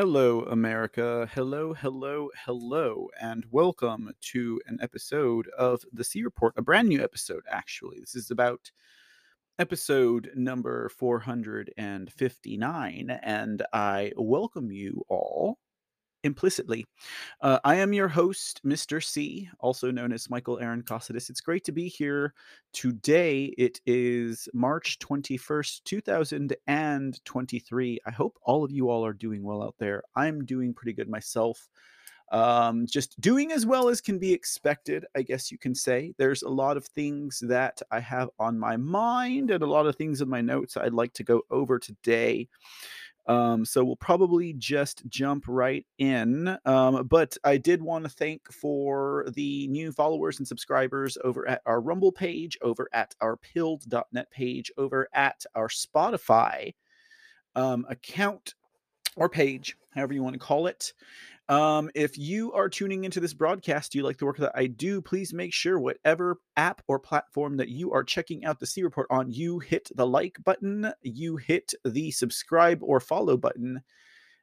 [0.00, 1.28] Hello, America.
[1.34, 7.02] Hello, hello, hello, and welcome to an episode of the C Report, a brand new
[7.02, 7.98] episode, actually.
[7.98, 8.70] This is about
[9.58, 15.58] episode number 459, and I welcome you all
[16.24, 16.84] implicitly.
[17.40, 19.02] Uh, I am your host, Mr.
[19.02, 21.30] C, also known as Michael Aaron Cossidis.
[21.30, 22.34] It's great to be here
[22.72, 23.54] today.
[23.58, 27.98] It is March 21st, 2023.
[28.04, 30.02] I hope all of you all are doing well out there.
[30.16, 31.68] I'm doing pretty good myself.
[32.30, 36.12] Um, just doing as well as can be expected, I guess you can say.
[36.18, 39.96] There's a lot of things that I have on my mind and a lot of
[39.96, 42.48] things in my notes I'd like to go over today.
[43.28, 46.56] Um, so we'll probably just jump right in.
[46.64, 51.60] Um, but I did want to thank for the new followers and subscribers over at
[51.66, 56.74] our Rumble page, over at our pilled.net page, over at our Spotify
[57.54, 58.54] um, account
[59.16, 60.94] or page, however you want to call it.
[61.48, 65.00] Um, if you are tuning into this broadcast, you like the work that I do,
[65.00, 69.06] please make sure whatever app or platform that you are checking out the C Report
[69.08, 73.82] on, you hit the like button, you hit the subscribe or follow button,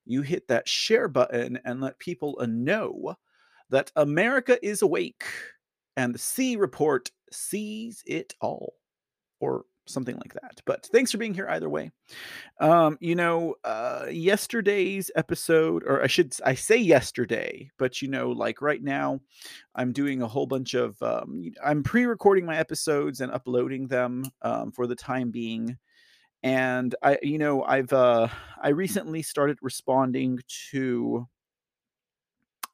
[0.03, 3.16] you hit that share button, and let people know
[3.70, 5.26] that America is awake
[5.95, 8.73] and the C Report sees it all.
[9.39, 10.61] Or something like that.
[10.66, 11.91] But thanks for being here either way.
[12.59, 18.31] Um, you know, uh, yesterday's episode, or I should I say yesterday, but you know,
[18.31, 19.19] like right now,
[19.75, 24.71] I'm doing a whole bunch of um, I'm pre-recording my episodes and uploading them um,
[24.71, 25.77] for the time being.
[26.43, 28.27] And I, you know, I've uh,
[28.61, 30.39] I recently started responding
[30.71, 31.27] to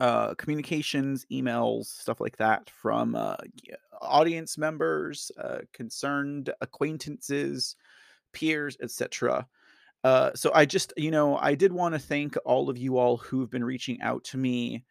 [0.01, 3.35] uh, communications, emails, stuff like that from uh,
[4.01, 7.75] audience members, uh, concerned acquaintances,
[8.33, 9.47] peers, etc.
[10.03, 13.17] Uh, so I just, you know, I did want to thank all of you all
[13.17, 14.85] who've been reaching out to me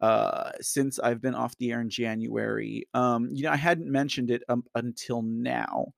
[0.00, 2.88] uh, since I've been off the air in January.
[2.92, 5.92] Um, you know, I hadn't mentioned it um, until now,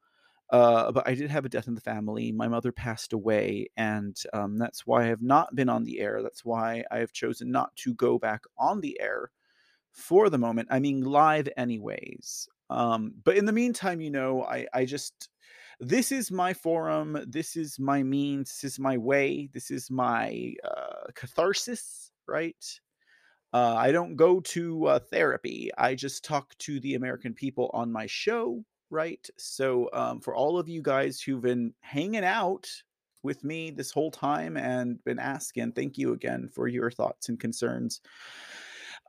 [0.50, 2.32] uh, but I did have a death in the family.
[2.32, 6.22] My mother passed away, and um, that's why I have not been on the air.
[6.22, 9.31] That's why I have chosen not to go back on the air
[9.92, 10.69] for the moment.
[10.70, 12.48] I mean, live anyways.
[12.70, 15.28] Um, but in the meantime, you know, I I just
[15.81, 17.25] this is my forum.
[17.28, 18.50] This is my means.
[18.50, 19.48] This is my way.
[19.53, 22.80] This is my uh, catharsis, right?
[23.53, 25.70] Uh, I don't go to uh, therapy.
[25.78, 29.26] I just talk to the American people on my show right?
[29.37, 32.69] So, um, for all of you guys who've been hanging out
[33.22, 37.38] with me this whole time and been asking, thank you again for your thoughts and
[37.38, 38.00] concerns.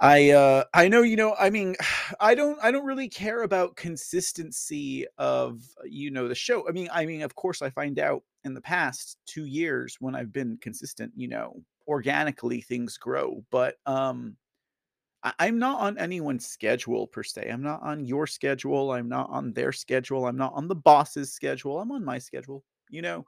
[0.01, 1.75] I uh I know you know I mean
[2.19, 6.68] I don't I don't really care about consistency of you know the show.
[6.68, 10.16] I mean I mean of course I find out in the past 2 years when
[10.16, 14.38] I've been consistent, you know, organically things grow, but um
[15.24, 17.50] I'm not on anyone's schedule per se.
[17.52, 18.91] I'm not on your schedule.
[18.91, 20.25] I'm not on their schedule.
[20.25, 21.80] I'm not on the boss's schedule.
[21.80, 23.25] I'm on my schedule, you know?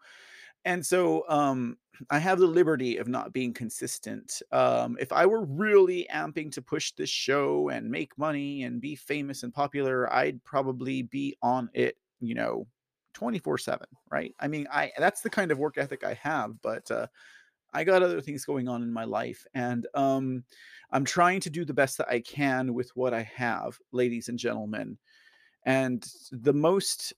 [0.65, 1.77] And so um
[2.09, 4.41] I have the liberty of not being consistent.
[4.51, 8.95] Um if I were really amping to push this show and make money and be
[8.95, 12.67] famous and popular, I'd probably be on it, you know,
[13.13, 14.35] 24/7, right?
[14.39, 17.07] I mean, I that's the kind of work ethic I have, but uh
[17.73, 20.43] I got other things going on in my life, and um,
[20.91, 24.37] I'm trying to do the best that I can with what I have, ladies and
[24.37, 24.97] gentlemen.
[25.65, 27.13] And the most,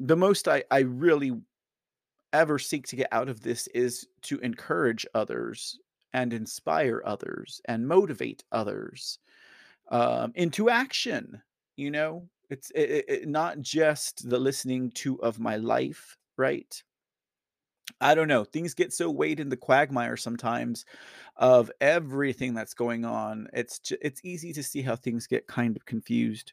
[0.00, 1.32] the most I, I really
[2.32, 5.78] ever seek to get out of this is to encourage others
[6.12, 9.18] and inspire others and motivate others
[9.90, 11.40] um, into action.
[11.76, 16.82] You know, it's it, it, not just the listening to of my life, right?
[18.00, 18.44] I don't know.
[18.44, 20.84] Things get so weighed in the quagmire sometimes
[21.36, 23.48] of everything that's going on.
[23.52, 26.52] It's j- it's easy to see how things get kind of confused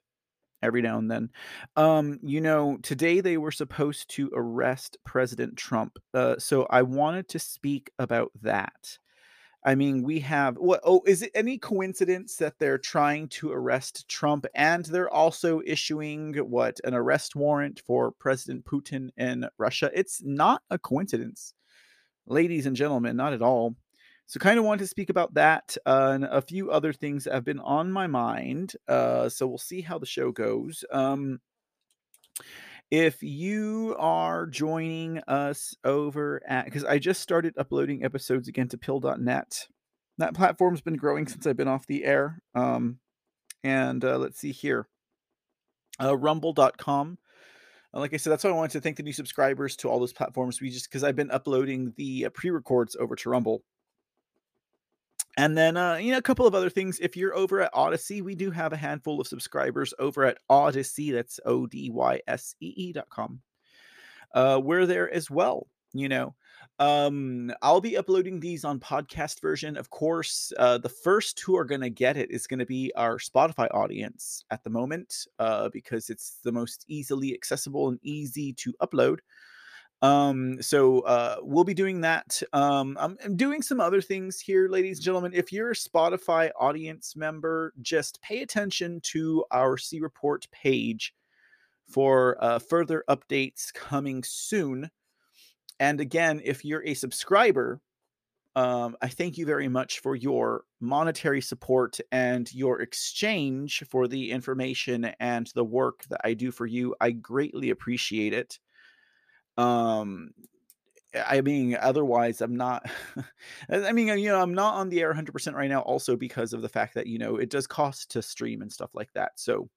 [0.64, 1.32] every now and then.
[1.78, 6.00] Um, you know, today they were supposed to arrest President Trump.
[6.14, 9.00] Uh, so I wanted to speak about that.
[9.66, 10.82] I mean, we have what?
[10.84, 16.34] Oh, is it any coincidence that they're trying to arrest Trump and they're also issuing
[16.36, 19.90] what an arrest warrant for President Putin in Russia?
[19.94, 21.54] It's not a coincidence,
[22.26, 23.76] ladies and gentlemen, not at all.
[24.26, 27.34] So, kind of want to speak about that uh, and a few other things that
[27.34, 28.74] have been on my mind.
[28.88, 30.84] Uh, so, we'll see how the show goes.
[30.92, 31.40] Um,
[32.94, 38.78] if you are joining us over at, because I just started uploading episodes again to
[38.78, 39.68] pill.net.
[40.20, 42.40] That platform's been growing since I've been off the air.
[42.54, 43.00] Um,
[43.64, 44.88] and uh, let's see here
[46.00, 47.18] uh, rumble.com.
[47.96, 50.00] Uh, like I said, that's why I wanted to thank the new subscribers to all
[50.00, 50.62] those platforms.
[50.62, 53.64] We just, because I've been uploading the uh, pre records over to Rumble.
[55.36, 57.00] And then, uh, you know, a couple of other things.
[57.00, 61.12] If you're over at Odysee, we do have a handful of subscribers over at Odysee.
[61.12, 63.42] That's O D Y S E E dot com.
[64.34, 65.68] Uh, we're there as well.
[65.96, 66.36] You know,
[66.80, 69.78] um, I'll be uploading these on podcast version.
[69.78, 72.92] Of course, uh, the first who are going to get it is going to be
[72.96, 78.54] our Spotify audience at the moment, uh, because it's the most easily accessible and easy
[78.54, 79.20] to upload.
[80.04, 82.44] Um, so uh, we'll be doing that.
[82.52, 85.32] Um, I'm, I'm doing some other things here, ladies and gentlemen.
[85.34, 91.14] If you're a Spotify audience member, just pay attention to our C Report page
[91.88, 94.92] for uh, further updates coming soon.
[95.80, 97.80] And again, if you're a subscriber,
[98.58, 104.32] um, I thank you very much for your monetary support and your exchange for the
[104.32, 106.94] information and the work that I do for you.
[107.00, 108.60] I greatly appreciate it.
[109.58, 110.32] Um,
[111.16, 112.90] I mean, otherwise, I'm not.
[113.70, 116.62] I mean, you know, I'm not on the air 100% right now, also because of
[116.62, 119.34] the fact that, you know, it does cost to stream and stuff like that.
[119.36, 119.70] So,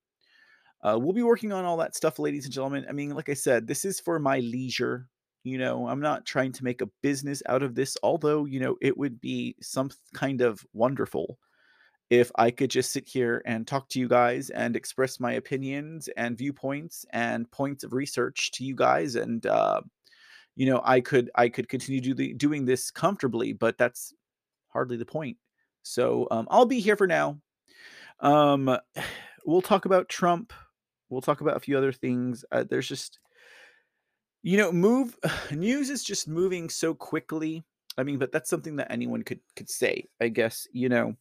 [0.83, 2.87] uh, we'll be working on all that stuff, ladies and gentlemen.
[2.89, 5.09] I mean, like I said, this is for my leisure.
[5.45, 8.77] You know, I'm not trying to make a business out of this, although, you know,
[8.83, 11.39] it would be some kind of wonderful
[12.11, 16.09] if I could just sit here and talk to you guys and express my opinions
[16.17, 19.81] and viewpoints and points of research to you guys and uh,
[20.55, 24.15] you know I could I could continue do the, doing this comfortably but that's
[24.69, 25.37] hardly the point.
[25.83, 27.39] So um, I'll be here for now.
[28.21, 28.77] Um,
[29.47, 30.53] we'll talk about Trump.
[31.09, 32.45] We'll talk about a few other things.
[32.53, 33.19] Uh, there's just
[34.43, 35.17] you know move
[35.51, 37.65] news is just moving so quickly.
[37.99, 41.17] I mean but that's something that anyone could could say I guess you know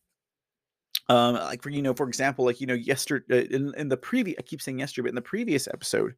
[1.09, 3.97] um like for you know for example like you know yesterday uh, in, in the
[3.97, 6.15] previous i keep saying yesterday but in the previous episode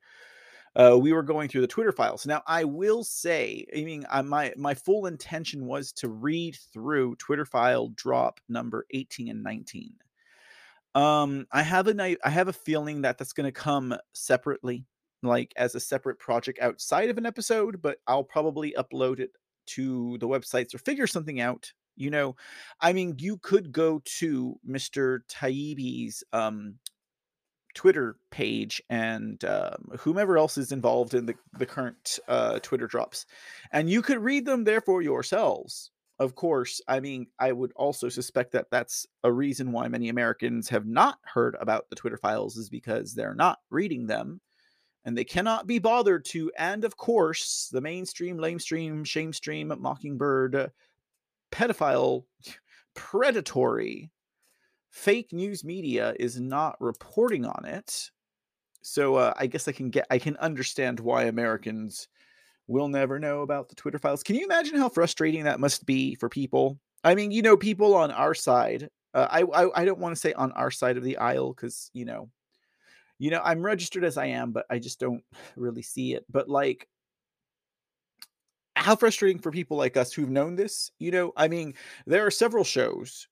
[0.76, 2.26] uh we were going through the twitter files.
[2.26, 7.16] Now i will say i mean I, my my full intention was to read through
[7.16, 9.94] twitter file drop number 18 and 19
[10.96, 14.86] um i have a i have a feeling that that's going to come separately
[15.24, 19.32] like as a separate project outside of an episode but i'll probably upload it
[19.66, 22.36] to the websites or figure something out you know,
[22.80, 25.20] I mean, you could go to Mr.
[25.30, 26.76] Taibbi's um,
[27.74, 33.26] Twitter page and um, whomever else is involved in the, the current uh, Twitter drops,
[33.72, 35.92] and you could read them there for yourselves.
[36.20, 40.68] Of course, I mean, I would also suspect that that's a reason why many Americans
[40.70, 44.42] have not heard about the Twitter files is because they're not reading them
[45.06, 46.52] and they cannot be bothered to.
[46.58, 50.72] And of course, the mainstream, lamestream, shamestream, mockingbird,
[51.52, 52.24] pedophile,
[52.94, 54.12] predatory
[54.92, 58.10] fake news media is not reporting on it.
[58.82, 62.08] So uh, I guess I can get I can understand why Americans
[62.68, 64.24] will never know about the Twitter files.
[64.24, 66.80] Can you imagine how frustrating that must be for people?
[67.04, 68.90] I mean, you know, people on our side.
[69.14, 71.90] Uh, I, I I don't want to say on our side of the aisle because
[71.94, 72.30] you know,
[73.20, 75.24] you know, I'm registered as I am, but I just don't
[75.56, 76.26] really see it.
[76.30, 76.88] But like
[78.78, 80.92] how frustrating for people like us who've known this.
[81.00, 81.74] You know, I mean,
[82.06, 83.28] there are several shows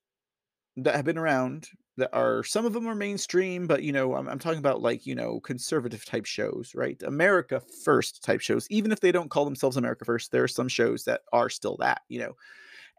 [0.76, 4.28] that have been around that are some of them are mainstream, but you know, I'm,
[4.28, 7.00] I'm talking about like you know conservative type shows, right?
[7.02, 8.66] America First type shows.
[8.70, 11.76] Even if they don't call themselves America First, there are some shows that are still
[11.78, 12.36] that, you know,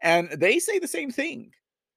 [0.02, 1.52] and they say the same thing.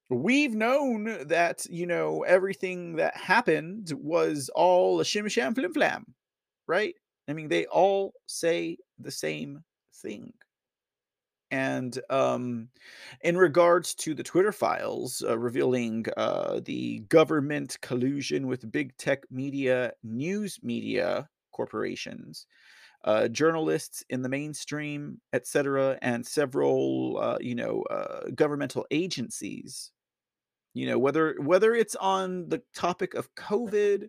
[0.10, 6.06] We've known that you know everything that happened was all a shim sham flim flam,
[6.68, 6.94] right?
[7.28, 9.64] I mean, they all say the same
[10.02, 10.34] thing.
[11.52, 12.70] And um,
[13.22, 19.24] in regards to the Twitter files uh, revealing uh, the government collusion with big tech
[19.30, 22.48] media, news media corporations,
[23.04, 29.92] uh, journalists in the mainstream, etc., and several, uh, you know, uh, governmental agencies.
[30.74, 34.08] You know, whether whether it's on the topic of COVID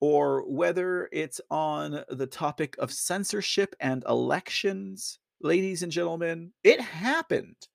[0.00, 7.68] or whether it's on the topic of censorship and elections ladies and gentlemen, it happened.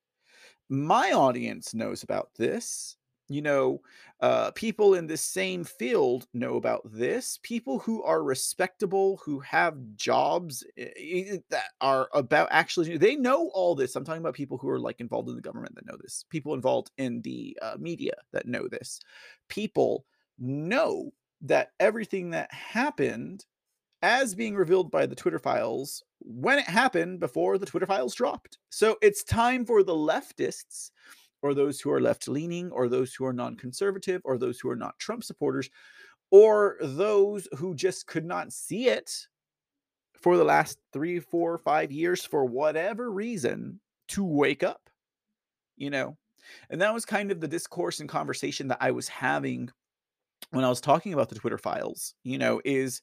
[0.70, 2.96] My audience knows about this.
[3.30, 3.82] You know,
[4.20, 7.40] uh, people in the same field know about this.
[7.44, 13.74] People who are respectable, who have jobs uh, that are about actually, they know all
[13.74, 13.96] this.
[13.96, 16.26] I'm talking about people who are like involved in the government that know this.
[16.30, 19.00] People involved in the uh, media that know this.
[19.48, 20.06] People
[20.38, 23.46] know that everything that happened
[24.02, 28.58] as being revealed by the Twitter files when it happened before the Twitter files dropped.
[28.70, 30.92] So it's time for the leftists,
[31.44, 34.70] or those who are left leaning, or those who are non conservative, or those who
[34.70, 35.70] are not Trump supporters,
[36.32, 39.28] or those who just could not see it
[40.14, 43.80] for the last three, four, five years for whatever reason
[44.10, 44.90] to wake up.
[45.78, 46.18] You know,
[46.70, 49.70] And that was kind of the discourse and conversation that I was having
[50.50, 53.02] when I was talking about the Twitter files, you know, is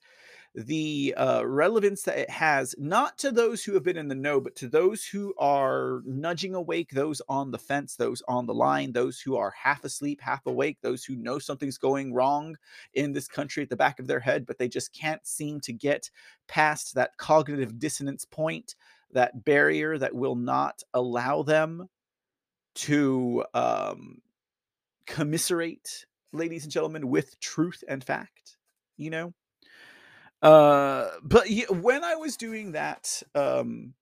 [0.54, 4.40] the uh, relevance that it has, not to those who have been in the know,
[4.40, 8.92] but to those who are nudging awake, those on the fence, those on the line,
[8.92, 12.56] those who are half asleep, half awake, those who know something's going wrong
[12.94, 15.72] in this country at the back of their head, but they just can't seem to
[15.72, 16.10] get
[16.48, 18.74] past that cognitive dissonance point,
[19.12, 21.88] that barrier that will not allow them
[22.74, 24.18] to um,
[25.06, 28.56] commiserate, ladies and gentlemen, with truth and fact,
[28.96, 29.32] you know?
[30.42, 33.94] Uh, but when I was doing that, um,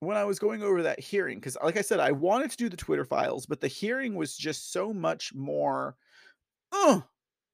[0.00, 2.68] when I was going over that hearing, because like I said, I wanted to do
[2.68, 5.96] the Twitter files, but the hearing was just so much more,
[6.72, 7.00] uh,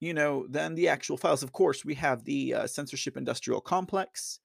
[0.00, 1.42] you know, than the actual files.
[1.42, 4.40] Of course, we have the uh, censorship industrial complex.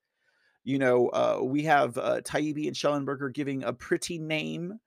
[0.63, 4.79] You know, uh, we have uh, Taibbi and Shellenberger giving a pretty name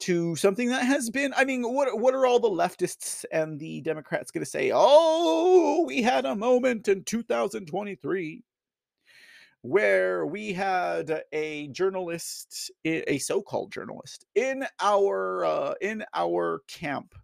[0.00, 3.80] to something that has been i mean what what are all the leftists and the
[3.82, 4.70] democrats going to say?
[4.74, 8.42] Oh we had a moment in 2023
[9.62, 17.14] where we had a journalist a so-called journalist in our uh, in our camp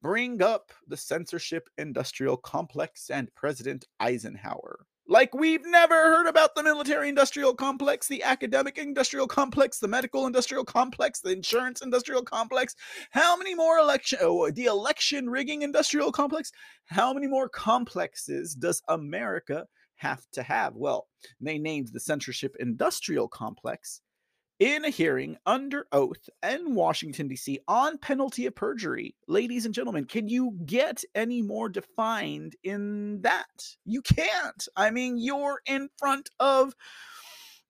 [0.00, 6.62] bring up the censorship industrial complex and president eisenhower like we've never heard about the
[6.62, 12.74] military industrial complex, the academic industrial complex, the medical industrial complex, the insurance industrial complex.
[13.10, 16.52] How many more election oh, the election rigging industrial complex?
[16.86, 20.74] How many more complexes does America have to have?
[20.74, 21.08] Well,
[21.40, 24.00] they named the censorship industrial complex
[24.60, 29.14] in a hearing under oath in Washington, D.C., on penalty of perjury.
[29.26, 33.76] Ladies and gentlemen, can you get any more defined in that?
[33.84, 34.68] You can't.
[34.76, 36.74] I mean, you're in front of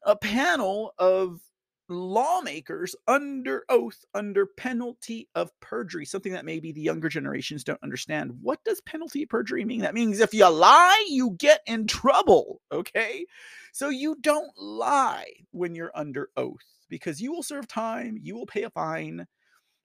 [0.05, 1.41] a panel of
[1.88, 8.33] lawmakers under oath under penalty of perjury something that maybe the younger generations don't understand
[8.41, 12.62] what does penalty of perjury mean that means if you lie you get in trouble
[12.73, 13.26] okay
[13.73, 18.47] so you don't lie when you're under oath because you will serve time, you will
[18.47, 19.26] pay a fine,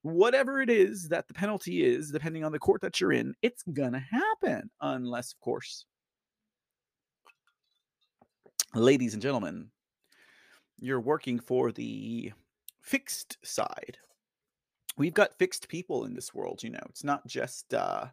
[0.02, 3.62] whatever it is that the penalty is, depending on the court that you're in, it's
[3.72, 4.70] gonna happen.
[4.80, 5.86] Unless, of course,
[8.74, 9.70] ladies and gentlemen,
[10.78, 12.32] you're working for the
[12.80, 13.98] fixed side.
[14.96, 16.82] We've got fixed people in this world, you know.
[16.88, 18.06] It's not just uh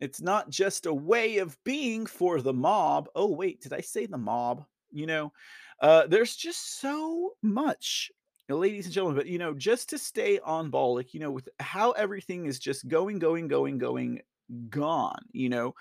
[0.00, 3.08] it's not just a way of being for the mob.
[3.14, 4.64] Oh wait, did I say the mob?
[4.90, 5.32] You know,
[5.80, 8.10] uh, there's just so much,
[8.48, 9.16] ladies and gentlemen.
[9.16, 12.58] But you know, just to stay on ball, like you know, with how everything is
[12.58, 14.22] just going, going, going, going,
[14.70, 15.24] gone.
[15.32, 15.74] You know,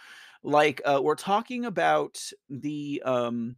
[0.44, 3.56] like uh, we're talking about the um,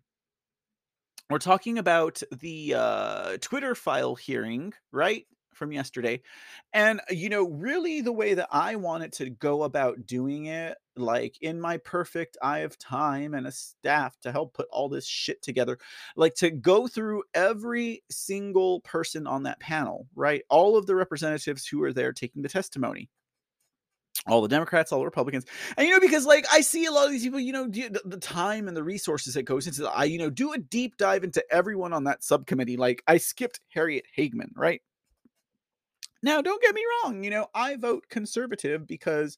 [1.29, 5.25] we're talking about the uh, Twitter file hearing, right?
[5.59, 6.21] From yesterday.
[6.73, 11.37] And, you know, really the way that I wanted to go about doing it, like
[11.41, 15.43] in my perfect eye of time and a staff to help put all this shit
[15.43, 15.77] together,
[16.15, 20.41] like to go through every single person on that panel, right?
[20.49, 23.09] All of the representatives who are there taking the testimony
[24.27, 25.45] all the Democrats, all the Republicans,
[25.77, 28.01] and you know because like I see a lot of these people, you know, the,
[28.05, 30.97] the, time and the resources that goes into, the, I you know do a deep
[30.97, 32.77] dive into everyone on that subcommittee.
[32.77, 34.81] Like I skipped Harriet Hageman, right?
[36.21, 39.37] Now, don't get me wrong, you know, I vote conservative because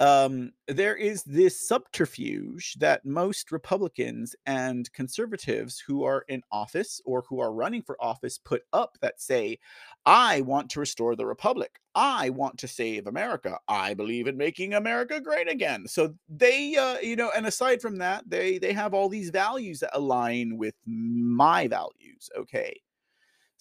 [0.00, 7.22] um, there is this subterfuge that most Republicans and conservatives who are in office or
[7.28, 9.58] who are running for office put up that say,
[10.06, 11.78] I want to restore the Republic.
[11.94, 13.58] I want to save America.
[13.68, 15.86] I believe in making America great again.
[15.86, 19.80] So they, uh, you know, and aside from that, they they have all these values
[19.80, 22.28] that align with my values.
[22.36, 22.80] Okay.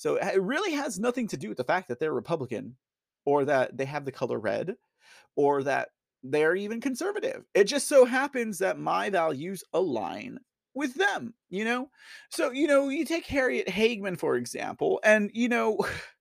[0.01, 2.75] So it really has nothing to do with the fact that they're Republican
[3.23, 4.73] or that they have the color red
[5.35, 5.89] or that
[6.23, 7.43] they're even conservative.
[7.53, 10.39] It just so happens that my values align
[10.73, 11.91] with them, you know?
[12.31, 15.85] So, you know, you take Harriet Hageman, for example, and, you know,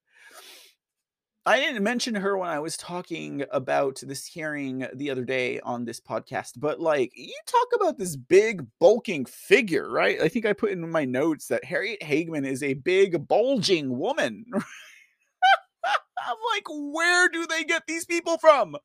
[1.46, 5.86] I didn't mention her when I was talking about this hearing the other day on
[5.86, 10.20] this podcast, but like you talk about this big bulking figure, right?
[10.20, 14.44] I think I put in my notes that Harriet Hageman is a big bulging woman.
[14.52, 18.76] I'm like, where do they get these people from?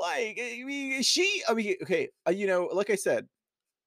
[0.00, 3.28] Like, I mean, she, I mean, okay, uh, you know, like I said,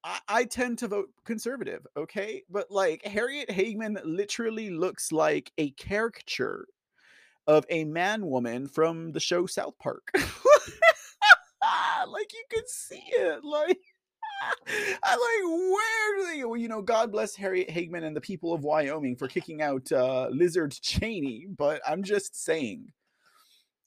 [0.04, 2.44] I, I tend to vote conservative, okay?
[2.48, 6.68] But like Harriet Hageman literally looks like a caricature
[7.48, 10.12] of a man woman from the show South Park.
[12.10, 13.44] like you could see it.
[13.44, 13.80] Like
[15.04, 18.64] I like where do they you know, God bless Harriet Hageman and the people of
[18.64, 22.92] Wyoming for kicking out uh Lizard Cheney, but I'm just saying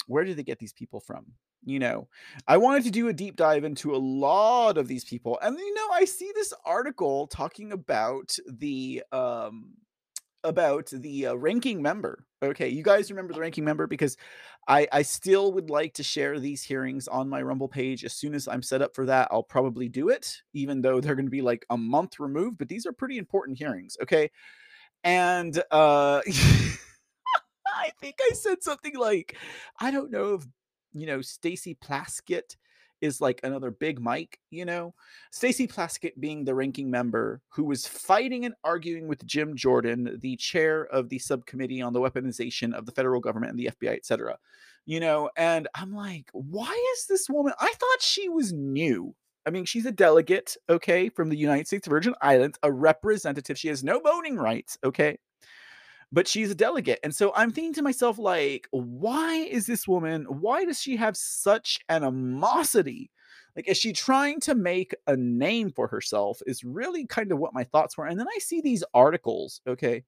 [0.07, 1.27] where do they get these people from?
[1.65, 2.09] You know,
[2.49, 5.39] I wanted to do a deep dive into a lot of these people.
[5.43, 9.75] And you know, I see this article talking about the um
[10.45, 12.25] about the uh, ranking member.
[12.43, 14.17] Okay, you guys remember the ranking member because
[14.69, 18.35] I I still would like to share these hearings on my Rumble page as soon
[18.35, 19.29] as I'm set up for that.
[19.31, 22.59] I'll probably do it, even though they're going to be like a month removed.
[22.59, 23.97] But these are pretty important hearings.
[24.03, 24.31] Okay,
[25.05, 26.21] and uh,
[27.67, 29.37] I think I said something like,
[29.79, 30.47] I don't know if
[30.93, 32.57] you know Stacey Plaskett
[33.01, 34.95] is like another big Mike, you know?
[35.31, 40.37] Stacey Plaskett being the ranking member who was fighting and arguing with Jim Jordan, the
[40.37, 44.39] chair of the subcommittee on the weaponization of the federal government and the FBI, etc.
[44.87, 47.53] You know, and I'm like, why is this woman?
[47.61, 49.15] I thought she was new.
[49.47, 53.59] I mean, she's a delegate, okay, from the United States Virgin Islands, a representative.
[53.59, 55.19] She has no voting rights, okay?
[56.13, 56.99] But she's a delegate.
[57.03, 61.17] And so I'm thinking to myself, like, why is this woman, why does she have
[61.17, 63.11] such animosity?
[63.57, 66.41] Like, is she trying to make a name for herself?
[66.47, 68.07] Is really kind of what my thoughts were.
[68.07, 70.05] And then I see these articles, okay.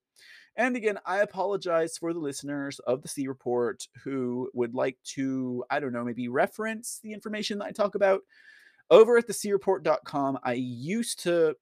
[0.54, 5.64] And again, I apologize for the listeners of the C Report who would like to,
[5.71, 8.21] I don't know, maybe reference the information that I talk about.
[8.90, 11.56] Over at the creport.com, I used to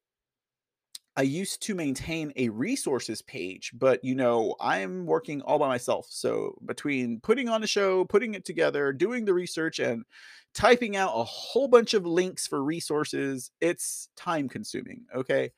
[1.17, 6.07] I used to maintain a resources page, but you know, I'm working all by myself.
[6.09, 10.05] So between putting on a show, putting it together, doing the research, and
[10.55, 15.05] typing out a whole bunch of links for resources, it's time consuming.
[15.15, 15.51] Okay.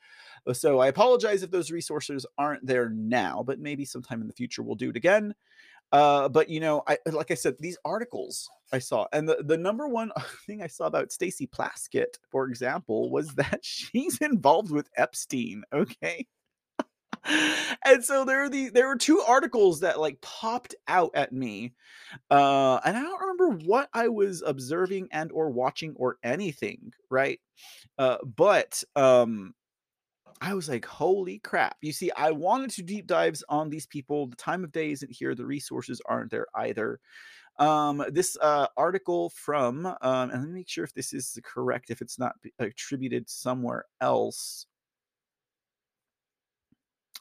[0.53, 4.63] So I apologize if those resources aren't there now, but maybe sometime in the future
[4.63, 5.35] we'll do it again.
[5.93, 9.59] Uh, but you know, I like I said, these articles I saw, and the, the
[9.59, 10.11] number one
[10.47, 15.63] thing I saw about Stacey Plaskett, for example, was that she's involved with Epstein.
[15.73, 16.27] Okay.
[17.85, 21.73] and so there are the there were two articles that like popped out at me
[22.33, 27.39] uh and i don't remember what i was observing and or watching or anything right
[27.99, 29.55] uh but um
[30.41, 31.77] I was like, holy crap.
[31.81, 34.27] You see, I wanted to deep dives on these people.
[34.27, 35.35] The time of day isn't here.
[35.35, 37.01] The resources aren't there either.
[37.59, 41.91] Um, this uh, article from, um, and let me make sure if this is correct,
[41.91, 44.67] if it's not attributed somewhere else.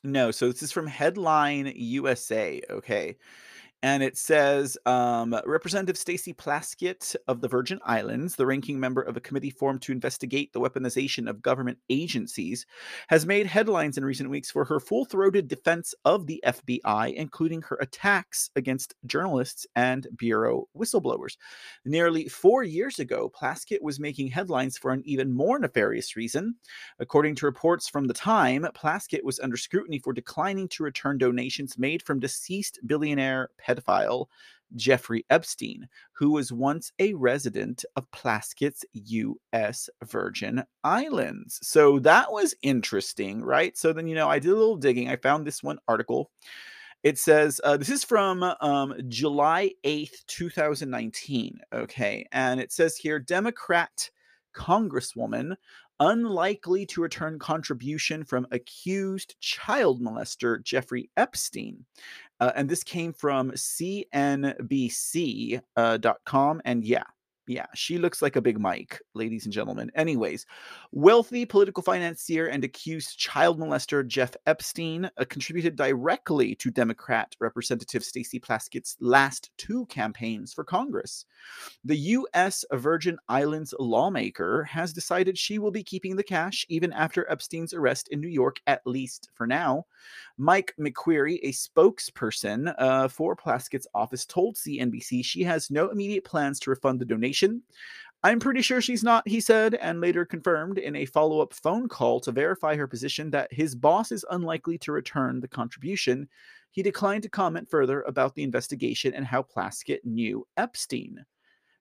[0.04, 2.62] No, so this is from Headline USA.
[2.70, 3.18] Okay
[3.84, 9.18] and it says um, Representative Stacey Plaskett of the Virgin Islands, the ranking member of
[9.18, 12.66] a committee formed to investigate the weaponization of government agencies,
[13.08, 17.62] has made headlines in recent weeks for her full throated defense of the FBI, including
[17.64, 21.38] her attacks against journalists and Bureau whistleblowers.
[21.84, 26.56] Nearly four years ago, Plaskett was making headlines for an even more nefarious reason.
[27.00, 31.80] According to reports from the time, Plaskett was under scrutiny for declining to return donations
[31.80, 34.28] made from deceased billionaire pedophile
[34.76, 39.90] Jeffrey Epstein, who was once a resident of Plaskett's U.S.
[40.04, 41.60] Virgin Islands.
[41.62, 43.78] So that was interesting, right?
[43.78, 45.10] So then, you know, I did a little digging.
[45.10, 46.32] I found this one article.
[47.04, 51.60] It says, uh, this is from um, July 8th, 2019.
[51.74, 52.26] Okay.
[52.32, 54.10] And it says here Democrat
[54.56, 55.56] Congresswoman
[56.02, 61.86] unlikely to return contribution from accused child molester Jeffrey Epstein.
[62.42, 64.58] Uh, and this came from CNBC.com.
[66.58, 67.04] Uh, and yeah,
[67.52, 69.92] yeah, she looks like a big Mike, ladies and gentlemen.
[69.96, 70.46] Anyways,
[70.92, 78.04] wealthy political financier and accused child molester Jeff Epstein uh, contributed directly to Democrat Representative
[78.04, 81.26] Stacey Plaskett's last two campaigns for Congress.
[81.84, 82.64] The U.S.
[82.72, 88.08] Virgin Islands lawmaker has decided she will be keeping the cash even after Epstein's arrest
[88.10, 89.86] in New York, at least for now.
[90.38, 96.60] Mike McQueary, a spokesperson uh, for Plaskett's office, told CNBC she has no immediate plans
[96.62, 97.64] to refund the donation information.
[98.24, 101.90] I'm pretty sure she's not, he said, and later confirmed in a follow up phone
[101.90, 106.30] call to verify her position that his boss is unlikely to return the contribution.
[106.70, 111.26] He declined to comment further about the investigation and how Plaskett knew Epstein.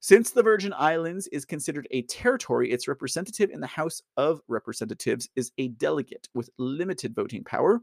[0.01, 5.29] Since the Virgin Islands is considered a territory, its representative in the House of Representatives
[5.37, 7.83] is a delegate with limited voting power.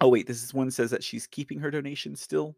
[0.00, 2.56] Oh wait, this is one says that she's keeping her donations still.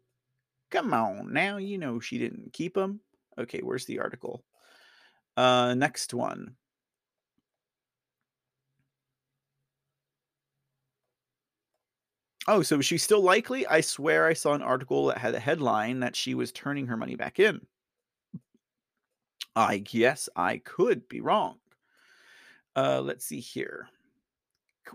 [0.71, 3.01] Come on, now you know she didn't keep them.
[3.37, 4.43] Okay, where's the article?
[5.37, 6.55] Uh, next one.
[12.51, 13.67] Oh, so she's still likely?
[13.67, 16.97] I swear I saw an article that had a headline that she was turning her
[16.97, 17.61] money back in.
[19.55, 21.57] I guess I could be wrong.
[22.75, 23.87] Uh, let's see here.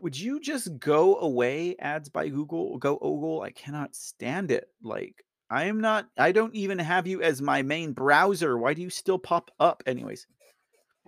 [0.01, 1.77] Would you just go away?
[1.79, 3.43] Ads by Google, go Ogle.
[3.43, 4.69] I cannot stand it.
[4.83, 6.09] Like I am not.
[6.19, 8.59] I don't even have you as my main browser.
[8.59, 9.81] Why do you still pop up?
[9.87, 10.27] Anyways,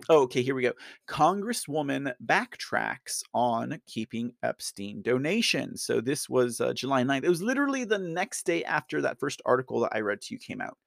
[0.09, 0.73] Oh, okay, here we go.
[1.07, 5.83] Congresswoman backtracks on keeping Epstein donations.
[5.83, 7.23] So this was uh, July 9th.
[7.23, 10.39] It was literally the next day after that first article that I read to you
[10.39, 10.77] came out.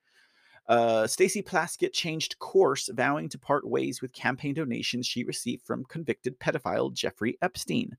[0.68, 5.85] Uh, Stacey Plaskett changed course, vowing to part ways with campaign donations she received from
[5.87, 7.96] convicted pedophile Jeffrey Epstein.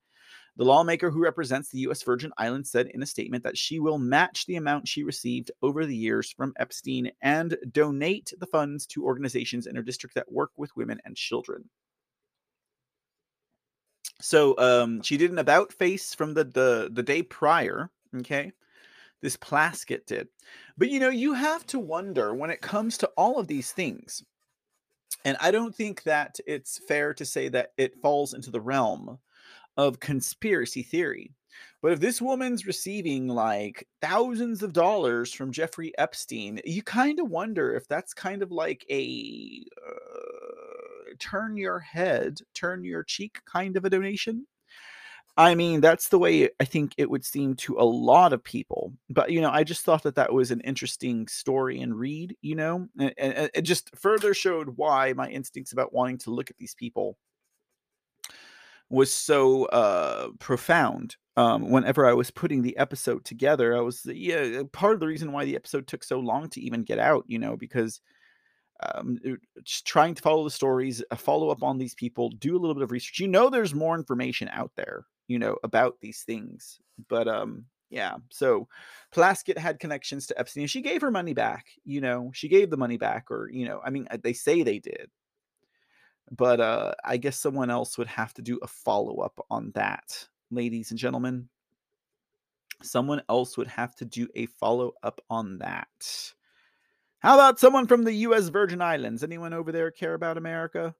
[0.58, 2.04] The lawmaker who represents the U.S.
[2.04, 5.86] Virgin Islands said in a statement that she will match the amount she received over
[5.86, 10.52] the years from Epstein and donate the funds to organizations in her district that work
[10.58, 11.70] with women and children.
[14.20, 17.90] So um, she did an about face from the, the the day prior.
[18.18, 18.52] Okay,
[19.22, 20.28] this Plaskett did,
[20.78, 24.24] but you know you have to wonder when it comes to all of these things,
[25.26, 29.18] and I don't think that it's fair to say that it falls into the realm
[29.78, 31.32] of conspiracy theory.
[31.82, 37.30] But if this woman's receiving like thousands of dollars from Jeffrey Epstein, you kind of
[37.30, 43.76] wonder if that's kind of like a uh, turn your head, turn your cheek kind
[43.78, 44.46] of a donation.
[45.38, 48.94] I mean, that's the way I think it would seem to a lot of people.
[49.10, 52.56] But, you know, I just thought that that was an interesting story and read, you
[52.56, 56.58] know, and, and it just further showed why my instincts about wanting to look at
[56.58, 57.18] these people
[58.92, 61.16] was so uh, profound.
[61.38, 65.32] Um, whenever I was putting the episode together, I was yeah part of the reason
[65.32, 67.24] why the episode took so long to even get out.
[67.28, 68.02] You know, because
[68.84, 69.18] um,
[69.86, 72.84] trying to follow the stories, uh, follow up on these people, do a little bit
[72.84, 73.20] of research.
[73.20, 76.80] You know, there's more information out there, you know, about these things.
[77.08, 78.68] But um, yeah, so
[79.16, 80.68] Plaskett had connections to Epstein.
[80.68, 81.68] She gave her money back.
[81.86, 84.64] You know, she gave the money back, or you know, I mean, uh, they say
[84.64, 85.10] they did
[86.30, 90.28] but uh, I guess someone else would have to do a follow up on that,
[90.52, 91.50] ladies and gentlemen.
[92.84, 96.34] Someone else would have to do a follow up on that.
[97.20, 98.48] How about someone from the U.S.
[98.48, 99.24] Virgin Islands?
[99.24, 100.96] Anyone over there care about America?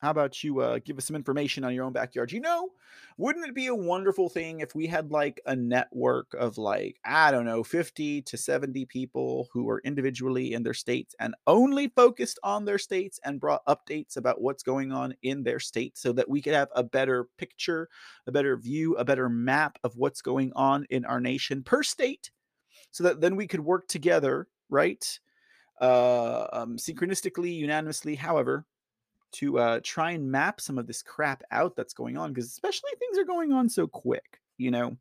[0.00, 2.32] How about you uh, give us some information on your own backyard?
[2.32, 2.70] You know,
[3.18, 7.30] wouldn't it be a wonderful thing if we had like a network of like, I
[7.30, 12.38] don't know, 50 to 70 people who are individually in their states and only focused
[12.42, 16.30] on their states and brought updates about what's going on in their state so that
[16.30, 17.88] we could have a better picture,
[18.26, 22.30] a better view, a better map of what's going on in our nation per state
[22.90, 25.20] so that then we could work together, right?
[25.80, 28.66] Uh, um, synchronistically, unanimously, however,
[29.32, 32.90] to uh, try and map some of this crap out that's going on because especially
[32.98, 34.96] things are going on so quick you know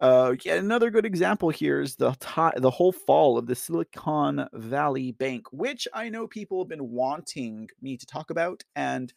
[0.00, 4.48] uh, yeah, another good example here is the t- the whole fall of the Silicon
[4.52, 9.12] Valley Bank, which I know people have been wanting me to talk about and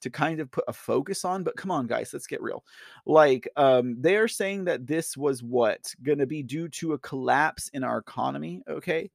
[0.00, 1.44] to kind of put a focus on.
[1.44, 2.64] But come on, guys, let's get real.
[3.06, 6.98] Like, um, they are saying that this was what going to be due to a
[6.98, 8.62] collapse in our economy.
[8.68, 9.10] Okay,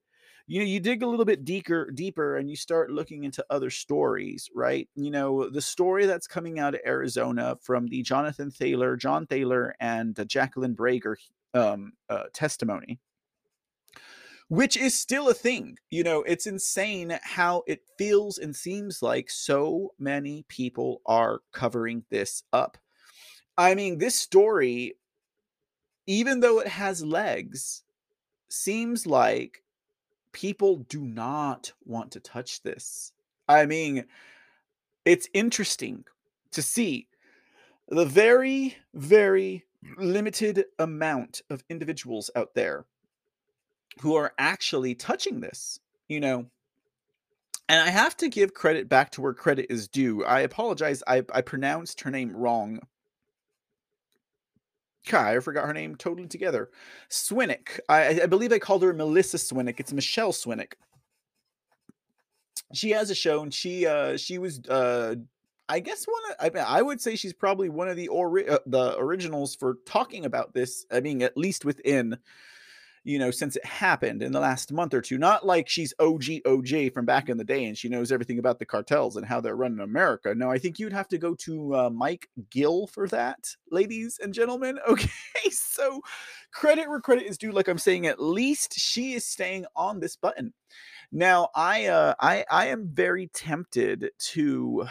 [0.51, 3.69] you know, you dig a little bit deeper, deeper, and you start looking into other
[3.69, 4.89] stories, right?
[4.95, 9.73] You know, the story that's coming out of Arizona from the Jonathan Thaler, John Thaler,
[9.79, 11.15] and Jacqueline Breger
[11.53, 12.99] um, uh, testimony
[14.49, 15.77] which is still a thing.
[15.89, 22.03] You know, it's insane how it feels and seems like so many people are covering
[22.09, 22.77] this up.
[23.57, 24.95] I mean, this story,
[26.05, 27.83] even though it has legs,
[28.49, 29.63] seems like
[30.32, 33.12] people do not want to touch this.
[33.48, 34.06] I mean,
[35.06, 36.06] it's interesting
[36.52, 37.08] to see
[37.89, 39.65] the very, very
[39.98, 42.86] limited amount of individuals out there
[44.02, 46.46] who are actually touching this, you know.
[47.67, 50.26] And I have to give credit back to where credit is due.
[50.26, 51.04] I apologize.
[51.08, 52.80] I, I pronounced her name wrong.
[55.09, 56.69] God, I forgot her name totally together.
[57.09, 57.79] Swinick.
[57.89, 59.79] I, I believe I called her Melissa Swinick.
[59.79, 60.73] It's Michelle Swinick.
[62.73, 65.15] She has a show, and she uh she was uh
[65.67, 68.59] I guess one of, I I would say she's probably one of the ori- uh,
[68.65, 70.85] the originals for talking about this.
[70.91, 72.17] I mean, at least within
[73.03, 75.17] you know, since it happened in the last month or two.
[75.17, 78.59] Not like she's OG OJ from back in the day and she knows everything about
[78.59, 80.35] the cartels and how they're running America.
[80.35, 84.33] No, I think you'd have to go to uh, Mike Gill for that, ladies and
[84.33, 84.79] gentlemen.
[84.91, 86.01] Okay, so
[86.51, 87.51] credit where credit is due.
[87.53, 90.53] Like I'm saying, at least she is staying on this button.
[91.13, 94.85] Now, I uh, I I am very tempted to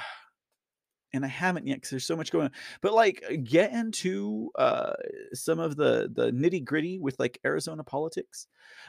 [1.12, 2.52] and I haven't yet because there's so much going on.
[2.80, 4.92] But like, uh, get into uh,
[5.32, 8.46] some of the the nitty gritty with like Arizona politics,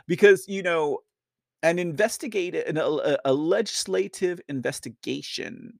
[0.08, 1.00] because you know,
[1.64, 5.80] an investigate an, a, a legislative investigation,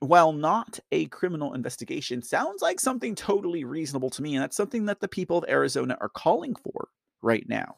[0.00, 4.86] while not a criminal investigation, sounds like something totally reasonable to me, and that's something
[4.86, 6.88] that the people of Arizona are calling for
[7.22, 7.76] right now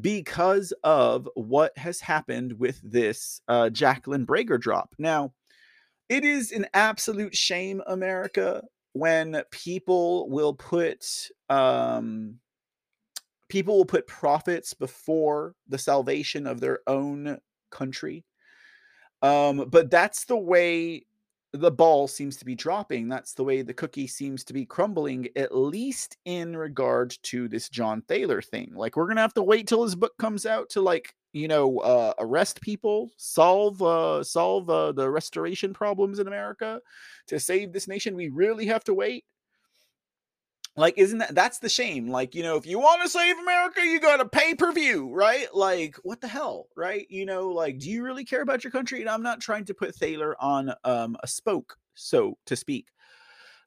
[0.00, 4.94] because of what has happened with this uh, Jacqueline Breger drop.
[4.98, 5.32] Now
[6.08, 8.62] it is an absolute shame, America,
[8.92, 12.38] when people will put um
[13.48, 17.38] people will put profits before the salvation of their own
[17.70, 18.24] country.
[19.22, 21.06] Um, but that's the way
[21.52, 23.08] the ball seems to be dropping.
[23.08, 27.68] That's the way the cookie seems to be crumbling, at least in regard to this
[27.68, 28.72] John Thaler thing.
[28.74, 31.80] Like, we're gonna have to wait till his book comes out to like, you know,
[31.80, 36.80] uh, arrest people, solve uh, solve uh, the restoration problems in America,
[37.26, 38.14] to save this nation.
[38.14, 39.24] We really have to wait?
[40.76, 43.80] Like isn't that that's the shame like you know if you want to save america
[43.80, 45.46] you got to pay per view right?
[45.54, 47.06] Like what the hell right?
[47.08, 49.00] You know like do you really care about your country?
[49.00, 52.88] And i'm not trying to put thaler on um a spoke so to speak.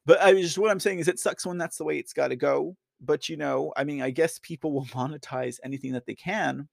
[0.04, 2.28] But i just what i'm saying is it sucks when that's the way it's got
[2.28, 2.76] to go.
[3.00, 6.68] But you know i mean i guess people will monetize anything that they can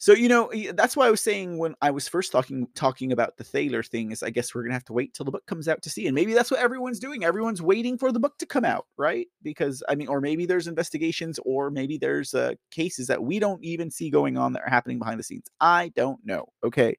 [0.00, 3.36] so you know that's why I was saying when I was first talking talking about
[3.36, 5.66] the Thaler thing is I guess we're gonna have to wait till the book comes
[5.66, 7.24] out to see, and maybe that's what everyone's doing.
[7.24, 9.26] Everyone's waiting for the book to come out, right?
[9.42, 13.62] Because I mean, or maybe there's investigations, or maybe there's uh, cases that we don't
[13.64, 15.50] even see going on that are happening behind the scenes.
[15.60, 16.46] I don't know.
[16.62, 16.96] Okay,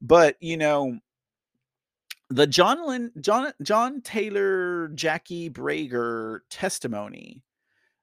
[0.00, 0.98] but you know
[2.30, 7.42] the John Lynn, John John Thaler Jackie Breger testimony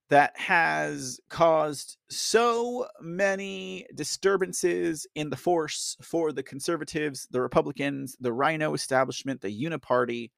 [0.09, 8.33] that has caused so many disturbances in the force for the conservatives, the Republicans, the
[8.33, 10.31] RINO establishment, the Uniparty,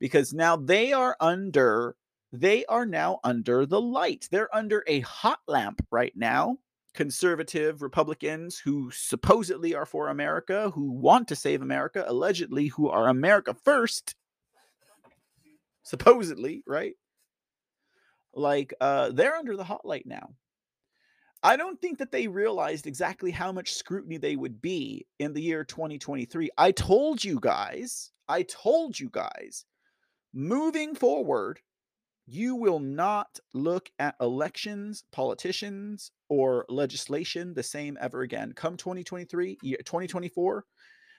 [0.00, 1.96] because now they are under
[2.32, 4.28] they are now under the light.
[4.32, 6.58] They're under a hot lamp right now.
[6.92, 13.08] Conservative Republicans who supposedly are for America, who want to save America, allegedly who are
[13.08, 14.16] America first,
[15.84, 16.94] supposedly, right?
[18.34, 20.30] Like uh, they're under the hot light now.
[21.42, 25.42] I don't think that they realized exactly how much scrutiny they would be in the
[25.42, 26.48] year 2023.
[26.56, 29.66] I told you guys, I told you guys,
[30.32, 31.60] moving forward,
[32.26, 38.54] you will not look at elections, politicians, or legislation the same ever again.
[38.54, 40.64] Come 2023, 2024,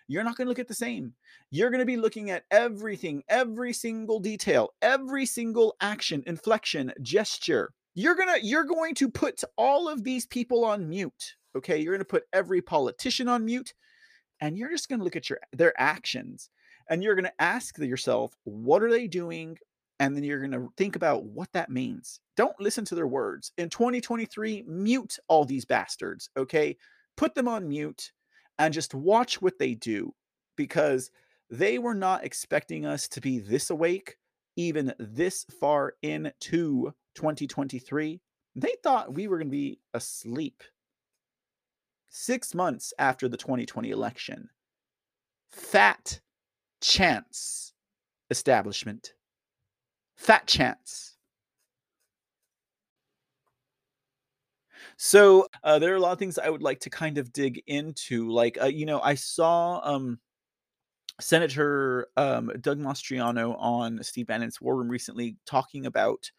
[0.07, 1.13] you're not going to look at the same.
[1.51, 7.73] You're going to be looking at everything, every single detail, every single action, inflection, gesture.
[7.93, 11.35] You're going to you're going to put all of these people on mute.
[11.55, 11.79] Okay?
[11.79, 13.73] You're going to put every politician on mute
[14.41, 16.49] and you're just going to look at your their actions
[16.89, 19.57] and you're going to ask yourself, what are they doing?
[19.99, 22.19] And then you're going to think about what that means.
[22.35, 23.53] Don't listen to their words.
[23.57, 26.75] In 2023, mute all these bastards, okay?
[27.15, 28.11] Put them on mute
[28.59, 30.13] and just watch what they do
[30.55, 31.11] because
[31.49, 34.17] they were not expecting us to be this awake
[34.55, 38.19] even this far into 2023
[38.55, 40.63] they thought we were going to be asleep
[42.15, 44.49] six months after the 2020 election.
[45.51, 46.21] Fat
[46.81, 47.73] chance
[48.29, 49.13] establishment.
[50.15, 51.14] Fat chance.
[54.97, 57.61] So uh, there are a lot of things I would like to kind of dig
[57.67, 58.29] into.
[58.29, 60.19] Like, uh, you know, I saw um,
[61.19, 66.29] Senator um, Doug Mastriano on Steve Bannon's War Room recently talking about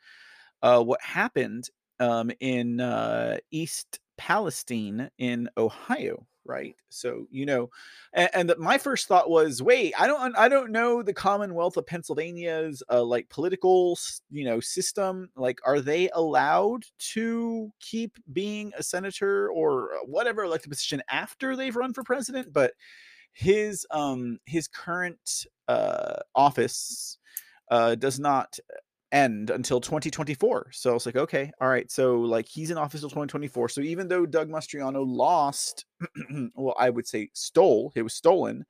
[0.62, 1.68] uh, what happened
[2.00, 6.74] um, in uh, East Palestine in Ohio, right?
[6.88, 7.70] So you know,
[8.12, 11.76] and, and the, my first thought was, wait, I don't, I don't know the Commonwealth
[11.76, 13.98] of Pennsylvania's uh, like political,
[14.30, 15.30] you know, system.
[15.36, 21.76] Like, are they allowed to keep being a senator or whatever elected position after they've
[21.76, 22.52] run for president?
[22.52, 22.72] But
[23.32, 27.18] his um his current uh office
[27.70, 28.58] uh does not
[29.12, 30.70] end until 2024.
[30.72, 31.90] So I was like, okay, all right.
[31.90, 33.68] So like he's in office until 2024.
[33.68, 35.84] So even though Doug Mastriano lost,
[36.54, 38.64] well, I would say stole, it was stolen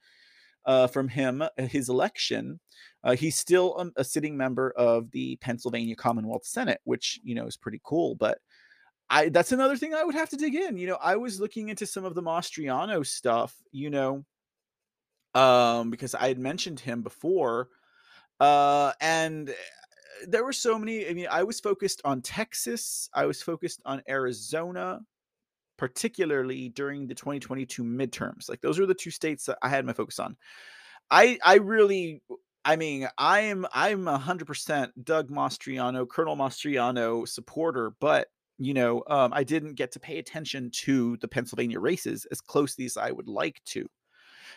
[0.67, 2.61] uh, from him uh, his election,
[3.05, 7.47] uh, he's still a, a, sitting member of the Pennsylvania Commonwealth Senate, which you know
[7.47, 8.17] is pretty cool.
[8.17, 8.39] But
[9.09, 10.77] I that's another thing I would have to dig in.
[10.77, 13.55] You know, I was looking into some of the Mastriano stuff.
[13.71, 14.25] You know,
[15.35, 17.69] um, because I had mentioned him before.
[18.39, 19.55] Uh, and
[20.27, 21.09] there were so many.
[21.09, 23.09] I mean, I was focused on Texas.
[23.15, 25.01] I was focused on Arizona,
[25.79, 28.49] particularly during the 2022 midterms.
[28.49, 30.37] Like those were the two states that I had my focus on.
[31.11, 32.23] I I really
[32.67, 39.05] I mean, I'm I'm a hundred percent Doug Mastriano, Colonel Mastriano supporter, but you know,
[39.09, 43.13] um, I didn't get to pay attention to the Pennsylvania races as closely as I
[43.13, 43.87] would like to.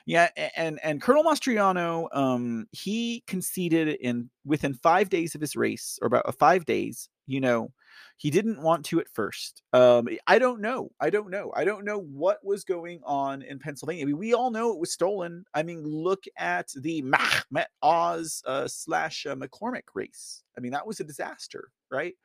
[0.06, 6.00] Yeah, and and Colonel Mastriano, um, he conceded in within five days of his race,
[6.02, 7.10] or about uh, five days.
[7.28, 7.72] You know,
[8.18, 9.62] he didn't want to at first.
[9.72, 10.90] Um, I don't know.
[11.00, 11.52] I don't know.
[11.56, 14.04] I don't know what was going on in Pennsylvania.
[14.04, 15.46] I mean, we all know it was stolen.
[15.54, 20.44] I mean, look at the Mehmet Oz uh, slash uh, McCormick race.
[20.58, 22.16] I mean, that was a disaster, right?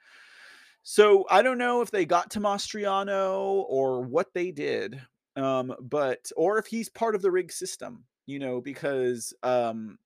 [0.84, 5.00] So I don't know if they got to Mastriano or what they did,
[5.36, 9.98] um, but or if he's part of the rig system, you know, because um,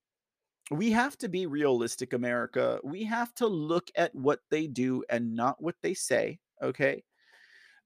[0.71, 2.79] we have to be realistic, America.
[2.83, 6.39] We have to look at what they do and not what they say.
[6.63, 7.05] Okay.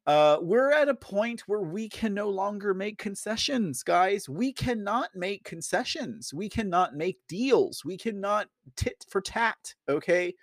[0.05, 4.29] Uh, we're at a point where we can no longer make concessions, guys.
[4.29, 6.35] We cannot make concessions.
[6.35, 7.85] We cannot make deals.
[7.85, 9.75] We cannot tit for tat.
[9.89, 10.35] Okay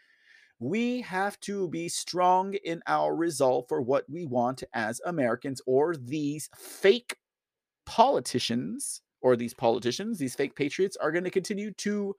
[0.60, 5.96] we have to be strong in our resolve for what we want as Americans, or
[5.96, 7.16] these fake
[7.86, 12.16] politicians, or these politicians, these fake patriots, are going to continue to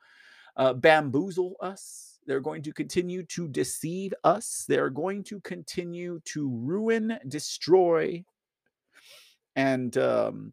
[0.57, 2.19] uh, bamboozle us.
[2.27, 4.65] They're going to continue to deceive us.
[4.69, 8.25] They're going to continue to ruin, destroy,
[9.57, 10.53] and um,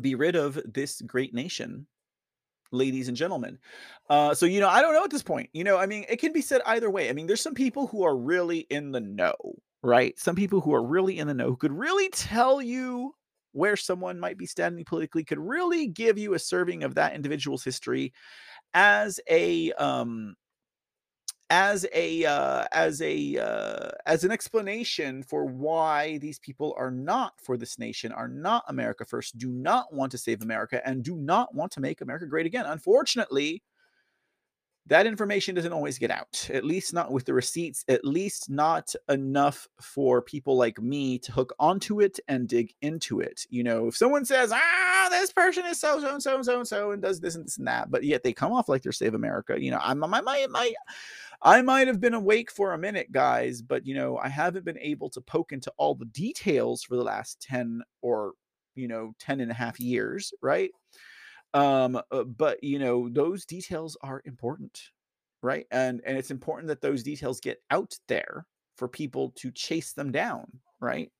[0.00, 1.86] be rid of this great nation
[2.74, 3.58] ladies and gentlemen.
[4.08, 5.50] Uh, so, you know, I don't know at this point.
[5.52, 7.08] You know, I mean, it can be said either way.
[7.08, 9.34] I mean, there's some people who are really in the know,
[9.82, 10.18] right?
[10.18, 13.14] Some people who are really in the know who could really tell you
[13.52, 17.64] where someone might be standing politically, could really give you a serving of that individual's
[17.64, 18.12] history
[18.74, 20.34] as a um
[21.50, 27.34] as a uh, as a uh, as an explanation for why these people are not
[27.40, 31.16] for this nation, are not America first, do not want to save America, and do
[31.16, 32.66] not want to make America great again.
[32.66, 33.62] Unfortunately,
[34.86, 38.94] that information doesn't always get out, at least not with the receipts, at least not
[39.08, 43.46] enough for people like me to hook onto it and dig into it.
[43.48, 46.58] You know, if someone says, ah, this person is so, so, and so, and so,
[46.58, 48.82] and so, and does this and this and that, but yet they come off like
[48.82, 50.74] they're Save America, you know, I'm, my, my, my,
[51.44, 54.78] I might have been awake for a minute, guys, but you know, I haven't been
[54.78, 58.32] able to poke into all the details for the last 10 or,
[58.74, 60.70] you know, 10 and a half years, right?
[61.54, 64.80] Um, uh, but you know, those details are important,
[65.42, 65.66] right?
[65.70, 70.10] And and it's important that those details get out there for people to chase them
[70.12, 70.46] down,
[70.80, 71.10] right?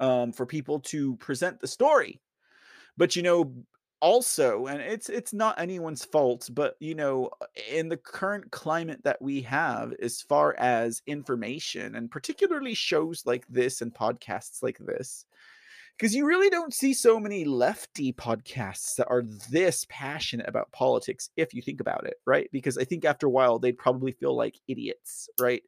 [0.00, 2.20] Um, for people to present the story.
[2.96, 3.54] But you know,
[4.00, 7.28] also and it's it's not anyone's fault but you know
[7.68, 13.44] in the current climate that we have as far as information and particularly shows like
[13.48, 15.24] this and podcasts like this
[15.96, 21.30] because you really don't see so many lefty podcasts that are this passionate about politics
[21.36, 22.48] if you think about it right?
[22.52, 25.62] Because i think after a while they'd probably feel like idiots right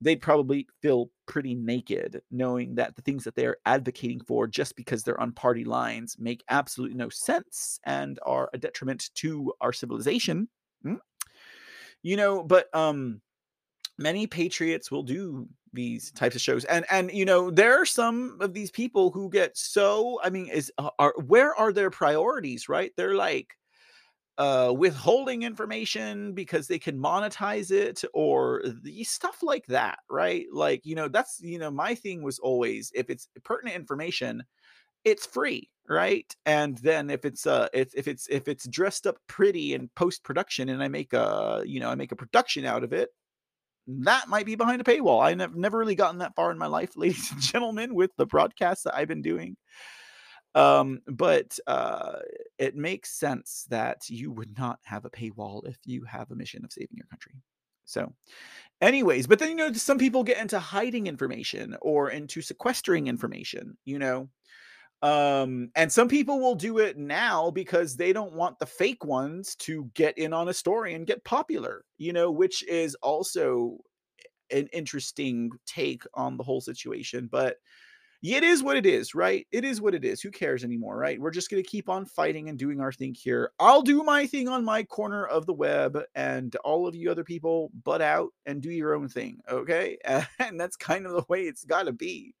[0.00, 5.02] they'd probably feel pretty naked knowing that the things that they're advocating for just because
[5.02, 10.48] they're on party lines make absolutely no sense and are a detriment to our civilization
[10.84, 10.98] mm?
[12.02, 13.20] you know but um
[13.98, 18.36] many patriots will do these types of shows and and you know there are some
[18.40, 22.92] of these people who get so i mean is are where are their priorities right
[22.96, 23.56] they're like
[24.40, 30.80] uh withholding information because they can monetize it or the stuff like that right like
[30.84, 34.42] you know that's you know my thing was always if it's pertinent information
[35.04, 39.18] it's free right and then if it's uh if, if it's if it's dressed up
[39.26, 42.82] pretty in post production and i make a you know i make a production out
[42.82, 43.10] of it
[43.86, 45.20] that might be behind a paywall.
[45.20, 48.84] I've never really gotten that far in my life, ladies and gentlemen, with the broadcasts
[48.84, 49.56] that I've been doing.
[50.54, 52.16] Um, but uh,
[52.58, 56.64] it makes sense that you would not have a paywall if you have a mission
[56.64, 57.34] of saving your country.
[57.84, 58.12] So,
[58.80, 63.76] anyways, but then you know, some people get into hiding information or into sequestering information,
[63.84, 64.28] you know.
[65.02, 69.56] Um, and some people will do it now because they don't want the fake ones
[69.60, 73.78] to get in on a story and get popular, you know, which is also
[74.50, 77.28] an interesting take on the whole situation.
[77.30, 77.56] But
[78.22, 79.46] it is what it is, right?
[79.50, 80.20] It is what it is.
[80.20, 81.20] Who cares anymore, right?
[81.20, 83.52] We're just going to keep on fighting and doing our thing here.
[83.58, 87.24] I'll do my thing on my corner of the web, and all of you other
[87.24, 89.96] people butt out and do your own thing, okay?
[90.38, 92.34] And that's kind of the way it's got to be.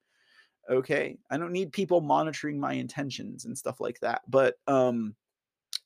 [0.68, 1.18] Okay.
[1.30, 4.22] I don't need people monitoring my intentions and stuff like that.
[4.28, 5.14] But um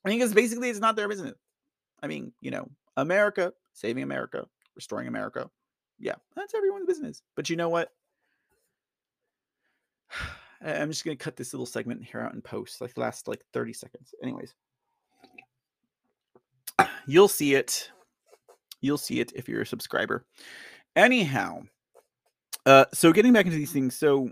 [0.04, 1.34] I think it's basically it's not their business.
[2.02, 5.48] I mean, you know, America, saving America, restoring America.
[5.98, 7.22] Yeah, that's everyone's business.
[7.34, 7.90] But you know what?
[10.64, 13.72] I'm just gonna cut this little segment here out in post, like last like 30
[13.72, 14.14] seconds.
[14.22, 14.54] Anyways.
[17.06, 17.90] You'll see it.
[18.80, 20.26] You'll see it if you're a subscriber.
[20.96, 21.62] Anyhow,
[22.66, 24.30] uh, so getting back into these things, so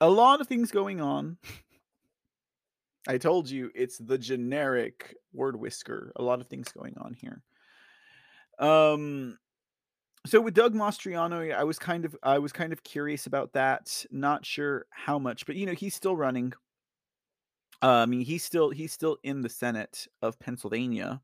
[0.00, 1.38] a lot of things going on.
[3.08, 6.12] I told you it's the generic word whisker.
[6.16, 7.42] A lot of things going on here.
[8.58, 9.38] Um
[10.26, 14.04] so with Doug Mastriano, I was kind of I was kind of curious about that.
[14.10, 16.52] Not sure how much, but you know, he's still running.
[17.82, 21.20] Uh, I mean, he's still he's still in the Senate of Pennsylvania.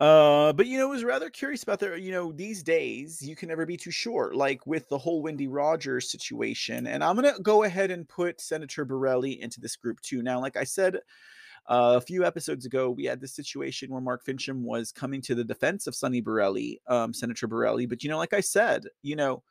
[0.00, 1.96] Uh, but you know, I was rather curious about there.
[1.96, 4.32] You know, these days you can never be too sure.
[4.34, 8.84] Like with the whole Wendy Rogers situation, and I'm gonna go ahead and put Senator
[8.84, 10.22] Borelli into this group too.
[10.22, 10.98] Now, like I said
[11.68, 15.34] uh, a few episodes ago, we had this situation where Mark Finchem was coming to
[15.34, 17.84] the defense of Sonny Borelli, um, Senator Borelli.
[17.84, 19.42] But you know, like I said, you know,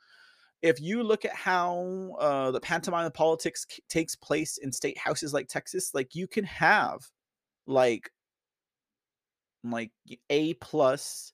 [0.64, 4.98] if you look at how uh, the pantomime of politics c- takes place in state
[4.98, 7.02] houses like Texas, like you can have
[7.68, 8.12] like
[9.64, 9.92] like
[10.30, 11.34] A plus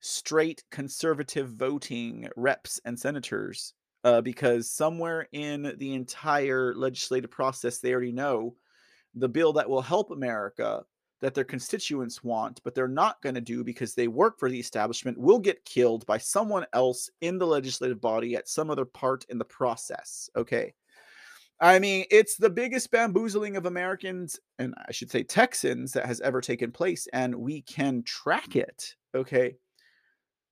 [0.00, 3.72] straight conservative voting reps and senators
[4.04, 8.54] uh, because somewhere in the entire legislative process they already know
[9.18, 10.84] the bill that will help America
[11.20, 14.60] that their constituents want, but they're not going to do because they work for the
[14.60, 19.26] establishment will get killed by someone else in the legislative body at some other part
[19.28, 20.30] in the process.
[20.36, 20.74] Okay.
[21.60, 26.20] I mean, it's the biggest bamboozling of Americans, and I should say Texans, that has
[26.20, 28.94] ever taken place, and we can track it.
[29.12, 29.56] Okay.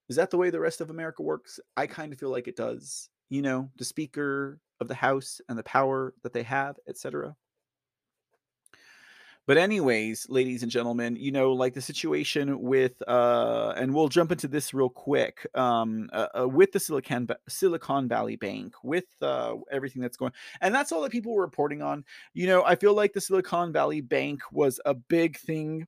[0.09, 1.61] Is that the way the rest of America works?
[1.77, 3.09] I kind of feel like it does.
[3.29, 7.37] You know, the Speaker of the House and the power that they have, etc.
[9.47, 14.32] But anyways, ladies and gentlemen, you know, like the situation with uh and we'll jump
[14.32, 15.47] into this real quick.
[15.55, 20.32] Um uh, uh, with the Silicon Silicon Valley Bank, with uh everything that's going.
[20.61, 22.05] And that's all that people were reporting on.
[22.34, 25.86] You know, I feel like the Silicon Valley Bank was a big thing.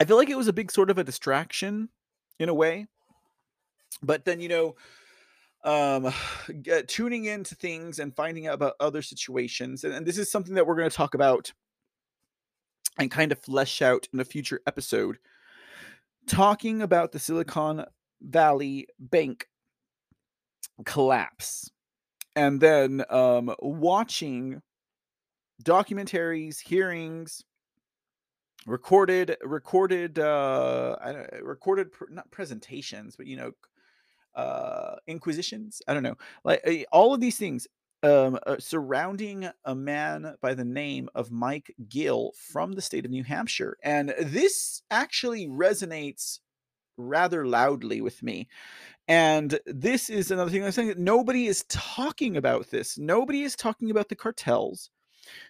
[0.00, 1.90] I feel like it was a big sort of a distraction
[2.38, 2.86] in a way.
[4.02, 4.76] But then, you know,
[5.64, 6.10] um
[6.62, 10.54] get, tuning into things and finding out about other situations and, and this is something
[10.54, 11.52] that we're going to talk about
[12.98, 15.18] and kind of flesh out in a future episode
[16.26, 17.84] talking about the Silicon
[18.20, 19.48] Valley Bank
[20.84, 21.70] collapse
[22.34, 24.60] and then um, watching
[25.62, 27.42] documentaries, hearings,
[28.66, 30.96] recorded, recorded, uh,
[31.42, 33.52] recorded, not presentations, but you know,
[34.34, 35.80] uh, inquisitions.
[35.88, 37.66] I don't know, like eh, all of these things
[38.06, 43.10] um, uh, surrounding a man by the name of Mike Gill from the state of
[43.10, 43.76] New Hampshire.
[43.82, 46.38] And this actually resonates
[46.96, 48.48] rather loudly with me.
[49.08, 52.96] And this is another thing I'm saying that nobody is talking about this.
[52.96, 54.90] Nobody is talking about the cartels.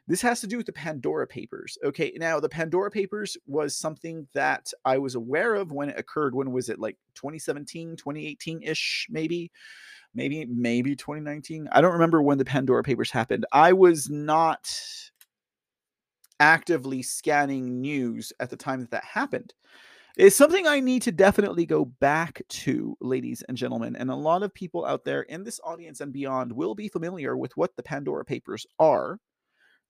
[0.07, 1.77] This has to do with the Pandora Papers.
[1.85, 6.35] Okay, now the Pandora Papers was something that I was aware of when it occurred.
[6.35, 6.79] When was it?
[6.79, 9.51] Like 2017, 2018 ish, maybe
[10.17, 14.69] maybe maybe 2019 i don't remember when the pandora papers happened i was not
[16.41, 19.55] actively scanning news at the time that that happened
[20.17, 23.97] It's something I need to definitely go back to, ladies and gentlemen.
[23.97, 27.37] And a lot of people out there in this audience and beyond will be familiar
[27.37, 29.19] with what the Pandora Papers are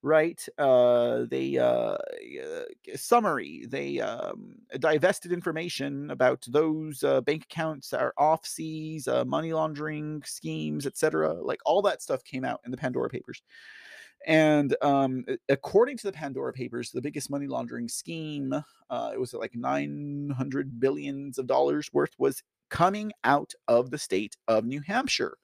[0.02, 0.44] right?
[0.58, 8.14] Uh, they uh, uh, summary, they um, divested information about those uh, bank accounts are
[8.16, 11.34] off seas, uh, money laundering schemes, etc.
[11.34, 13.42] Like all that stuff came out in the Pandora Papers.
[14.26, 18.52] And um, according to the Pandora Papers, the biggest money laundering scheme,
[18.90, 24.36] uh, it was like 900 billions of dollars worth, was coming out of the state
[24.48, 25.36] of New Hampshire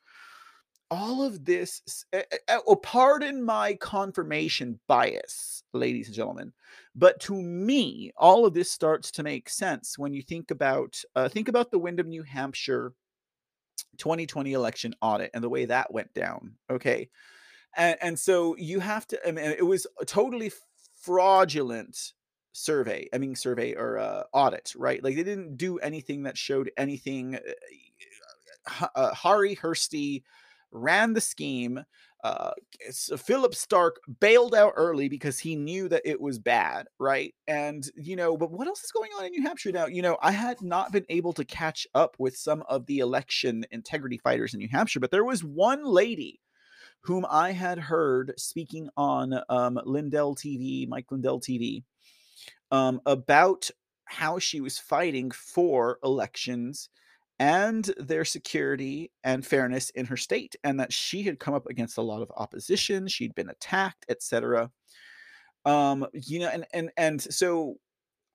[0.93, 2.05] all of this,
[2.51, 6.53] oh, pardon my confirmation bias, ladies and gentlemen,
[6.95, 11.31] but to me, all of this starts to make sense when you think about uh,
[11.31, 12.93] think about the Windham, New Hampshire
[13.97, 16.57] 2020 election audit and the way that went down.
[16.69, 17.09] Okay,
[17.75, 19.19] and, and so you have to.
[19.27, 20.53] I mean, it was a totally
[21.01, 22.13] fraudulent
[22.53, 23.09] survey.
[23.15, 25.03] I mean, survey or uh, audit, right?
[25.03, 27.39] Like they didn't do anything that showed anything.
[28.95, 30.23] Uh, Harri Hursti
[30.73, 31.85] ran the scheme.
[32.25, 32.53] Uh,
[33.17, 37.35] Philip Stark bailed out early because he knew that it was bad, right?
[37.49, 39.87] And you know, but what else is going on in New Hampshire now?
[39.87, 43.65] You know, I had not been able to catch up with some of the election
[43.71, 46.41] integrity fighters in New Hampshire, but there was one lady
[47.01, 51.83] whom I had heard speaking on um, Lindell TV, Mike Lindell TV,
[52.71, 53.69] um, about
[54.05, 56.89] how she was fighting for elections
[57.43, 61.99] and their security and fairness in her state and that she had come up against
[61.99, 64.71] a lot of opposition she'd been attacked etc
[65.65, 67.75] um you know and and and so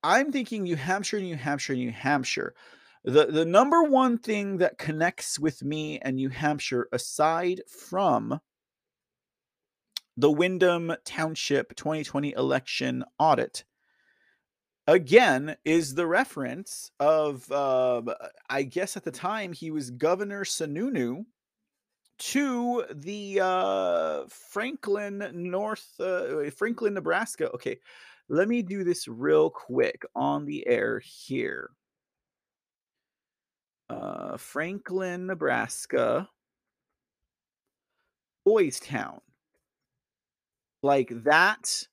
[0.04, 2.54] i'm thinking new hampshire new hampshire new hampshire.
[3.06, 8.42] The the number one thing that connects with me and new hampshire aside from
[10.18, 13.64] the Windham Township 2020 election audit
[14.88, 18.02] again is the reference of uh,
[18.50, 21.26] i guess at the time he was governor sununu
[22.18, 27.50] to the uh, franklin north uh, franklin nebraska.
[27.52, 27.78] Okay
[28.30, 31.70] let me do this real quick on the air here.
[33.90, 36.28] Uh, franklin nebraska
[38.46, 39.22] boys town.
[40.84, 41.84] Like that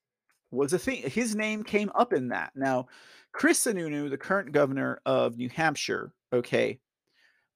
[0.54, 1.02] was a thing.
[1.02, 2.52] His name came up in that.
[2.54, 2.86] Now,
[3.32, 6.78] Chris Sununu, the current governor of New Hampshire, okay,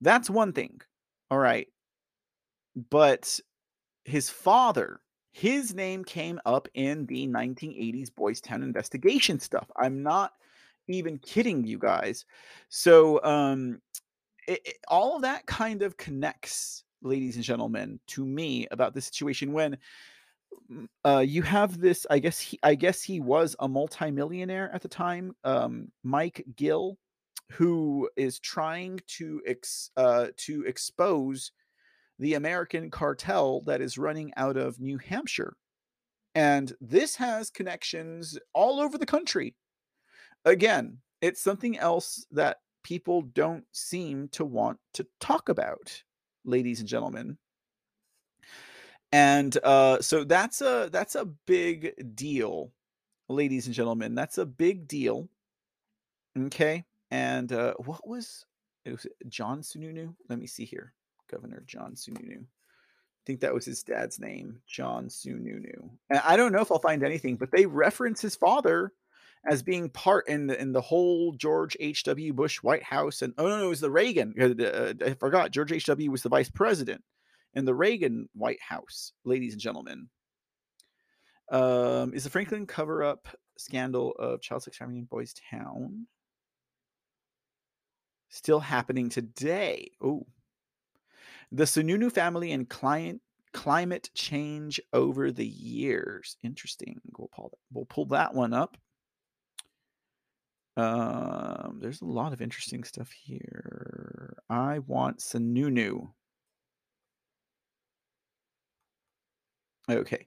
[0.00, 0.80] that's one thing.
[1.30, 1.68] All right.
[2.90, 3.38] But
[4.04, 5.00] his father,
[5.32, 9.70] his name came up in the 1980s Boys Town investigation stuff.
[9.76, 10.32] I'm not
[10.88, 12.24] even kidding you guys.
[12.68, 13.80] So, um,
[14.46, 19.00] it, it, all of that kind of connects, ladies and gentlemen, to me about the
[19.00, 19.76] situation when
[21.04, 22.06] uh, you have this.
[22.10, 22.58] I guess he.
[22.62, 25.34] I guess he was a multimillionaire at the time.
[25.44, 26.98] Um, Mike Gill,
[27.52, 31.52] who is trying to ex, uh, to expose
[32.18, 35.54] the American cartel that is running out of New Hampshire,
[36.34, 39.54] and this has connections all over the country.
[40.44, 46.02] Again, it's something else that people don't seem to want to talk about,
[46.44, 47.38] ladies and gentlemen
[49.12, 52.72] and uh, so that's a that's a big deal,
[53.28, 54.14] ladies and gentlemen.
[54.14, 55.28] That's a big deal.
[56.38, 58.44] Okay, and uh, what was
[58.84, 58.92] it?
[58.92, 60.14] Was John Sununu?
[60.28, 60.92] Let me see here.
[61.30, 62.42] Governor John Sununu.
[62.42, 65.90] I think that was his dad's name, John Sununu.
[66.10, 68.92] And I don't know if I'll find anything, but they reference his father
[69.48, 72.04] as being part in the in the whole George H.
[72.04, 72.32] W.
[72.32, 73.22] Bush White House.
[73.22, 74.34] And oh no, no it was the Reagan.
[74.38, 75.86] Uh, uh I forgot George H.
[75.86, 76.10] W.
[76.10, 77.02] was the vice president
[77.54, 80.08] in the Reagan White House, ladies and gentlemen.
[81.50, 83.26] Um, is the Franklin cover up
[83.56, 86.06] scandal of child sex trafficking in Boys Town
[88.28, 89.90] still happening today?
[90.02, 90.26] Oh,
[91.50, 93.22] the Sununu family and client
[93.52, 96.36] climate change over the years.
[96.42, 97.00] Interesting.
[97.16, 98.76] We'll pull that, we'll pull that one up.
[100.76, 104.36] Um, there's a lot of interesting stuff here.
[104.48, 106.08] I want Sununu.
[109.90, 110.26] Okay,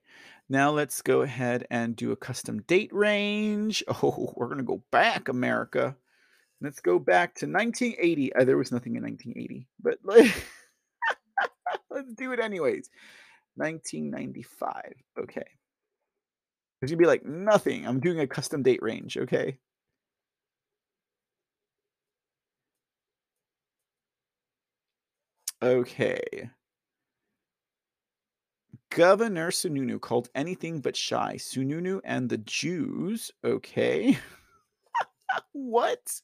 [0.49, 3.83] now let's go ahead and do a custom date range.
[4.03, 5.95] Oh, we're going to go back, America.
[6.61, 8.33] Let's go back to 1980.
[8.35, 9.99] Uh, there was nothing in 1980, but
[11.89, 12.89] let's do it anyways.
[13.55, 14.93] 1995.
[15.19, 15.43] Okay.
[16.81, 17.85] Going to be like nothing.
[17.85, 19.17] I'm doing a custom date range.
[19.17, 19.57] Okay.
[25.61, 26.49] Okay.
[28.91, 31.35] Governor Sununu called anything but shy.
[31.37, 33.31] Sununu and the Jews.
[33.43, 34.17] Okay.
[35.53, 36.21] what?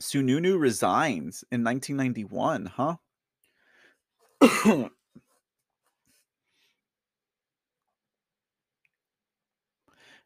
[0.00, 2.96] Sununu resigns in 1991, huh?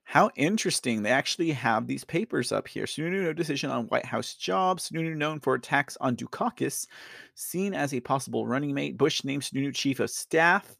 [0.08, 1.02] How interesting.
[1.02, 2.86] They actually have these papers up here.
[2.86, 4.88] Sununu no decision on White House jobs.
[4.88, 6.86] Sununu known for attacks on Dukakis,
[7.34, 8.96] seen as a possible running mate.
[8.96, 10.74] Bush named Sununu chief of staff.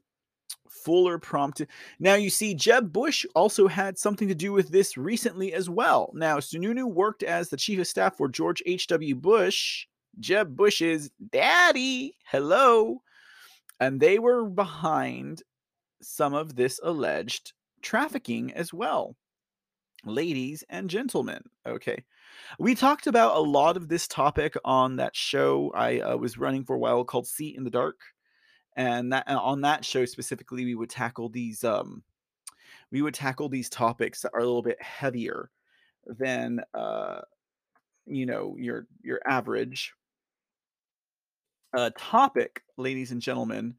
[0.70, 1.68] Fuller prompted.
[1.98, 6.10] Now you see, Jeb Bush also had something to do with this recently as well.
[6.14, 9.14] Now Sununu worked as the chief of staff for George H.W.
[9.16, 12.16] Bush, Jeb Bush's daddy.
[12.24, 13.02] Hello.
[13.78, 15.42] And they were behind
[16.00, 17.52] some of this alleged
[17.82, 19.16] trafficking as well.
[20.04, 22.04] Ladies and gentlemen, okay.
[22.58, 26.64] We talked about a lot of this topic on that show I uh, was running
[26.64, 27.96] for a while called Seat in the Dark.
[28.76, 32.04] And that uh, on that show specifically we would tackle these um
[32.92, 35.50] we would tackle these topics that are a little bit heavier
[36.06, 37.20] than uh
[38.06, 39.94] you know your your average
[41.76, 43.74] uh topic, ladies and gentlemen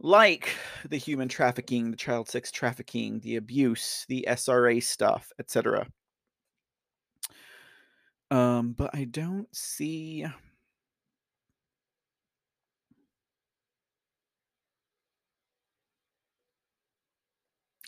[0.00, 0.56] like
[0.88, 5.86] the human trafficking, the child sex trafficking, the abuse, the SRA stuff, etc.
[8.30, 10.24] Um, but I don't see.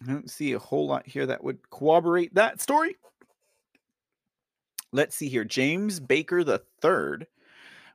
[0.04, 2.96] I don't see a whole lot here that would corroborate that story.
[4.92, 5.44] Let's see here.
[5.44, 7.28] James Baker the third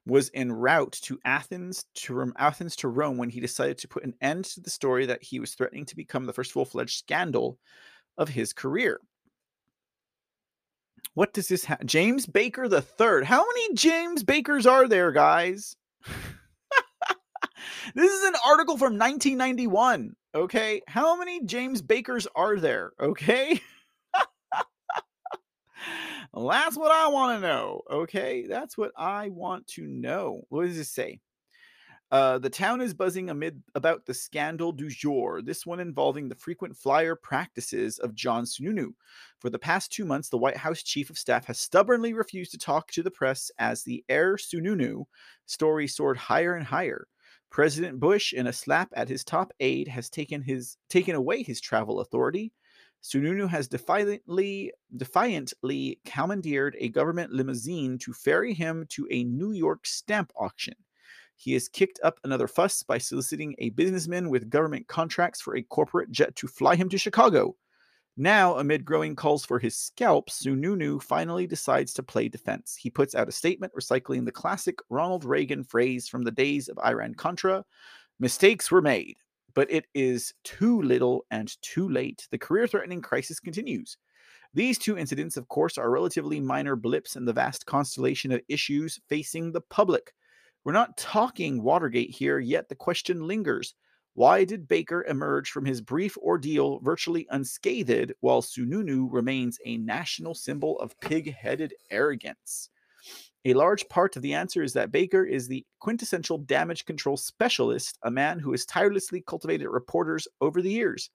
[0.08, 4.14] was en route to Athens to Athens to Rome when he decided to put an
[4.22, 7.60] end to the story that he was threatening to become the first full-fledged scandal
[8.18, 9.00] of his career.
[11.14, 11.86] What does this have?
[11.86, 13.26] James Baker the third.
[13.26, 15.76] How many James Bakers are there, guys?
[17.96, 20.16] this is an article from 1991.
[20.36, 22.92] Okay, how many James Bakers are there?
[23.00, 23.60] Okay.
[26.46, 27.82] That's what I want to know.
[27.90, 30.44] Okay, that's what I want to know.
[30.50, 31.20] What does this say?
[32.10, 36.36] Uh, the town is buzzing amid about the scandal du jour, this one involving the
[36.36, 38.92] frequent flyer practices of John Sununu.
[39.40, 42.58] For the past two months, the White House chief of staff has stubbornly refused to
[42.58, 45.04] talk to the press as the Air Sununu
[45.48, 47.08] story soared higher and higher.
[47.50, 51.60] President Bush, in a slap at his top aide, has taken his taken away his
[51.60, 52.54] travel authority
[53.08, 59.88] Sununu has defiantly, defiantly commandeered a government limousine to ferry him to a New York
[59.88, 60.74] stamp auction.
[61.38, 65.62] He has kicked up another fuss by soliciting a businessman with government contracts for a
[65.62, 67.56] corporate jet to fly him to Chicago.
[68.18, 72.76] Now, amid growing calls for his scalp, Sununu finally decides to play defense.
[72.76, 76.80] He puts out a statement recycling the classic Ronald Reagan phrase from the days of
[76.84, 77.64] Iran Contra
[78.20, 79.16] mistakes were made
[79.58, 82.28] but it is too little and too late.
[82.30, 83.98] The career threatening crisis continues.
[84.54, 89.00] These two incidents, of course, are relatively minor blips in the vast constellation of issues
[89.10, 90.14] facing the public.
[90.64, 93.74] We're not talking Watergate here, yet the question lingers.
[94.14, 100.36] Why did Baker emerge from his brief ordeal virtually unscathed, while Sununu remains a national
[100.36, 102.70] symbol of pig headed arrogance?
[103.48, 107.98] A large part of the answer is that Baker is the quintessential damage control specialist,
[108.04, 111.10] a man who has tirelessly cultivated reporters over the years.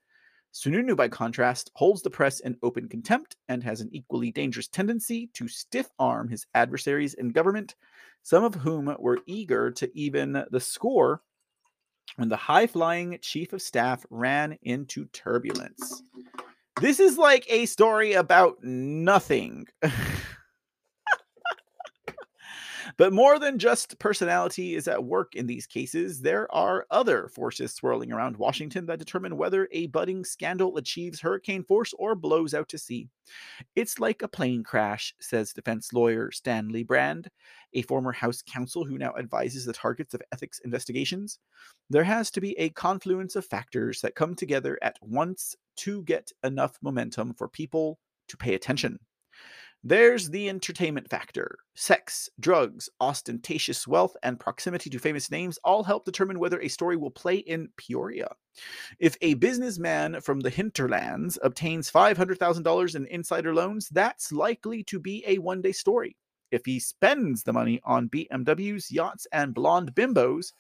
[0.55, 5.29] Sununu, by contrast, holds the press in open contempt and has an equally dangerous tendency
[5.35, 7.75] to stiff arm his adversaries in government,
[8.23, 11.21] some of whom were eager to even the score
[12.17, 16.03] when the high flying chief of staff ran into turbulence.
[16.81, 19.67] This is like a story about nothing.
[22.97, 27.73] But more than just personality is at work in these cases, there are other forces
[27.73, 32.69] swirling around Washington that determine whether a budding scandal achieves hurricane force or blows out
[32.71, 33.09] to sea.
[33.75, 37.29] It's like a plane crash, says defense lawyer Stanley Brand,
[37.73, 41.39] a former House counsel who now advises the targets of ethics investigations.
[41.91, 46.31] There has to be a confluence of factors that come together at once to get
[46.45, 48.99] enough momentum for people to pay attention.
[49.85, 51.59] There's the entertainment factor.
[51.75, 56.97] Sex, drugs, ostentatious wealth, and proximity to famous names all help determine whether a story
[56.97, 58.29] will play in Peoria.
[59.01, 65.25] If a businessman from the hinterlands obtains $500,000 in insider loans, that's likely to be
[65.27, 66.17] a one day story.
[66.53, 70.53] If he spends the money on BMWs, yachts, and blonde bimbos,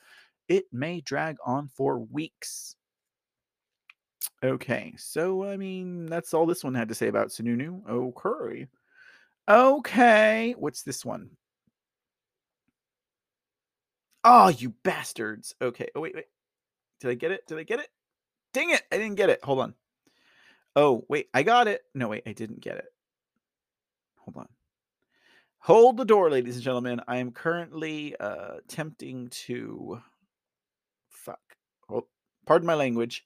[0.48, 2.74] it may drag on for weeks.
[4.42, 7.88] Okay, so I mean, that's all this one had to say about Sununu.
[7.88, 8.66] Okay.
[9.48, 10.54] Okay.
[10.58, 11.30] What's this one?
[14.24, 15.54] Oh, you bastards.
[15.60, 15.88] Okay.
[15.94, 16.26] Oh, wait, wait.
[17.00, 17.46] Did I get it?
[17.46, 17.88] Did I get it?
[18.52, 18.82] Dang it.
[18.92, 19.40] I didn't get it.
[19.44, 19.74] Hold on.
[20.74, 21.82] Oh, wait, I got it.
[21.94, 22.86] No, wait, I didn't get it.
[24.20, 24.48] Hold on.
[25.58, 27.00] Hold the door, ladies and gentlemen.
[27.06, 30.00] I am currently uh attempting to
[31.10, 31.40] fuck.
[31.88, 32.06] Oh,
[32.46, 33.24] pardon my language.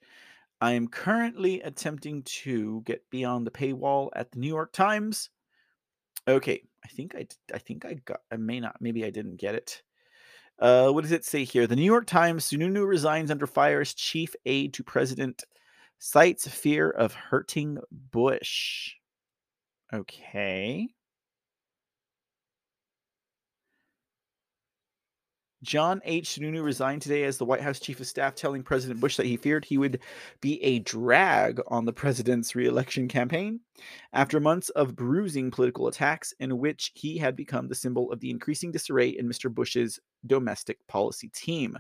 [0.61, 5.31] I am currently attempting to get beyond the paywall at the New York Times.
[6.29, 9.55] Okay, I think I I think I got I may not maybe I didn't get
[9.55, 9.83] it.
[10.59, 11.67] Uh, what does it say here?
[11.67, 15.45] The New York Times Sununu resigns under fire as chief aide to president,
[15.99, 18.95] cites fear of hurting Bush.
[19.93, 20.89] Okay.
[25.67, 26.31] John H.
[26.31, 29.37] Sununu resigned today as the White House chief of staff, telling President Bush that he
[29.37, 29.99] feared he would
[30.41, 33.59] be a drag on the president's reelection campaign
[34.13, 38.31] after months of bruising political attacks in which he had become the symbol of the
[38.31, 39.53] increasing disarray in Mr.
[39.53, 41.77] Bush's domestic policy team.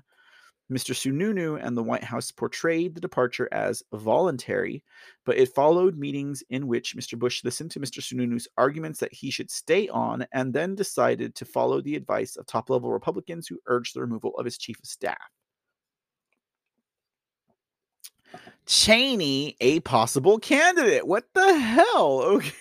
[0.73, 0.95] Mr.
[0.95, 4.83] Sununu and the White House portrayed the departure as voluntary,
[5.25, 7.19] but it followed meetings in which Mr.
[7.19, 8.01] Bush listened to Mr.
[8.01, 12.47] Sununu's arguments that he should stay on and then decided to follow the advice of
[12.47, 15.31] top level Republicans who urged the removal of his chief of staff.
[18.67, 21.07] Cheney, a possible candidate.
[21.07, 22.23] What the hell?
[22.37, 22.53] Okay.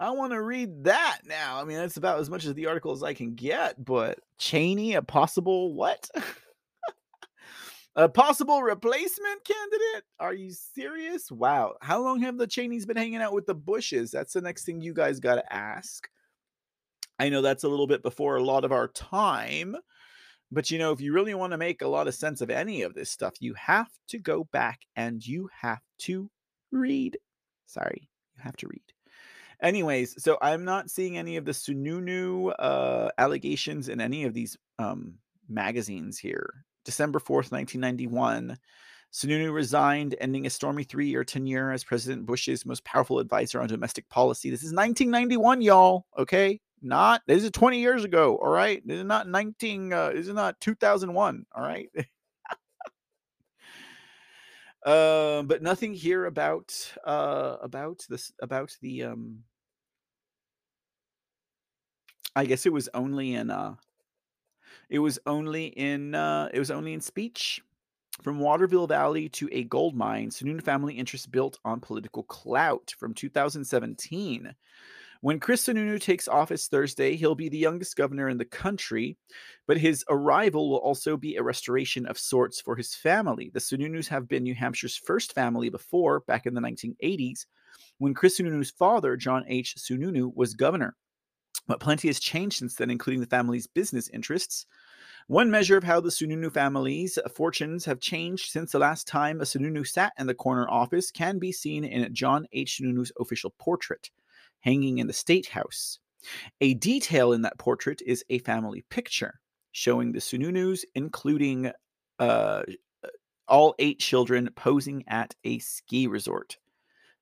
[0.00, 1.60] I want to read that now.
[1.60, 4.94] I mean, that's about as much as the article as I can get, but Cheney,
[4.94, 6.08] a possible what?
[7.96, 10.04] a possible replacement candidate?
[10.20, 11.32] Are you serious?
[11.32, 11.74] Wow.
[11.80, 14.12] How long have the Cheneys been hanging out with the Bushes?
[14.12, 16.08] That's the next thing you guys got to ask.
[17.18, 19.74] I know that's a little bit before a lot of our time,
[20.52, 22.82] but you know, if you really want to make a lot of sense of any
[22.82, 26.30] of this stuff, you have to go back and you have to
[26.70, 27.18] read.
[27.66, 28.82] Sorry, you have to read.
[29.60, 34.56] Anyways, so I'm not seeing any of the Sununu uh, allegations in any of these
[34.78, 35.14] um,
[35.48, 36.64] magazines here.
[36.84, 38.56] December 4th, 1991.
[39.12, 43.68] Sununu resigned, ending a stormy three year tenure as President Bush's most powerful advisor on
[43.68, 44.50] domestic policy.
[44.50, 46.06] This is 1991, y'all.
[46.16, 46.60] Okay.
[46.80, 48.36] Not, this is 20 years ago.
[48.36, 48.80] All right.
[48.86, 51.46] This is not 19, uh, this is not 2001.
[51.52, 51.88] All right.
[54.84, 56.72] Uh, but nothing here about
[57.04, 59.42] uh about this about the um
[62.36, 63.74] I guess it was only in uh
[64.88, 67.62] it was only in uh it was only in speech.
[68.22, 73.14] From Waterville Valley to a gold mine, Sununu family interests built on political clout from
[73.14, 74.54] 2017.
[75.20, 79.16] When Chris Sununu takes office Thursday, he'll be the youngest governor in the country,
[79.66, 83.50] but his arrival will also be a restoration of sorts for his family.
[83.52, 87.46] The Sununus have been New Hampshire's first family before, back in the 1980s,
[87.98, 89.74] when Chris Sununu's father, John H.
[89.76, 90.94] Sununu, was governor.
[91.66, 94.66] But plenty has changed since then, including the family's business interests.
[95.26, 99.44] One measure of how the Sununu family's fortunes have changed since the last time a
[99.44, 102.78] Sununu sat in the corner office can be seen in John H.
[102.80, 104.10] Sununu's official portrait
[104.60, 105.98] hanging in the State House.
[106.60, 109.40] A detail in that portrait is a family picture
[109.72, 111.70] showing the Sununus, including
[112.18, 112.62] uh,
[113.46, 116.58] all eight children posing at a ski resort.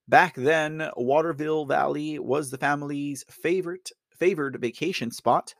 [0.08, 5.54] Back then, Waterville Valley was the family's favorite favored vacation spot.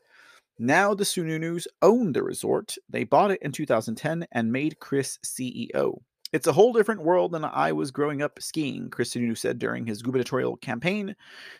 [0.57, 2.75] Now the Sununus own the resort.
[2.89, 5.99] They bought it in 2010 and made Chris CEO.
[6.33, 9.85] It's a whole different world than I was growing up skiing, Chris Sununu said during
[9.85, 11.15] his gubernatorial campaign.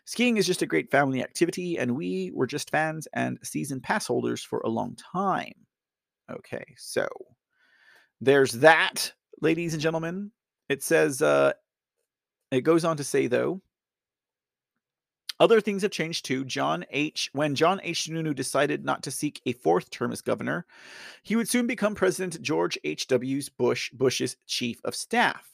[0.05, 4.07] Skiing is just a great family activity, and we were just fans and season pass
[4.07, 5.53] holders for a long time.
[6.29, 7.07] Okay, so
[8.19, 10.31] there's that, ladies and gentlemen.
[10.67, 11.53] It says, uh,
[12.51, 13.61] it goes on to say, though,
[15.39, 16.45] other things have changed too.
[16.45, 17.29] John H.
[17.33, 18.07] When John H.
[18.07, 20.65] Sununu decided not to seek a fourth term as governor,
[21.23, 23.07] he would soon become President George H.
[23.07, 23.41] W.
[23.57, 25.47] Bush Bush's chief of staff.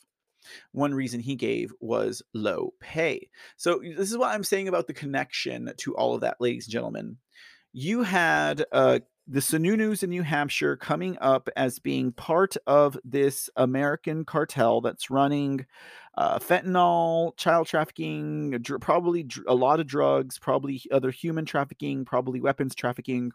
[0.71, 3.29] One reason he gave was low pay.
[3.55, 6.73] So this is what I'm saying about the connection to all of that, ladies and
[6.73, 7.17] gentlemen.
[7.71, 13.49] You had uh, the Sununus in New Hampshire coming up as being part of this
[13.55, 15.65] American cartel that's running
[16.15, 22.05] uh, fentanyl, child trafficking, dr- probably dr- a lot of drugs, probably other human trafficking,
[22.05, 23.31] probably weapons trafficking,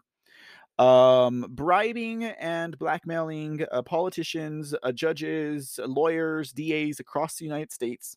[0.77, 8.15] um, bribing and blackmailing uh, politicians, uh, judges, lawyers, DAs across the United States.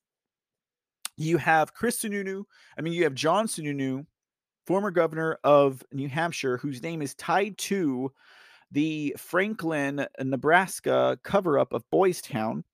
[1.16, 2.44] You have Chris Sununu.
[2.78, 4.06] I mean, you have John Sununu
[4.66, 8.12] former governor of New Hampshire, whose name is tied to
[8.70, 12.64] the Franklin, Nebraska cover up of Boys Town.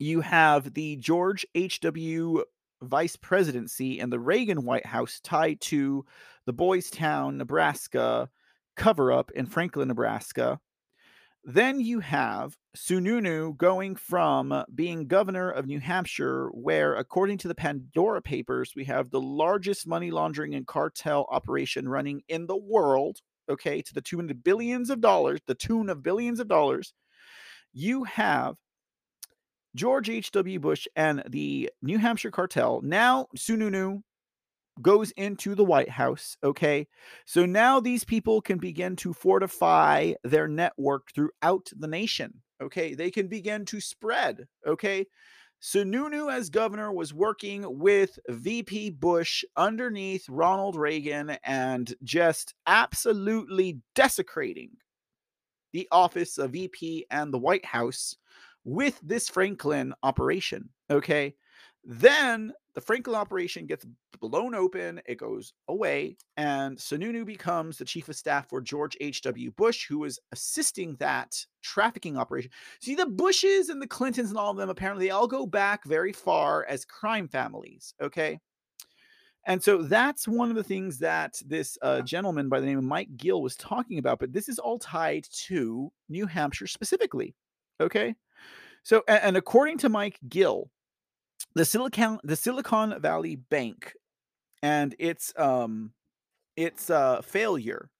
[0.00, 2.42] You have the George H.W.
[2.80, 6.06] vice presidency and the Reagan White House tied to
[6.46, 8.30] the Boys Town, Nebraska
[8.76, 10.58] cover up in Franklin, Nebraska.
[11.44, 17.54] Then you have Sununu going from being governor of New Hampshire, where, according to the
[17.54, 23.18] Pandora Papers, we have the largest money laundering and cartel operation running in the world,
[23.50, 26.94] okay, to the tune of billions of dollars, the tune of billions of dollars.
[27.74, 28.56] You have
[29.74, 30.58] George H.W.
[30.58, 32.80] Bush and the New Hampshire cartel.
[32.82, 34.02] Now, Sununu
[34.82, 36.36] goes into the White House.
[36.42, 36.88] Okay.
[37.26, 42.42] So now these people can begin to fortify their network throughout the nation.
[42.62, 42.94] Okay.
[42.94, 44.46] They can begin to spread.
[44.66, 45.06] Okay.
[45.62, 54.70] Sununu, as governor, was working with VP Bush underneath Ronald Reagan and just absolutely desecrating
[55.72, 58.16] the office of VP and the White House
[58.64, 60.68] with this Franklin operation.
[60.90, 61.34] Okay.
[61.84, 63.86] Then the Franklin operation gets
[64.20, 69.50] blown open, it goes away, and Sununu becomes the chief of staff for George H.W.
[69.52, 72.50] Bush, who was assisting that trafficking operation.
[72.80, 75.84] See, the Bushes and the Clintons and all of them apparently they all go back
[75.84, 78.38] very far as crime families, okay?
[79.46, 82.84] And so that's one of the things that this uh, gentleman by the name of
[82.84, 87.34] Mike Gill was talking about, but this is all tied to New Hampshire specifically,
[87.80, 88.14] okay?
[88.82, 90.70] So, and, according to Mike Gill,
[91.54, 93.94] the Silicon the Silicon Valley Bank
[94.62, 95.92] and its um
[96.56, 97.90] its uh failure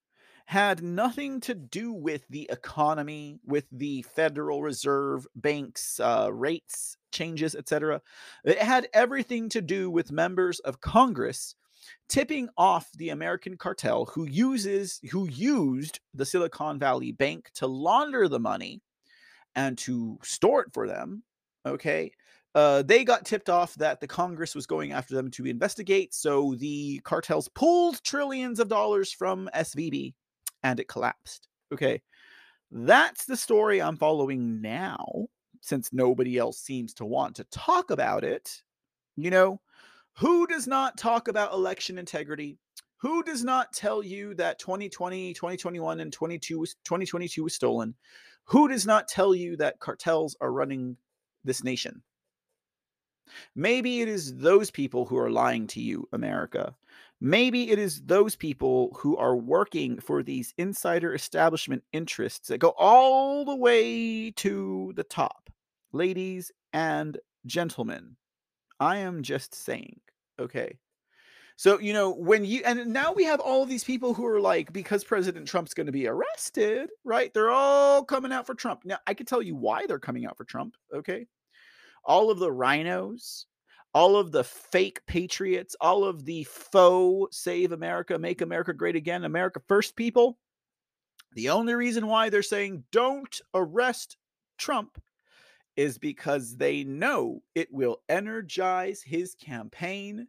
[0.45, 7.55] had nothing to do with the economy, with the Federal Reserve Bank's uh, rates changes,
[7.55, 8.01] etc.
[8.43, 11.55] It had everything to do with members of Congress
[12.09, 18.27] tipping off the American cartel who uses who used the Silicon Valley Bank to launder
[18.27, 18.81] the money
[19.55, 21.23] and to store it for them.
[21.65, 22.11] Okay,
[22.53, 26.13] uh, they got tipped off that the Congress was going after them to investigate.
[26.13, 30.13] So the cartels pulled trillions of dollars from SVB
[30.63, 31.47] and it collapsed.
[31.73, 32.01] Okay.
[32.71, 35.27] That's the story I'm following now,
[35.61, 38.61] since nobody else seems to want to talk about it.
[39.15, 39.61] You know,
[40.17, 42.57] who does not talk about election integrity?
[42.97, 47.95] Who does not tell you that 2020, 2021, and 22 was, 2022 was stolen?
[48.51, 50.97] Who does not tell you that cartels are running
[51.45, 52.03] this nation?
[53.55, 56.75] Maybe it is those people who are lying to you, America.
[57.21, 62.73] Maybe it is those people who are working for these insider establishment interests that go
[62.77, 65.49] all the way to the top.
[65.93, 68.17] Ladies and gentlemen,
[68.81, 70.01] I am just saying,
[70.37, 70.77] okay?
[71.61, 74.73] So, you know, when you, and now we have all these people who are like,
[74.73, 77.31] because President Trump's going to be arrested, right?
[77.31, 78.81] They're all coming out for Trump.
[78.83, 81.27] Now, I can tell you why they're coming out for Trump, okay?
[82.03, 83.45] all of the RINOs,
[83.93, 89.23] all of the fake patriots, all of the faux save America, make America great again,
[89.23, 90.37] America first people.
[91.33, 94.17] The only reason why they're saying don't arrest
[94.57, 95.01] Trump
[95.75, 100.27] is because they know it will energize his campaign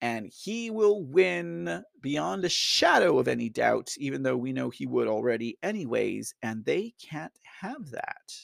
[0.00, 4.86] and he will win beyond a shadow of any doubt, even though we know he
[4.86, 8.34] would already, anyways, and they can't have that.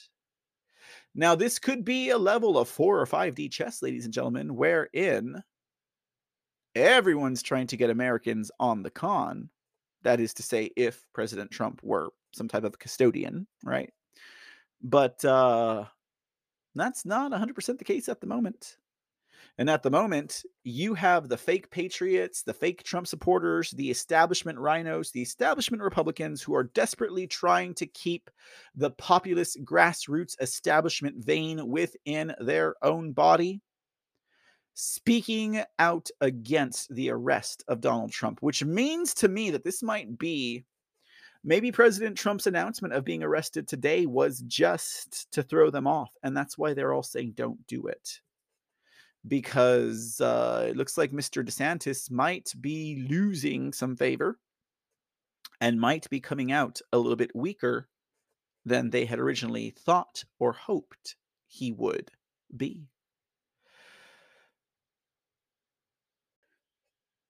[1.15, 5.43] Now, this could be a level of four or 5D chess, ladies and gentlemen, wherein
[6.75, 9.49] everyone's trying to get Americans on the con.
[10.01, 13.91] That is to say, if President Trump were some type of custodian, right?
[14.81, 15.85] But uh,
[16.75, 18.77] that's not 100% the case at the moment.
[19.59, 24.57] And at the moment, you have the fake patriots, the fake Trump supporters, the establishment
[24.57, 28.31] RINOs, the establishment Republicans who are desperately trying to keep
[28.75, 33.61] the populist grassroots establishment vein within their own body,
[34.73, 40.17] speaking out against the arrest of Donald Trump, which means to me that this might
[40.17, 40.65] be
[41.43, 46.09] maybe President Trump's announcement of being arrested today was just to throw them off.
[46.23, 48.19] And that's why they're all saying, don't do it
[49.27, 51.43] because uh, it looks like Mr.
[51.43, 54.39] DeSantis might be losing some favor
[55.61, 57.87] and might be coming out a little bit weaker
[58.65, 61.15] than they had originally thought or hoped
[61.47, 62.11] he would
[62.55, 62.87] be.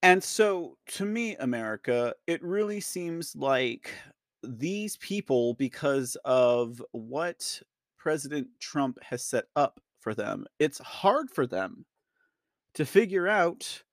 [0.01, 3.89] And so, to me, America, it really seems like
[4.43, 7.61] these people, because of what
[7.97, 10.45] President Trump has set up for them.
[10.59, 11.85] It's hard for them
[12.75, 13.83] to figure out.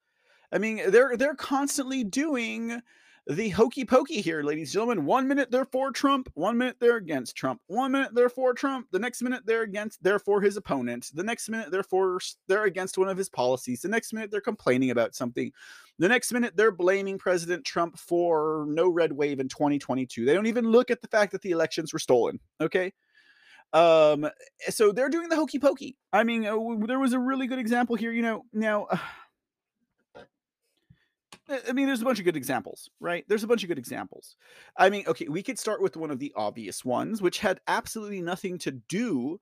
[0.52, 2.82] I mean, they're they're constantly doing
[3.26, 5.04] the hokey pokey here, ladies and gentlemen.
[5.04, 7.60] One minute they're for Trump, one minute they're against Trump.
[7.68, 11.10] One minute they're for Trump, the next minute they're against, they're for his opponent.
[11.14, 13.82] The next minute they're for, they're against one of his policies.
[13.82, 15.52] The next minute they're complaining about something.
[15.98, 20.24] The next minute they're blaming President Trump for no red wave in 2022.
[20.24, 22.40] They don't even look at the fact that the elections were stolen.
[22.60, 22.92] Okay.
[23.72, 24.28] Um,
[24.68, 25.96] so they're doing the hokey pokey.
[26.12, 26.56] I mean, uh,
[26.86, 28.12] there was a really good example here.
[28.12, 28.86] You know, now.
[31.48, 33.24] Uh, I mean, there's a bunch of good examples, right?
[33.26, 34.36] There's a bunch of good examples.
[34.76, 38.20] I mean, okay, we could start with one of the obvious ones, which had absolutely
[38.20, 39.40] nothing to do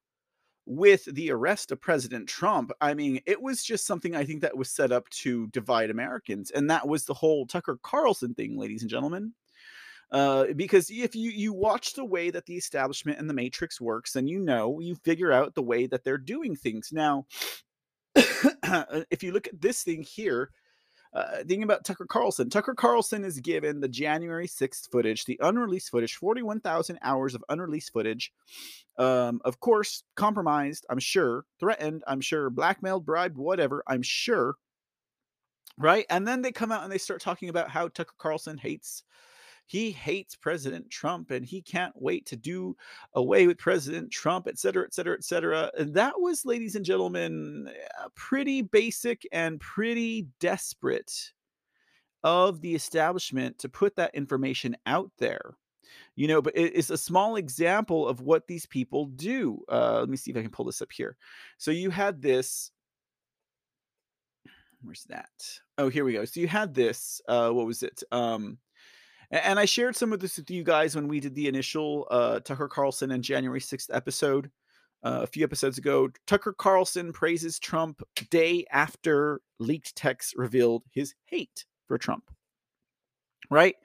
[0.68, 2.70] with the arrest of President Trump.
[2.80, 6.50] I mean, it was just something I think that was set up to divide Americans,
[6.50, 9.32] and that was the whole Tucker Carlson thing, ladies and gentlemen.
[10.10, 14.16] Uh, because if you you watch the way that the establishment and the Matrix works,
[14.16, 16.90] and you know, you figure out the way that they're doing things.
[16.92, 17.26] Now,
[18.14, 20.50] if you look at this thing here,
[21.12, 22.50] uh, thinking about Tucker Carlson.
[22.50, 27.92] Tucker Carlson is given the January 6th footage, the unreleased footage, 41,000 hours of unreleased
[27.92, 28.32] footage.
[28.98, 34.56] Um, of course, compromised, I'm sure, threatened, I'm sure, blackmailed, bribed, whatever, I'm sure.
[35.78, 36.06] Right?
[36.10, 39.04] And then they come out and they start talking about how Tucker Carlson hates
[39.68, 42.74] he hates President Trump and he can't wait to do
[43.12, 45.70] away with President Trump, et cetera, et cetera, et cetera.
[45.78, 47.70] And that was, ladies and gentlemen,
[48.14, 51.32] pretty basic and pretty desperate
[52.24, 55.54] of the establishment to put that information out there.
[56.16, 59.60] You know, but it's a small example of what these people do.
[59.68, 61.16] Uh, let me see if I can pull this up here.
[61.58, 62.72] So you had this
[64.82, 65.28] where's that
[65.78, 68.58] oh here we go so you had this uh what was it um
[69.30, 72.40] and I shared some of this with you guys when we did the initial uh,
[72.40, 74.50] Tucker Carlson and January 6th episode
[75.02, 76.08] uh, a few episodes ago.
[76.26, 82.24] Tucker Carlson praises Trump day after leaked texts revealed his hate for Trump.
[83.50, 83.76] Right?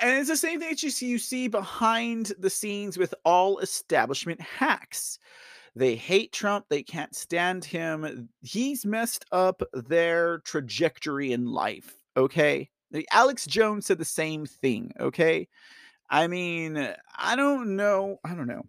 [0.00, 3.58] And it's the same thing that you see, you see behind the scenes with all
[3.58, 5.18] establishment hacks.
[5.76, 6.66] They hate Trump.
[6.68, 8.28] They can't stand him.
[8.42, 11.96] He's messed up their trajectory in life.
[12.16, 12.70] Okay.
[13.10, 14.92] Alex Jones said the same thing.
[15.00, 15.48] Okay.
[16.10, 18.18] I mean, uh, I don't know.
[18.24, 18.66] I don't know.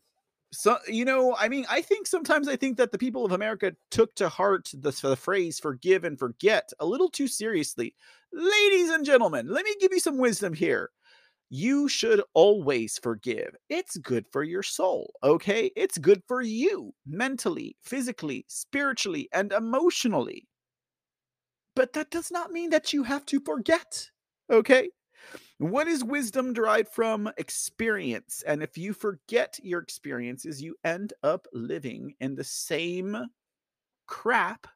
[0.52, 3.76] So, you know, I mean, I think sometimes I think that the people of America
[3.92, 7.94] took to heart the, the phrase forgive and forget a little too seriously.
[8.32, 10.92] Ladies and gentlemen, let me give you some wisdom here.
[11.50, 13.56] You should always forgive.
[13.70, 15.72] It's good for your soul, okay?
[15.76, 20.48] It's good for you mentally, physically, spiritually, and emotionally.
[21.76, 24.10] But that does not mean that you have to forget.
[24.52, 24.90] Okay.
[25.58, 28.44] What is wisdom derived from experience?
[28.46, 33.18] And if you forget your experiences, you end up living in the same
[34.08, 34.68] crap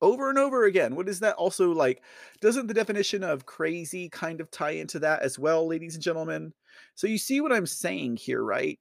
[0.00, 0.94] over and over again.
[0.96, 2.02] What is that also like?
[2.40, 6.52] Doesn't the definition of crazy kind of tie into that as well, ladies and gentlemen?
[6.94, 8.78] So you see what I'm saying here, right?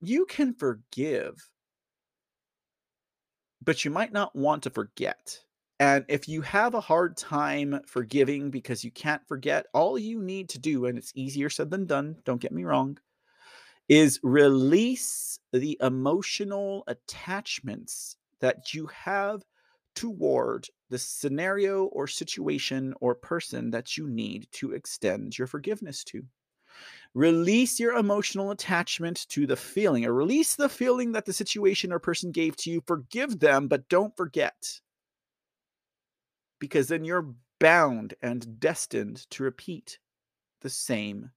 [0.00, 1.48] You can forgive,
[3.62, 5.40] but you might not want to forget.
[5.80, 10.48] And if you have a hard time forgiving because you can't forget, all you need
[10.50, 12.98] to do, and it's easier said than done, don't get me wrong,
[13.88, 19.42] is release the emotional attachments that you have
[19.94, 26.24] toward the scenario or situation or person that you need to extend your forgiveness to.
[27.14, 31.98] Release your emotional attachment to the feeling, or release the feeling that the situation or
[31.98, 32.82] person gave to you.
[32.86, 34.80] Forgive them, but don't forget
[36.58, 39.98] because then you're bound and destined to repeat
[40.60, 41.30] the same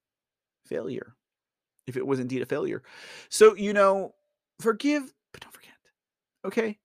[0.66, 1.14] failure
[1.86, 2.82] if it was indeed a failure.
[3.28, 4.14] So, you know,
[4.60, 5.72] forgive, but don't forget.
[6.44, 6.78] Okay.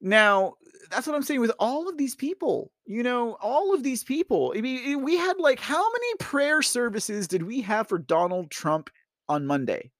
[0.00, 0.54] Now,
[0.90, 2.70] that's what I'm saying with all of these people.
[2.86, 4.52] You know, all of these people.
[4.56, 8.90] I mean, we had like how many prayer services did we have for Donald Trump
[9.28, 9.90] on Monday?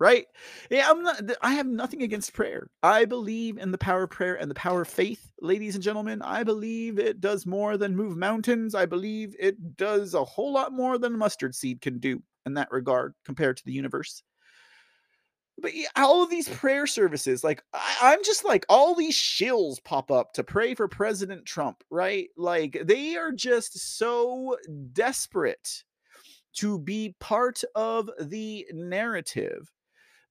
[0.00, 0.26] Right?
[0.70, 2.68] Yeah, I'm not I have nothing against prayer.
[2.82, 6.22] I believe in the power of prayer and the power of faith, ladies and gentlemen.
[6.22, 8.74] I believe it does more than move mountains.
[8.74, 12.72] I believe it does a whole lot more than mustard seed can do in that
[12.72, 14.22] regard compared to the universe.
[15.58, 19.84] But yeah, all of these prayer services, like I, I'm just like all these shills
[19.84, 22.30] pop up to pray for President Trump, right?
[22.38, 24.56] Like they are just so
[24.94, 25.84] desperate
[26.54, 29.70] to be part of the narrative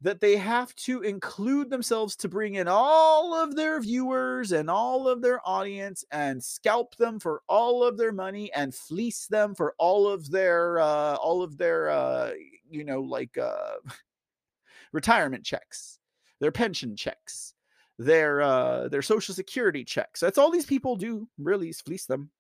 [0.01, 5.07] that they have to include themselves to bring in all of their viewers and all
[5.07, 9.75] of their audience and scalp them for all of their money and fleece them for
[9.77, 12.31] all of their uh all of their uh
[12.69, 13.73] you know like uh
[14.93, 15.99] retirement checks
[16.39, 17.53] their pension checks
[17.97, 20.21] their uh their social security checks.
[20.21, 22.31] That's all these people do really is fleece them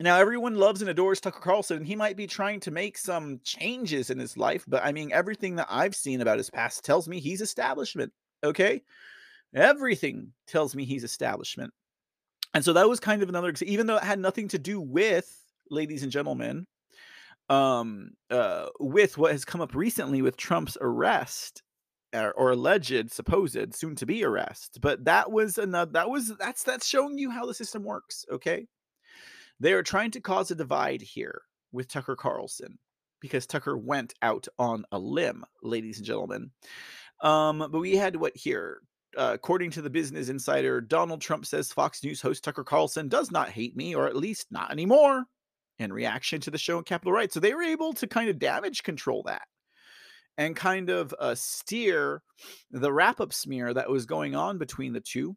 [0.00, 3.40] Now, everyone loves and adores Tucker Carlson, and he might be trying to make some
[3.44, 7.08] changes in his life, but I mean, everything that I've seen about his past tells
[7.08, 8.12] me he's establishment.
[8.42, 8.82] Okay.
[9.54, 11.72] Everything tells me he's establishment.
[12.54, 15.30] And so that was kind of another, even though it had nothing to do with,
[15.70, 16.66] ladies and gentlemen,
[17.48, 21.62] um, uh, with what has come up recently with Trump's arrest
[22.14, 24.78] or, or alleged, supposed, soon to be arrest.
[24.80, 28.24] But that was another, that was, that's, that's showing you how the system works.
[28.32, 28.66] Okay.
[29.62, 31.40] They are trying to cause a divide here
[31.70, 32.80] with Tucker Carlson
[33.20, 36.50] because Tucker went out on a limb, ladies and gentlemen.
[37.22, 38.80] Um, but we had what here?
[39.16, 43.30] Uh, according to the Business Insider, Donald Trump says Fox News host Tucker Carlson does
[43.30, 45.26] not hate me, or at least not anymore,
[45.78, 47.32] in reaction to the show on Capitol Right.
[47.32, 49.42] So they were able to kind of damage control that
[50.38, 52.22] and kind of uh, steer
[52.72, 55.36] the wrap up smear that was going on between the two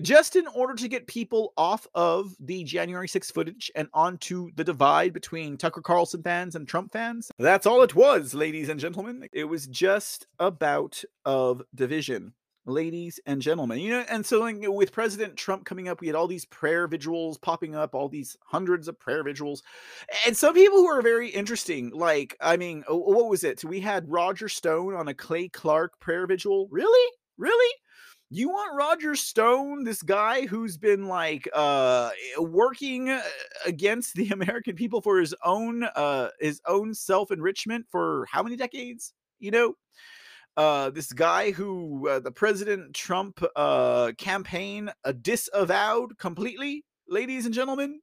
[0.00, 4.64] just in order to get people off of the January 6th footage and onto the
[4.64, 7.30] divide between Tucker Carlson fans and Trump fans.
[7.38, 9.26] That's all it was, ladies and gentlemen.
[9.32, 12.32] It was just about of division.
[12.64, 16.14] Ladies and gentlemen, you know, and so like, with President Trump coming up, we had
[16.14, 19.64] all these prayer vigils popping up, all these hundreds of prayer vigils,
[20.24, 21.90] and some people who are very interesting.
[21.90, 23.64] Like, I mean, what was it?
[23.64, 26.68] We had Roger Stone on a Clay Clark prayer vigil.
[26.70, 27.74] Really, really?
[28.34, 33.22] You want Roger Stone, this guy who's been like uh working uh,
[33.66, 39.12] against the American people for his own uh his own self-enrichment for how many decades?
[39.38, 39.74] You know?
[40.56, 47.54] Uh this guy who uh, the President Trump uh campaign uh, disavowed completely, ladies and
[47.54, 48.00] gentlemen.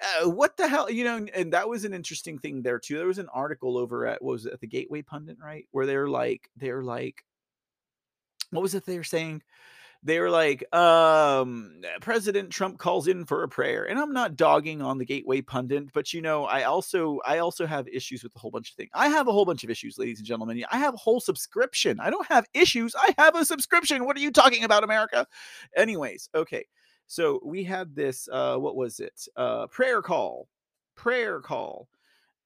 [0.00, 2.96] Uh, what the hell, you know, and that was an interesting thing there too.
[2.96, 5.66] There was an article over at was it, at the Gateway Pundit, right?
[5.72, 7.24] Where they're like, they're like,
[8.50, 9.42] what was it they were saying?
[10.04, 13.84] They were like, um, President Trump calls in for a prayer.
[13.84, 17.66] And I'm not dogging on the Gateway pundit, but you know, I also I also
[17.66, 18.90] have issues with a whole bunch of things.
[18.94, 20.64] I have a whole bunch of issues, ladies and gentlemen.
[20.70, 21.98] I have a whole subscription.
[21.98, 22.94] I don't have issues.
[22.96, 24.04] I have a subscription.
[24.04, 25.26] What are you talking about, America?
[25.76, 26.64] Anyways, okay.
[27.08, 29.26] So we had this uh what was it?
[29.36, 30.48] Uh prayer call.
[30.94, 31.88] Prayer call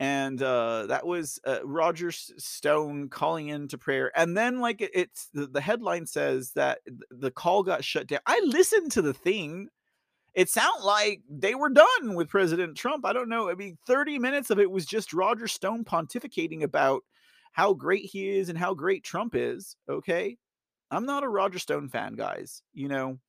[0.03, 4.11] and uh, that was uh, Roger Stone calling into prayer.
[4.17, 6.81] And then, like, it's the, the headline says that
[7.13, 8.19] the call got shut down.
[8.27, 9.69] I listened to the thing.
[10.35, 13.07] It sounded like they were done with President Trump.
[13.07, 13.49] I don't know.
[13.49, 17.05] I mean, 30 minutes of it was just Roger Stone pontificating about
[17.53, 19.77] how great he is and how great Trump is.
[19.89, 20.37] Okay.
[20.91, 22.65] I'm not a Roger Stone fan, guys.
[22.75, 23.21] You know,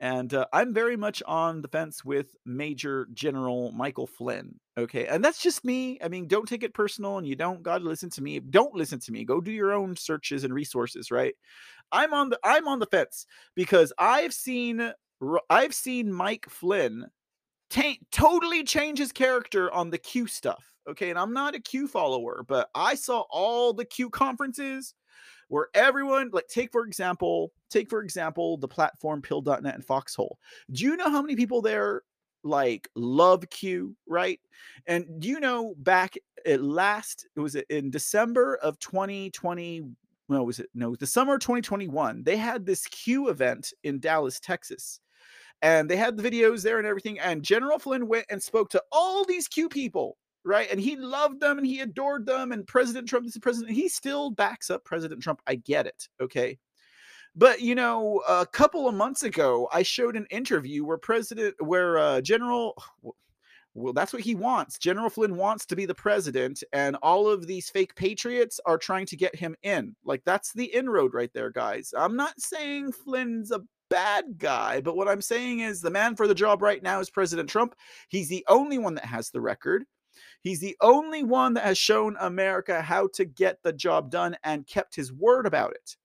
[0.00, 4.58] and uh, I'm very much on the fence with Major General Michael Flynn.
[4.78, 5.06] Okay.
[5.06, 5.98] And that's just me.
[6.02, 8.40] I mean, don't take it personal and you don't got to listen to me.
[8.40, 9.26] Don't listen to me.
[9.26, 11.34] Go do your own searches and resources, right?
[11.92, 14.90] I'm on the I'm on the fence because I've seen
[15.50, 17.06] I've seen Mike Flynn
[18.10, 20.64] totally change his character on the Q stuff.
[20.88, 24.94] Okay, and I'm not a Q follower, but I saw all the Q conferences
[25.50, 30.38] where everyone like take for example take for example the platform Pilled.net and foxhole.
[30.70, 32.02] Do you know how many people there
[32.42, 34.40] like love q right?
[34.86, 39.82] And do you know back at last it was in december of 2020
[40.30, 44.40] no was it no the summer of 2021 they had this q event in dallas
[44.40, 45.00] texas.
[45.62, 48.82] And they had the videos there and everything and general flynn went and spoke to
[48.92, 50.70] all these q people right?
[50.70, 52.52] And he loved them and he adored them.
[52.52, 53.72] And President Trump is the president.
[53.72, 55.40] He still backs up President Trump.
[55.46, 56.08] I get it.
[56.20, 56.58] Okay.
[57.36, 61.96] But you know, a couple of months ago, I showed an interview where President, where
[61.96, 62.76] uh, General,
[63.74, 64.78] well, that's what he wants.
[64.78, 69.06] General Flynn wants to be the president, and all of these fake patriots are trying
[69.06, 69.94] to get him in.
[70.04, 71.94] Like that's the inroad right there, guys.
[71.96, 73.60] I'm not saying Flynn's a
[73.90, 77.10] bad guy, but what I'm saying is the man for the job right now is
[77.10, 77.76] President Trump.
[78.08, 79.84] He's the only one that has the record.
[80.42, 84.66] He's the only one that has shown America how to get the job done and
[84.66, 85.96] kept his word about it.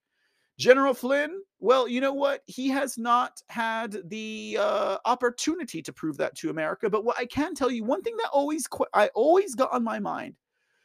[0.58, 2.42] General Flynn, well, you know what?
[2.46, 6.88] He has not had the uh, opportunity to prove that to America.
[6.88, 9.84] But what I can tell you, one thing that always qu- I always got on
[9.84, 10.34] my mind,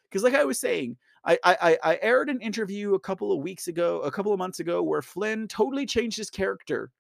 [0.04, 3.68] because like I was saying, I, I I aired an interview a couple of weeks
[3.68, 6.92] ago, a couple of months ago, where Flynn totally changed his character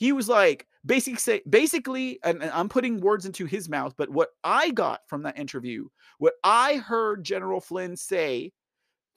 [0.00, 4.10] he was like basically say, basically and, and, i'm putting words into his mouth but
[4.10, 5.86] what i got from that interview
[6.18, 8.50] what i heard general flynn say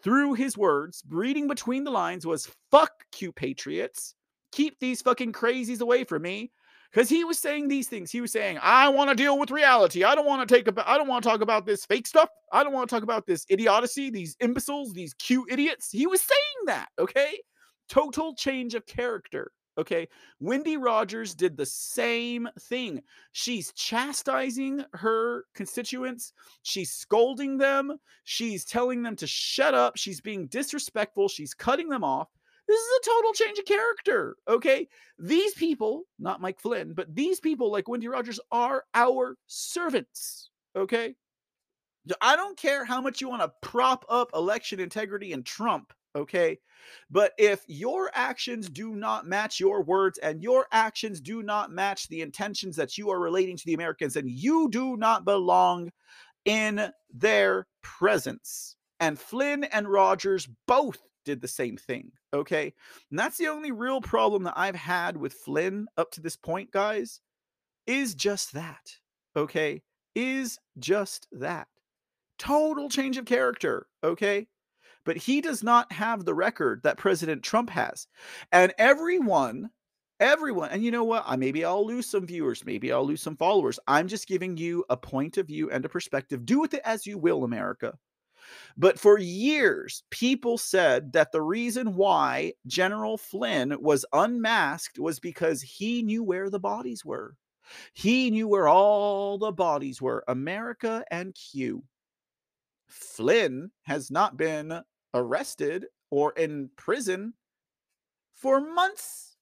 [0.04, 4.16] through his words reading between the lines was fuck q patriots.
[4.52, 6.52] Keep these fucking crazies away from me.
[6.92, 8.12] Because he was saying these things.
[8.12, 10.04] He was saying i want to deal with reality.
[10.04, 12.30] I don't want to take about i don't want to talk about this fake stuff.
[12.52, 15.90] I don't want to talk about this idiocy these imbeciles these q idiots.
[15.92, 17.40] He was saying that okay?
[17.90, 20.08] Total change of character Okay.
[20.40, 23.02] Wendy Rogers did the same thing.
[23.32, 30.48] She's chastising her constituents, she's scolding them, she's telling them to shut up, she's being
[30.48, 32.30] disrespectful, she's cutting them off.
[32.68, 34.38] This is a total change of character.
[34.48, 34.88] Okay.
[35.20, 40.50] These people, not Mike Flynn, but these people like Wendy Rogers are our servants.
[40.76, 41.16] Okay.
[42.22, 46.60] I don't care how much you want to prop up election integrity and Trump okay?
[47.10, 52.08] But if your actions do not match your words and your actions do not match
[52.08, 55.92] the intentions that you are relating to the Americans, then you do not belong
[56.46, 58.76] in their presence.
[59.00, 62.74] And Flynn and Rogers both did the same thing, okay?
[63.10, 66.72] And that's the only real problem that I've had with Flynn up to this point,
[66.72, 67.22] guys,
[67.88, 68.98] is just that,
[69.36, 69.82] okay?
[70.16, 71.68] Is just that.
[72.40, 74.48] Total change of character, okay?
[75.06, 78.08] But he does not have the record that President Trump has.
[78.52, 79.70] And everyone,
[80.20, 81.24] everyone, and you know what?
[81.26, 83.80] I maybe I'll lose some viewers, maybe I'll lose some followers.
[83.88, 86.46] I'm just giving you a point of view and a perspective.
[86.46, 87.94] Do with it as you will, America.
[88.78, 95.62] But for years, people said that the reason why General Flynn was unmasked was because
[95.62, 97.36] he knew where the bodies were.
[97.94, 101.84] He knew where all the bodies were America and Q.
[102.88, 104.82] Flynn has not been
[105.14, 107.34] arrested or in prison
[108.34, 109.38] for months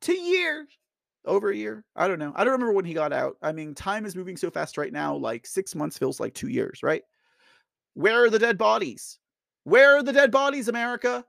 [0.00, 0.68] to years
[1.24, 3.74] over a year i don't know i don't remember when he got out i mean
[3.74, 7.02] time is moving so fast right now like six months feels like two years right?
[7.94, 9.18] Where are the dead bodies?
[9.64, 11.24] Where are the dead bodies america?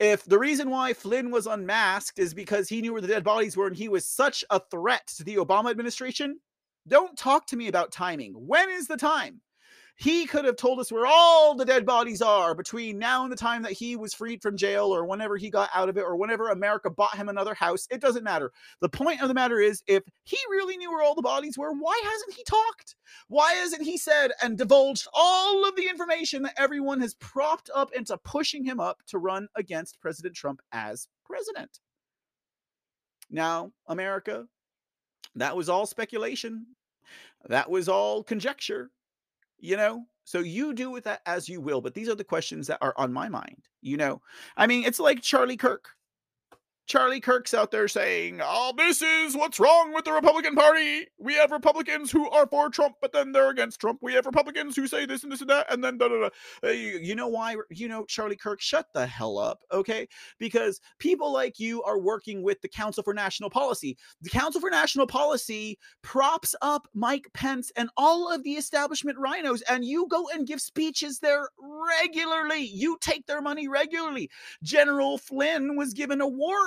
[0.00, 3.56] If the reason why flynn was unmasked is because he knew where the dead bodies
[3.56, 6.38] were and he was such a threat to the obama administration
[6.86, 8.34] don't talk to me about timing.
[8.34, 9.40] When is the time
[9.96, 13.36] he could have told us where all the dead bodies are between now and the
[13.36, 16.16] time that he was freed from jail or whenever he got out of it or
[16.16, 17.86] whenever America bought him another house.
[17.90, 18.50] It doesn't matter.
[18.80, 21.72] The point of the matter is, if he really knew where all the bodies were,
[21.72, 22.96] why hasn't he talked?
[23.28, 27.92] Why hasn't he said and divulged all of the information that everyone has propped up
[27.94, 31.78] into pushing him up to run against President Trump as president?
[33.30, 34.46] Now, America,
[35.36, 36.66] that was all speculation.
[37.48, 38.90] That was all conjecture
[39.64, 40.04] you know?
[40.24, 42.94] So you do with that as you will but these are the questions that are
[42.96, 44.20] on my mind you know?
[44.56, 45.90] I mean it's like charlie kirk
[46.86, 51.06] Charlie Kirk's out there saying, "Oh, this is what's wrong with the Republican Party.
[51.18, 54.00] We have Republicans who are for Trump, but then they're against Trump.
[54.02, 56.28] We have Republicans who say this and this and that, and then da da da."
[56.62, 57.56] Uh, you, you know why?
[57.70, 60.06] You know, Charlie Kirk, shut the hell up, okay?
[60.38, 63.96] Because people like you are working with the Council for National Policy.
[64.20, 69.62] The Council for National Policy props up Mike Pence and all of the establishment RINOs,
[69.70, 72.60] and you go and give speeches there regularly.
[72.60, 74.30] You take their money regularly.
[74.62, 76.20] General Flynn was given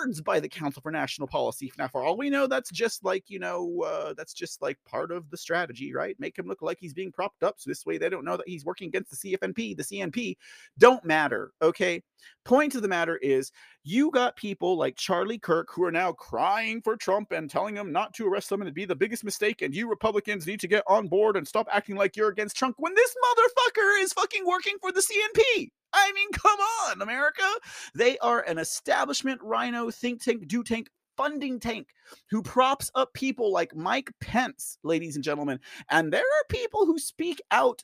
[0.07, 1.71] awards by the Council for National Policy.
[1.77, 5.11] Now, for all we know, that's just like, you know, uh, that's just like part
[5.11, 6.15] of the strategy, right?
[6.19, 7.55] Make him look like he's being propped up.
[7.57, 9.77] So this way they don't know that he's working against the CFNP.
[9.77, 10.37] The CNP
[10.77, 11.51] don't matter.
[11.61, 12.01] Okay.
[12.45, 13.51] Point of the matter is,
[13.83, 17.91] you got people like Charlie Kirk who are now crying for Trump and telling him
[17.91, 19.61] not to arrest them and it'd be the biggest mistake.
[19.61, 22.75] And you Republicans need to get on board and stop acting like you're against Trump
[22.79, 25.69] when this motherfucker is fucking working for the CNP.
[25.93, 27.47] I mean, come on, America.
[27.95, 31.87] They are an establishment RINO think tank, do tank, funding tank
[32.29, 35.59] who props up people like Mike Pence, ladies and gentlemen.
[35.89, 37.83] And there are people who speak out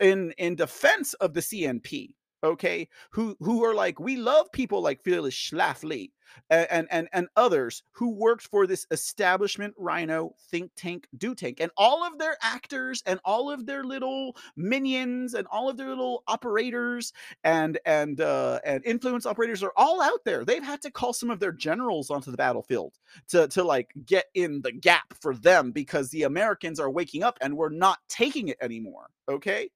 [0.00, 5.02] in, in defense of the CNP okay who who are like we love people like
[5.02, 6.10] phyllis schlafly
[6.50, 11.70] and, and and others who worked for this establishment RINO think tank do tank and
[11.76, 16.22] all of their actors and all of their little minions and all of their little
[16.26, 17.12] operators
[17.44, 20.44] and and uh and influence operators are all out there.
[20.44, 22.94] They've had to call some of their generals onto the battlefield
[23.28, 27.38] to to like get in the gap for them because the americans are waking up
[27.40, 29.70] and we're not taking it anymore okay?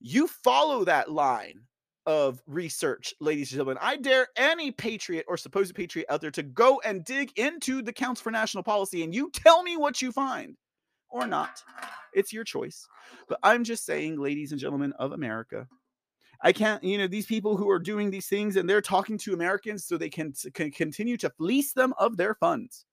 [0.00, 1.62] You follow that line
[2.10, 3.78] of research, ladies and gentlemen.
[3.80, 7.92] I dare any patriot or supposed patriot out there to go and dig into the
[7.92, 10.56] Council for National Policy and you tell me what you find
[11.08, 11.62] or not.
[12.12, 12.88] It's your choice.
[13.28, 15.68] But I'm just saying, ladies and gentlemen of America,
[16.42, 19.32] I can't, you know, these people who are doing these things and they're talking to
[19.32, 22.86] Americans so they can, can continue to fleece them of their funds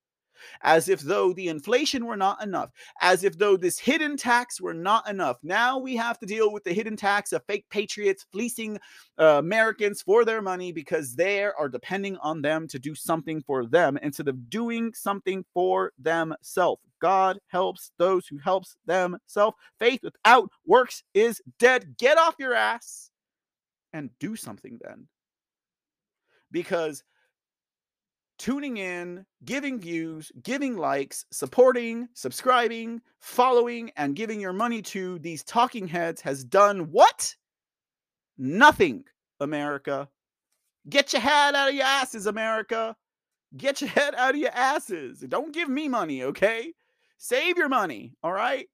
[0.62, 4.74] as if though the inflation were not enough, as if though this hidden tax were
[4.74, 5.38] not enough.
[5.44, 8.80] Now we have to deal with the hidden tax of fake patriots fleecing
[9.20, 13.66] uh, Americans for their money because they are depending on them to do something for
[13.66, 16.82] them instead of doing something for themselves.
[17.00, 19.58] God helps those who helps themselves.
[19.80, 21.96] Faith without works is dead.
[21.98, 23.12] Get off your ass
[23.94, 25.08] and do something then.
[26.52, 27.04] Because
[28.38, 35.44] tuning in, giving views, giving likes, supporting, subscribing, following, and giving your money to these
[35.44, 37.36] talking heads has done what?
[38.38, 39.04] Nothing,
[39.40, 40.08] America.
[40.90, 42.96] Get your head out of your asses, America.
[43.56, 45.20] Get your head out of your asses.
[45.28, 46.74] Don't give me money, okay?
[47.18, 48.68] Save your money, all right?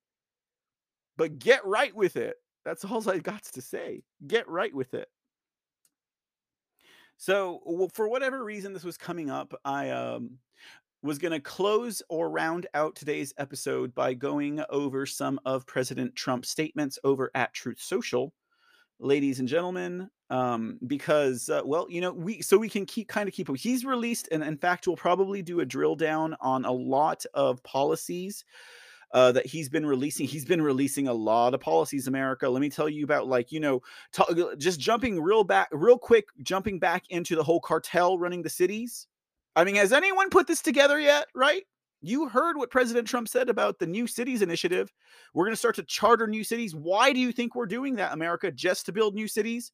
[1.17, 2.35] But get right with it.
[2.65, 4.03] That's all I got to say.
[4.25, 5.07] Get right with it.
[7.23, 10.39] So, well, for whatever reason this was coming up, I um
[11.01, 16.13] was going to close or round out today's episode by going over some of President
[16.17, 18.33] Trump's statements over at Truth Social,
[18.99, 23.29] ladies and gentlemen, um, because uh, well, you know, we so we can keep kind
[23.29, 23.47] of keep.
[23.55, 27.63] He's released, and in fact, we'll probably do a drill down on a lot of
[27.63, 28.43] policies
[29.13, 30.27] uh, that he's been releasing.
[30.27, 32.49] He's been releasing a lot of policies, America.
[32.49, 33.81] Let me tell you about like you know,
[34.11, 38.41] t- uh, just jumping real back, real quick, jumping back into the whole cartel running
[38.41, 39.07] the cities.
[39.55, 41.27] I mean, has anyone put this together yet?
[41.35, 41.63] Right?
[42.01, 44.91] You heard what President Trump said about the New Cities Initiative.
[45.33, 46.75] We're going to start to charter new cities.
[46.75, 48.51] Why do you think we're doing that, America?
[48.51, 49.71] Just to build new cities?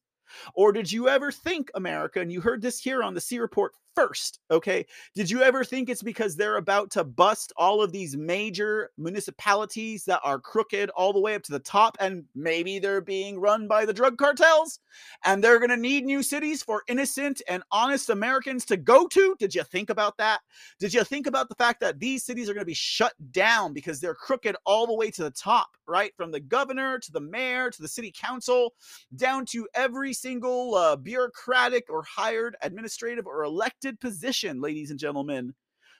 [0.54, 3.72] Or did you ever think, America, and you heard this here on the C Report
[3.94, 4.86] first, okay?
[5.14, 10.04] Did you ever think it's because they're about to bust all of these major municipalities
[10.04, 13.68] that are crooked all the way up to the top and maybe they're being run
[13.68, 14.80] by the drug cartels
[15.24, 19.36] and they're going to need new cities for innocent and honest Americans to go to?
[19.38, 20.40] Did you think about that?
[20.78, 23.72] Did you think about the fact that these cities are going to be shut down
[23.72, 26.12] because they're crooked all the way to the top, right?
[26.16, 28.74] From the governor to the mayor to the city council
[29.16, 35.54] down to every single uh, bureaucratic or hired administrative or elected position, ladies and gentlemen.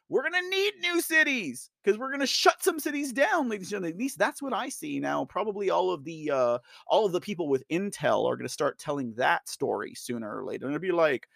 [0.08, 3.68] We're going to need new cities because we're going to shut some cities down, ladies
[3.68, 3.92] and gentlemen.
[3.92, 5.24] At least that's what I see now.
[5.24, 6.58] Probably all of the uh,
[6.88, 10.44] all of the people with intel are going to start telling that story sooner or
[10.44, 10.66] later.
[10.66, 11.28] And it'll be like,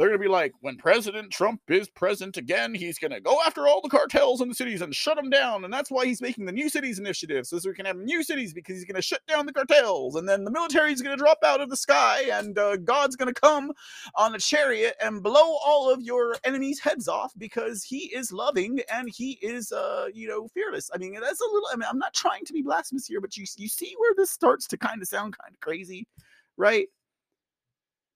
[0.00, 3.36] they're going to be like, when President Trump is present again, he's going to go
[3.44, 5.62] after all the cartels in the cities and shut them down.
[5.62, 8.54] And that's why he's making the New Cities Initiative, so we can have new cities
[8.54, 10.16] because he's going to shut down the cartels.
[10.16, 13.14] And then the military is going to drop out of the sky, and uh, God's
[13.14, 13.72] going to come
[14.14, 18.80] on a chariot and blow all of your enemies' heads off because he is loving
[18.90, 20.90] and he is, uh, you know, fearless.
[20.94, 23.36] I mean, that's a little, I mean, I'm not trying to be blasphemous here, but
[23.36, 26.08] you, you see where this starts to kind of sound kind of crazy,
[26.56, 26.86] right?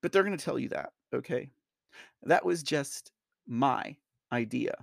[0.01, 1.51] But they're going to tell you that, okay?
[2.27, 3.13] That was just
[3.47, 3.97] my
[4.33, 4.75] idea.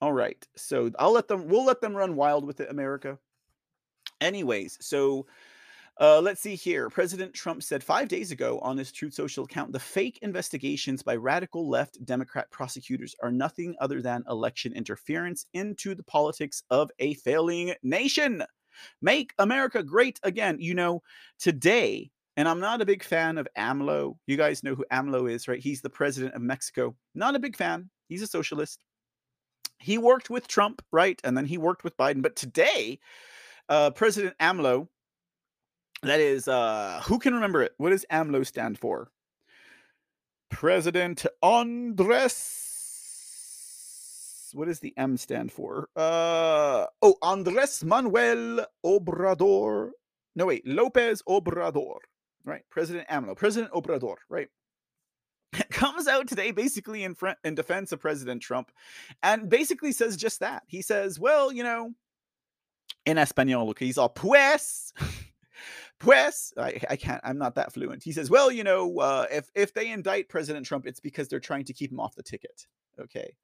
[0.00, 0.46] All right.
[0.56, 3.18] So I'll let them we'll let them run wild with it, America.
[4.20, 5.26] Anyways, so
[6.00, 6.90] uh, let's see here.
[6.90, 11.14] President Trump said five days ago on his Truth Social account the fake investigations by
[11.14, 17.14] radical left Democrat prosecutors are nothing other than election interference into the politics of a
[17.14, 18.42] failing nation.
[19.00, 20.56] Make America great again.
[20.58, 21.02] You know,
[21.38, 24.16] today and I'm not a big fan of AMLO.
[24.26, 25.60] You guys know who AMLO is, right?
[25.60, 26.96] He's the president of Mexico.
[27.14, 27.90] Not a big fan.
[28.08, 28.80] He's a socialist.
[29.78, 31.20] He worked with Trump, right?
[31.22, 32.22] And then he worked with Biden.
[32.22, 32.98] But today,
[33.68, 34.88] uh, President AMLO,
[36.02, 37.72] that is, uh, who can remember it?
[37.78, 39.10] What does AMLO stand for?
[40.50, 42.70] President Andres.
[44.52, 45.88] What does the M stand for?
[45.96, 49.90] Uh, oh, Andres Manuel Obrador.
[50.36, 51.98] No, wait, Lopez Obrador
[52.44, 52.62] right?
[52.70, 54.48] President AMLO, President Obrador, right?
[55.70, 58.72] comes out today basically in front in defense of President Trump
[59.22, 60.62] and basically says just that.
[60.66, 61.92] He says, well, you know,
[63.06, 64.92] in Espanol, okay, he's all pues.
[66.00, 69.48] pues I, I can't i'm not that fluent he says well you know uh, if
[69.54, 72.66] if they indict president trump it's because they're trying to keep him off the ticket
[73.00, 73.36] okay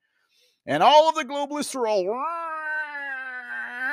[0.66, 2.04] and all of the globalists are all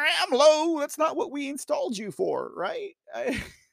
[0.08, 0.80] AMLO.
[0.80, 2.96] That's not what we installed you for, right?
[3.14, 3.42] I,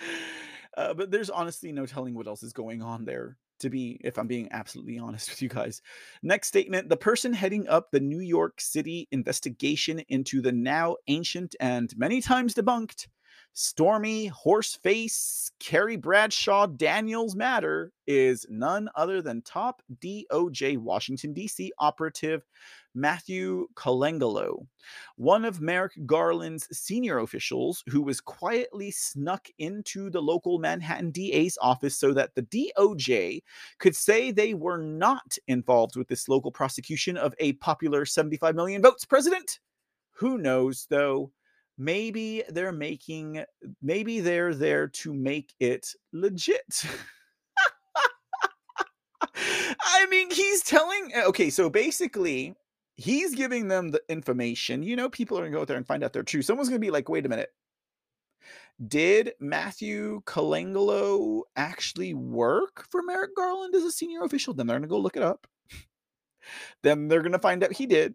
[0.76, 4.18] uh, but there's honestly no telling what else is going on there to be if
[4.18, 5.82] i'm being absolutely honest with you guys.
[6.22, 11.54] Next statement the person heading up the new york city investigation into the now ancient
[11.60, 13.08] and many times debunked
[13.60, 21.72] Stormy Horseface Carrie Bradshaw Daniels matter is none other than top DOJ Washington, D.C.
[21.80, 22.46] operative
[22.94, 24.64] Matthew Colangelo,
[25.16, 31.58] one of Merrick Garland's senior officials who was quietly snuck into the local Manhattan DA's
[31.60, 33.42] office so that the DOJ
[33.80, 38.82] could say they were not involved with this local prosecution of a popular 75 million
[38.82, 39.58] votes president.
[40.12, 41.32] Who knows, though?
[41.78, 43.44] Maybe they're making,
[43.80, 46.84] maybe they're there to make it legit.
[49.34, 51.12] I mean, he's telling.
[51.16, 52.54] Uh, okay, so basically,
[52.96, 54.82] he's giving them the information.
[54.82, 56.42] You know, people are gonna go out there and find out they're true.
[56.42, 57.50] Someone's gonna be like, wait a minute.
[58.86, 64.54] Did Matthew Colangelo actually work for Merrick Garland as a senior official?
[64.54, 65.48] Then they're going to go look it up.
[66.84, 68.14] then they're going to find out he did.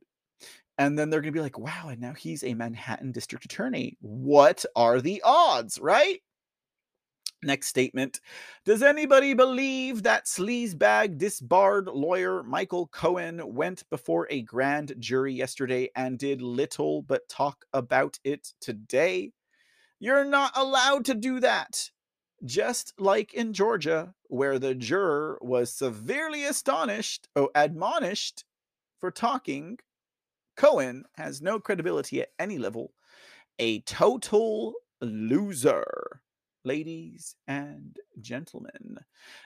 [0.77, 3.97] And then they're going to be like, wow, and now he's a Manhattan district attorney.
[4.01, 6.19] What are the odds, right?
[7.43, 8.21] Next statement.
[8.65, 15.89] Does anybody believe that sleazebag disbarred lawyer Michael Cohen went before a grand jury yesterday
[15.95, 19.31] and did little but talk about it today?
[19.99, 21.91] You're not allowed to do that.
[22.45, 28.43] Just like in Georgia, where the juror was severely astonished, oh, admonished
[28.99, 29.77] for talking,
[30.55, 32.93] Cohen has no credibility at any level.
[33.59, 36.21] A total loser
[36.65, 38.97] ladies and gentlemen.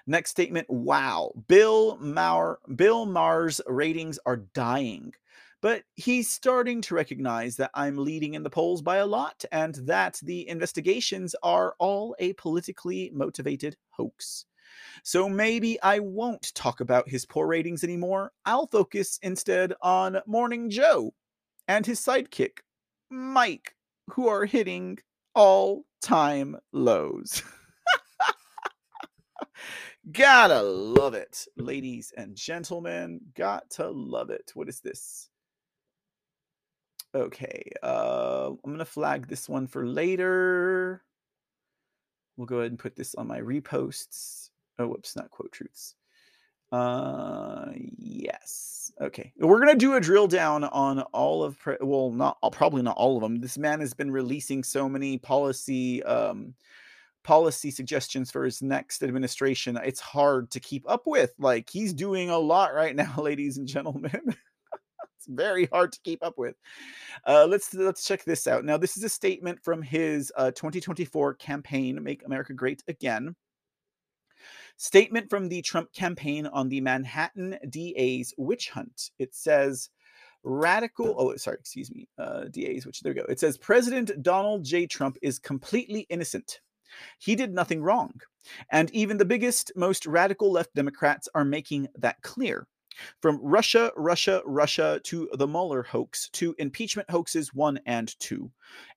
[0.06, 0.70] Next statement.
[0.70, 1.32] Wow.
[1.48, 5.14] Bill Maher Bill Maher's ratings are dying.
[5.62, 9.74] But he's starting to recognize that I'm leading in the polls by a lot and
[9.88, 14.46] that the investigations are all a politically motivated hoax.
[15.04, 18.32] So maybe I won't talk about his poor ratings anymore.
[18.45, 21.14] I'll focus instead on Morning Joe
[21.68, 22.60] and his sidekick,
[23.10, 23.76] Mike,
[24.10, 24.98] who are hitting
[25.36, 27.44] all time lows.
[30.12, 33.20] Gotta love it, ladies and gentlemen.
[33.36, 34.52] Got to love it.
[34.54, 35.30] What is this?
[37.14, 41.04] Okay, uh, I'm gonna flag this one for later.
[42.38, 44.47] We'll go ahead and put this on my reposts.
[44.80, 45.95] Oh, whoops, not quote truths.
[46.72, 48.91] Uh, yes.
[48.99, 49.32] Okay.
[49.38, 52.98] We're going to do a drill down on all of, pre- well, not probably not
[52.98, 53.40] all of them.
[53.40, 56.54] This man has been releasing so many policy, um,
[57.24, 59.78] policy suggestions for his next administration.
[59.84, 61.34] It's hard to keep up with.
[61.40, 64.22] Like he's doing a lot right now, ladies and gentlemen.
[65.18, 66.56] it's very hard to keep up with.
[67.26, 68.66] Uh, let's let's check this out.
[68.66, 73.36] Now, this is a statement from his uh, 2024 campaign, "Make America Great Again."
[74.78, 79.12] Statement from the Trump campaign on the Manhattan DA's witch hunt.
[79.20, 79.90] It says,
[80.44, 83.26] radical oh sorry excuse me uh das which there we go.
[83.28, 84.86] It says president donald j.
[84.88, 86.62] Trump is completely innocent.
[87.20, 88.14] He did nothing wrong.
[88.72, 92.68] And even the biggest most radical left democrats are making that clear
[93.22, 98.52] from Russia, Russia, Russia to the Mueller hoax to impeachment hoaxes one and two,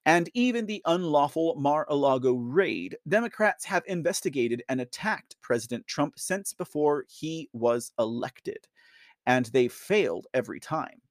[0.07, 6.19] and even the unlawful Mar a Lago raid, Democrats have investigated and attacked President Trump
[6.19, 8.67] since before he was elected.
[9.27, 11.03] And they failed every time.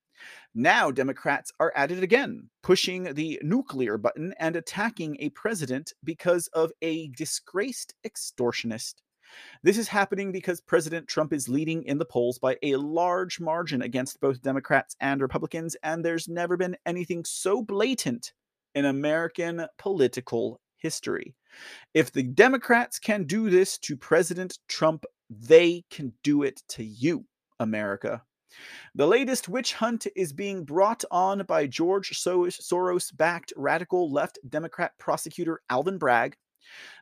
[0.54, 6.48] Now, Democrats are at it again, pushing the nuclear button and attacking a president because
[6.48, 8.96] of a disgraced extortionist
[9.64, 13.82] this is happening because President Trump is leading in the polls by a large margin
[13.82, 18.34] against both Democrats and Republicans, and there's never been anything so blatant
[18.76, 21.36] in American political history.
[21.94, 27.26] If the Democrats can do this to President Trump, they can do it to you,
[27.60, 28.24] America.
[28.96, 34.94] The latest witch hunt is being brought on by George Soros backed radical left Democrat
[34.98, 36.36] prosecutor Alvin Bragg,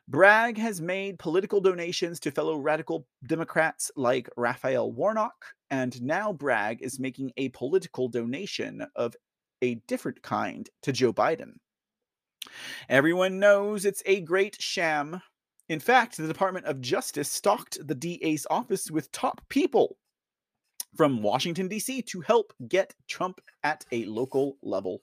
[0.06, 6.82] Bragg has made political donations to fellow radical Democrats like Raphael Warnock, and now Bragg
[6.82, 9.14] is making a political donation of
[9.60, 11.54] a different kind to Joe Biden.
[12.88, 15.20] Everyone knows it's a great sham.
[15.68, 19.98] In fact, the Department of Justice stocked the DA's office with top people
[20.96, 22.02] from Washington, D.C.
[22.02, 25.02] to help get Trump at a local level.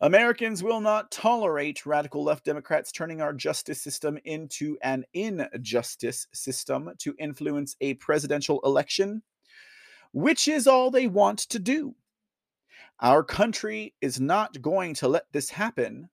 [0.00, 6.90] Americans will not tolerate radical left Democrats turning our justice system into an injustice system
[6.98, 9.22] to influence a presidential election,
[10.12, 11.94] which is all they want to do.
[13.00, 16.10] Our country is not going to let this happen.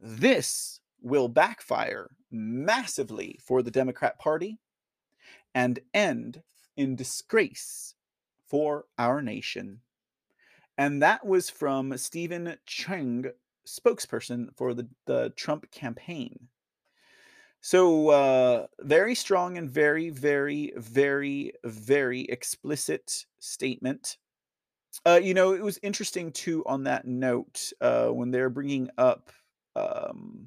[0.00, 4.58] This will backfire massively for the Democrat Party
[5.54, 6.42] and end
[6.76, 7.94] in disgrace
[8.46, 9.80] for our nation.
[10.80, 13.30] And that was from Steven Cheung,
[13.68, 16.48] spokesperson for the, the Trump campaign.
[17.60, 24.16] So, uh, very strong and very, very, very, very explicit statement.
[25.04, 29.30] Uh, you know, it was interesting too on that note uh, when they're bringing up
[29.76, 30.46] um,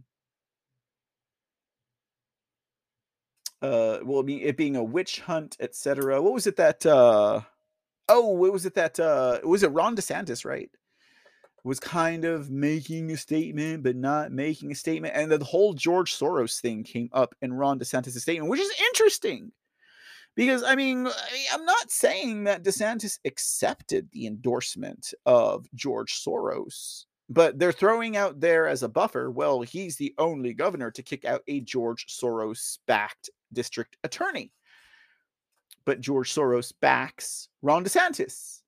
[3.62, 6.20] uh, well, it being a witch hunt, etc.
[6.24, 7.42] What was it that uh,
[8.10, 10.70] oh, what was it that uh was it Ron DeSantis, right?
[11.64, 15.16] Was kind of making a statement, but not making a statement.
[15.16, 19.52] And the whole George Soros thing came up in Ron DeSantis' statement, which is interesting.
[20.36, 21.08] Because I mean,
[21.54, 28.40] I'm not saying that DeSantis accepted the endorsement of George Soros But they're throwing out
[28.40, 32.80] there as a buffer, well, he's the only governor to kick out a George Soros
[32.88, 34.52] backed district attorney.
[35.86, 38.62] But George Soros backs Ron DeSantis.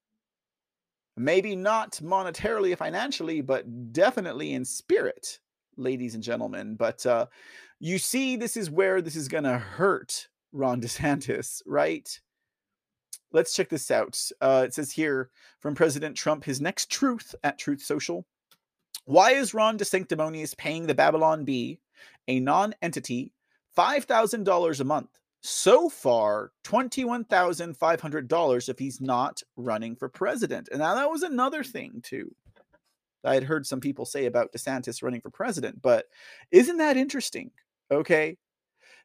[1.18, 5.40] Maybe not monetarily or financially, but definitely in spirit,
[5.78, 6.76] ladies and gentlemen.
[6.76, 7.28] But uh,
[7.80, 12.20] you see, this is where this is going to hurt Ron DeSantis, right?
[13.32, 14.18] Let's check this out.
[14.40, 15.30] Uh, it says here
[15.60, 18.26] from President Trump, his next truth at Truth Social.
[19.06, 21.80] Why is Ron DeSanctimonious paying the Babylon Bee,
[22.28, 23.34] a non entity,
[23.78, 25.10] $5,000 a month?
[25.48, 30.70] So far, $21,500 if he's not running for president.
[30.72, 32.34] And now that was another thing, too.
[33.24, 36.06] I had heard some people say about DeSantis running for president, but
[36.52, 37.52] isn't that interesting?
[37.92, 38.38] Okay.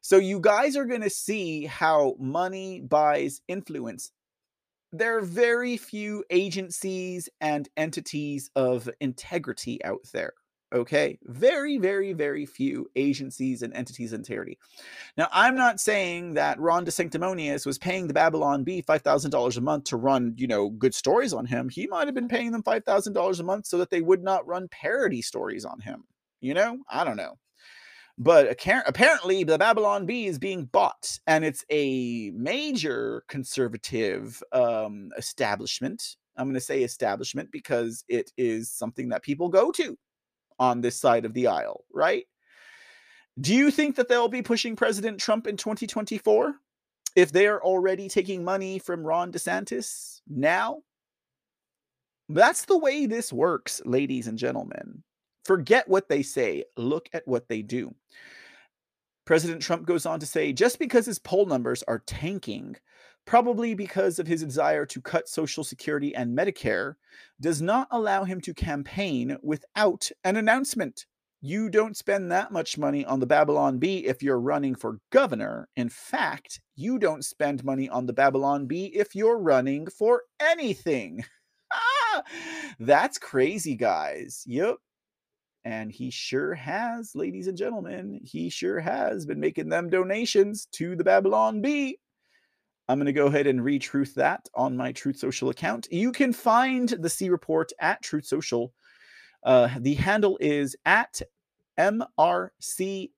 [0.01, 4.11] So you guys are going to see how money buys influence
[4.91, 10.33] there are very few agencies and entities of integrity out there.
[10.73, 14.57] Okay, very, very, very few agencies and entities in integrity.
[15.17, 19.57] Now, I'm not saying that Ron DeSanctimonious was paying the Babylon Bee five thousand dollars
[19.57, 21.67] a month to run, you know, good stories on him.
[21.67, 24.23] He might have been paying them five thousand dollars a month so that they would
[24.23, 26.05] not run parody stories on him.
[26.39, 27.37] You know, I don't know.
[28.17, 36.15] But apparently, the Babylon Bee is being bought, and it's a major conservative um, establishment.
[36.37, 39.97] I'm going to say establishment because it is something that people go to
[40.61, 42.25] on this side of the aisle, right?
[43.39, 46.53] Do you think that they'll be pushing President Trump in 2024
[47.15, 50.83] if they're already taking money from Ron DeSantis now?
[52.29, 55.03] That's the way this works, ladies and gentlemen.
[55.45, 57.95] Forget what they say, look at what they do.
[59.25, 62.75] President Trump goes on to say just because his poll numbers are tanking,
[63.25, 66.95] probably because of his desire to cut Social Security and Medicare,
[67.39, 71.05] does not allow him to campaign without an announcement.
[71.41, 75.67] You don't spend that much money on the Babylon Bee if you're running for governor.
[75.75, 81.25] In fact, you don't spend money on the Babylon Bee if you're running for anything.
[81.73, 82.23] Ah,
[82.79, 84.43] That's crazy, guys.
[84.45, 84.75] Yep.
[85.63, 90.95] And he sure has, ladies and gentlemen, he sure has been making them donations to
[90.95, 91.97] the Babylon Bee.
[92.91, 95.87] I'm going to go ahead and retruth that on my Truth Social account.
[95.91, 98.73] You can find the C report at Truth Social.
[99.43, 101.21] Uh, the handle is at
[101.79, 103.13] MRCTV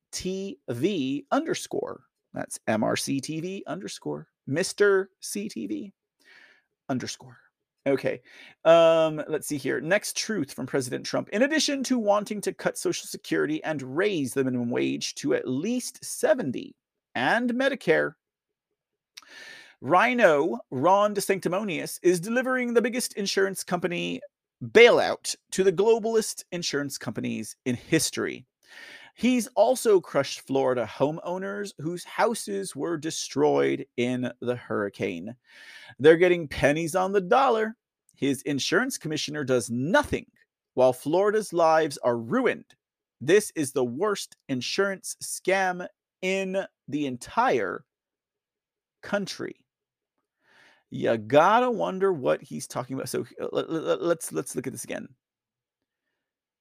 [1.31, 2.01] underscore.
[2.35, 4.27] That's MRCTV underscore.
[4.47, 5.07] Mr.
[5.23, 5.91] CTV
[6.87, 7.39] underscore.
[7.87, 8.21] Okay.
[8.65, 9.81] Um, let's see here.
[9.81, 11.29] Next truth from President Trump.
[11.29, 15.47] In addition to wanting to cut Social Security and raise the minimum wage to at
[15.47, 16.75] least 70
[17.15, 18.13] and Medicare,
[19.83, 24.21] RINO Ron DeSanctimonious is delivering the biggest insurance company
[24.67, 28.45] bailout to the globalist insurance companies in history.
[29.13, 35.35] He's also crushed Florida homeowners whose houses were destroyed in the hurricane.
[35.99, 37.75] They're getting pennies on the dollar.
[38.15, 40.27] His insurance commissioner does nothing
[40.75, 42.73] while Florida's lives are ruined.
[43.19, 45.85] This is the worst insurance scam
[46.21, 47.83] in the entire
[49.01, 49.57] country.
[50.95, 53.09] You gotta wonder what he's talking about.
[53.09, 55.07] So uh, let's let's look at this again.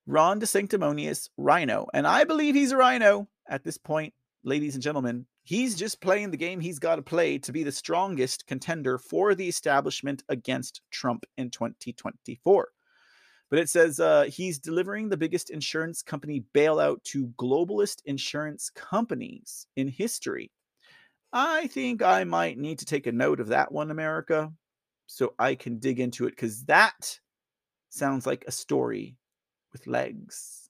[0.06, 1.88] Ron DeSanctimonious RINO.
[1.92, 5.26] And I believe he's a RINO at this point, ladies and gentlemen.
[5.42, 9.34] He's just playing the game he's got to play to be the strongest contender for
[9.34, 12.68] the establishment against Trump in 2024.
[13.50, 19.66] But it says uh, he's delivering the biggest insurance company bailout to globalist insurance companies
[19.76, 20.50] in history.
[21.32, 24.52] I think I might need to take a note of that one, America,
[25.06, 27.18] so I can dig into it because that
[27.90, 29.16] sounds like a story
[29.72, 30.61] with legs.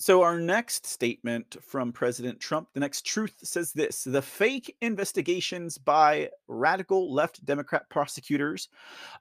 [0.00, 5.78] So, our next statement from President Trump, the next truth says this The fake investigations
[5.78, 8.68] by radical left Democrat prosecutors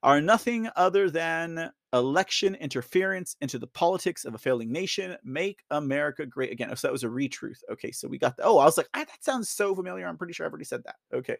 [0.02, 5.18] are nothing other than election interference into the politics of a failing nation.
[5.24, 6.70] Make America great again.
[6.72, 7.60] Oh, so, that was a retruth.
[7.70, 8.44] Okay, so we got the.
[8.44, 10.08] Oh, I was like, ah, that sounds so familiar.
[10.08, 10.96] I'm pretty sure I've already said that.
[11.14, 11.38] Okay.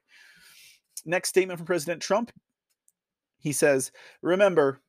[1.06, 2.32] Next statement from President Trump
[3.40, 3.92] he says,
[4.22, 4.82] Remember,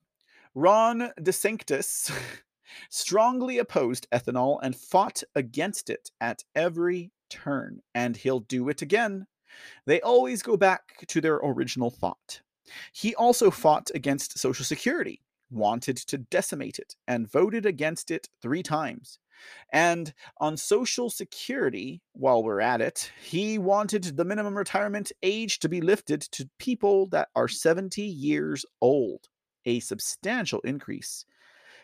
[0.54, 2.12] Ron DeSanctis
[2.88, 9.26] strongly opposed ethanol and fought against it at every turn, and he'll do it again.
[9.86, 12.42] They always go back to their original thought.
[12.92, 18.62] He also fought against Social Security, wanted to decimate it, and voted against it three
[18.62, 19.18] times.
[19.72, 25.68] And on Social Security, while we're at it, he wanted the minimum retirement age to
[25.68, 29.28] be lifted to people that are 70 years old,
[29.64, 31.24] a substantial increase.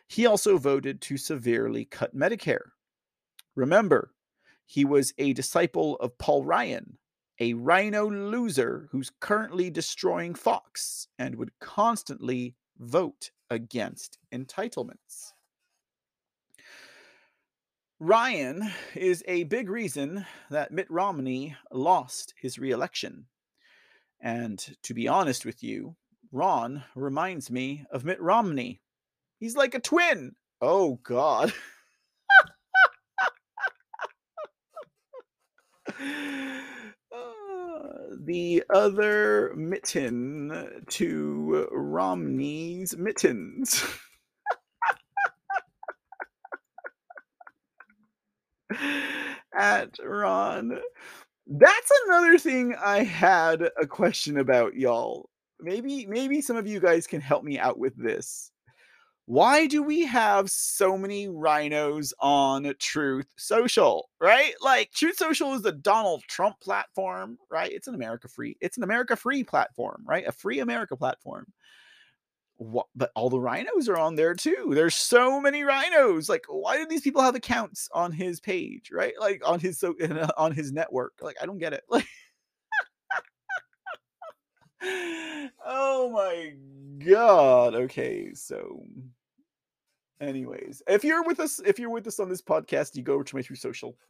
[0.09, 2.70] He also voted to severely cut Medicare.
[3.55, 4.12] Remember,
[4.65, 6.99] he was a disciple of Paul Ryan,
[7.39, 15.33] a RINO loser who's currently destroying Fox and would constantly vote against entitlements.
[17.99, 23.27] Ryan is a big reason that Mitt Romney lost his reelection.
[24.20, 25.97] And to be honest with you,
[26.31, 28.83] Ron reminds me of Mitt Romney.
[29.39, 30.35] He's like a twin.
[30.61, 31.53] Oh, God.
[35.99, 36.67] Uh,
[38.25, 43.85] the other mitten to Romney's mittens.
[49.57, 50.79] At Ron.
[51.47, 55.31] That's another thing I had a question about, y'all.
[55.61, 58.51] Maybe maybe some of you guys can help me out with this
[59.27, 64.55] why do we have so many RINOs on Truth Social, right?
[64.62, 67.73] Like Truth Social is the Donald Trump platform, right?
[67.73, 70.27] It's an America free, it's an America free platform, right?
[70.27, 71.47] A free America platform.
[72.59, 74.70] What, but all the RINOs are on there too.
[74.70, 76.28] There's so many RINOs.
[76.28, 79.12] Like, why do these people have accounts on his page, right?
[79.19, 79.94] Like on his so
[80.39, 81.15] on his network.
[81.20, 81.82] Like, I don't get it.
[81.90, 82.07] Like,
[85.66, 86.55] oh my
[87.05, 87.74] god.
[87.74, 88.82] Okay, so
[90.21, 93.25] anyways, if you're with us, if you're with us on this podcast, you go over
[93.25, 93.97] to my Truth Social.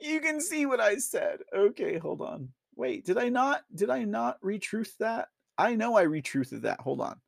[0.00, 1.40] you can see what I said.
[1.54, 2.48] Okay, hold on.
[2.76, 5.28] Wait, did I not did I not retruth that?
[5.58, 6.80] I know I retruthed that.
[6.80, 7.20] Hold on.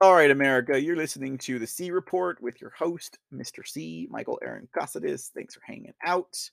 [0.00, 3.66] All right, America, you're listening to the C Report with your host, Mr.
[3.66, 5.30] C, Michael Aaron Casades.
[5.34, 6.50] Thanks for hanging out.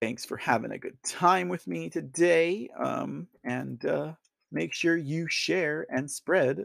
[0.00, 2.70] Thanks for having a good time with me today.
[2.78, 4.12] Um, and uh,
[4.52, 6.64] make sure you share and spread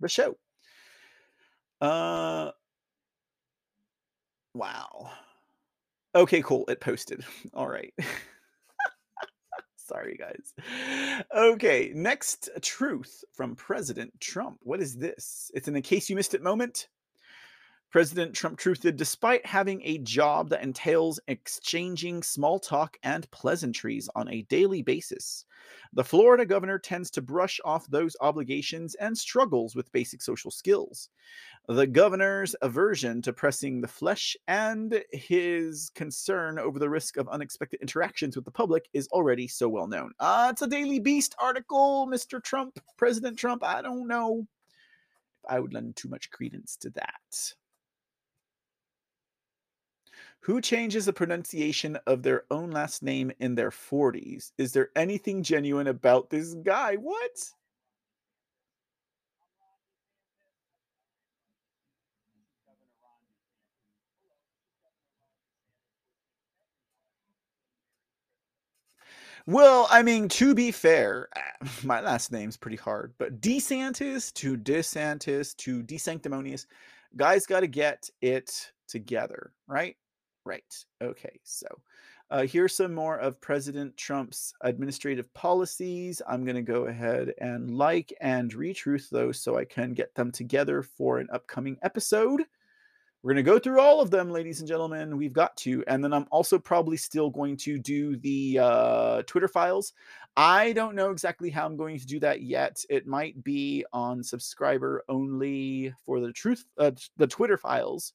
[0.00, 0.36] the show.
[1.80, 2.50] Uh,
[4.54, 5.10] wow.
[6.14, 6.64] Okay, cool.
[6.68, 7.24] It posted.
[7.54, 7.92] All right.
[9.76, 10.52] Sorry, guys.
[11.34, 14.58] Okay, next truth from President Trump.
[14.62, 15.50] What is this?
[15.54, 16.88] It's an in case you missed it moment.
[17.96, 24.28] President Trump truthed despite having a job that entails exchanging small talk and pleasantries on
[24.28, 25.46] a daily basis.
[25.94, 31.08] The Florida governor tends to brush off those obligations and struggles with basic social skills.
[31.68, 37.80] The governor's aversion to pressing the flesh and his concern over the risk of unexpected
[37.80, 40.12] interactions with the public is already so well known.
[40.20, 42.44] Uh, it's a Daily Beast article, Mr.
[42.44, 43.64] Trump, President Trump.
[43.64, 44.46] I don't know
[45.48, 47.54] I would lend too much credence to that.
[50.46, 54.52] Who changes the pronunciation of their own last name in their 40s?
[54.56, 56.94] Is there anything genuine about this guy?
[56.94, 57.50] What?
[69.46, 74.56] Well, I mean, to be fair, uh, my last name's pretty hard, but DeSantis to
[74.56, 76.66] DeSantis to DeSanctimonious,
[77.16, 79.96] guys got to get it together, right?
[80.46, 80.84] Right.
[81.02, 81.40] Okay.
[81.42, 81.66] So
[82.30, 86.22] uh, here's some more of President Trump's administrative policies.
[86.28, 90.30] I'm going to go ahead and like and retruth those so I can get them
[90.30, 92.44] together for an upcoming episode.
[93.24, 95.16] We're going to go through all of them, ladies and gentlemen.
[95.16, 95.82] We've got to.
[95.88, 99.94] And then I'm also probably still going to do the uh, Twitter files.
[100.36, 102.84] I don't know exactly how I'm going to do that yet.
[102.88, 108.12] It might be on subscriber only for the truth, uh, the Twitter files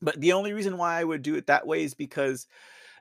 [0.00, 2.46] but the only reason why I would do it that way is because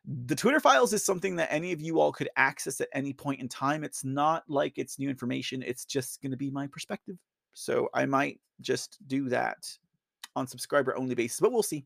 [0.06, 3.40] the Twitter files is something that any of you all could access at any point
[3.40, 3.84] in time.
[3.84, 7.18] It's not like it's new information, it's just going to be my perspective.
[7.54, 9.58] So I might just do that
[10.36, 11.86] on subscriber only basis, but we'll see.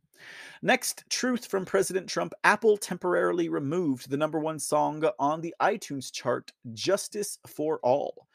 [0.61, 6.11] Next, truth from President Trump Apple temporarily removed the number one song on the iTunes
[6.11, 8.27] chart, Justice for All,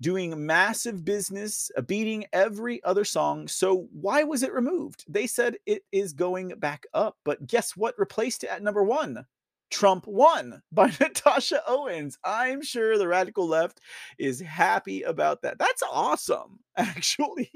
[0.00, 3.48] doing massive business, uh, beating every other song.
[3.48, 5.04] So, why was it removed?
[5.08, 9.26] They said it is going back up, but guess what replaced it at number one?
[9.70, 12.18] Trump won by Natasha Owens.
[12.24, 13.80] I'm sure the radical left
[14.18, 15.58] is happy about that.
[15.58, 17.50] That's awesome, actually.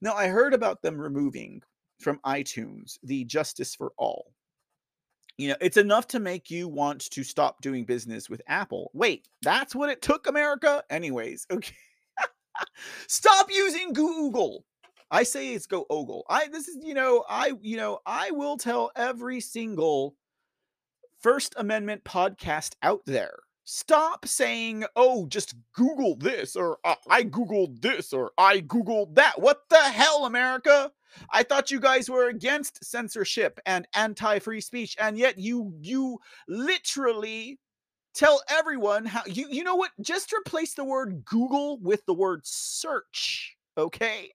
[0.00, 1.62] Now, I heard about them removing
[2.00, 4.32] from iTunes the Justice for All.
[5.36, 8.90] You know, it's enough to make you want to stop doing business with Apple.
[8.94, 10.82] Wait, that's what it took, America?
[10.90, 11.74] Anyways, okay.
[13.08, 14.64] Stop using Google.
[15.10, 16.24] I say it's go ogle.
[16.28, 20.16] I this is you know I you know I will tell every single
[21.20, 23.38] First Amendment podcast out there.
[23.64, 29.62] Stop saying, "Oh, just Google this," or "I googled this," or "I googled that." What
[29.70, 30.92] the hell, America?
[31.30, 36.18] I thought you guys were against censorship and anti-free speech, and yet you you
[36.48, 37.58] literally
[38.14, 39.92] tell everyone how you you know what?
[40.00, 44.30] Just replace the word Google with the word search okay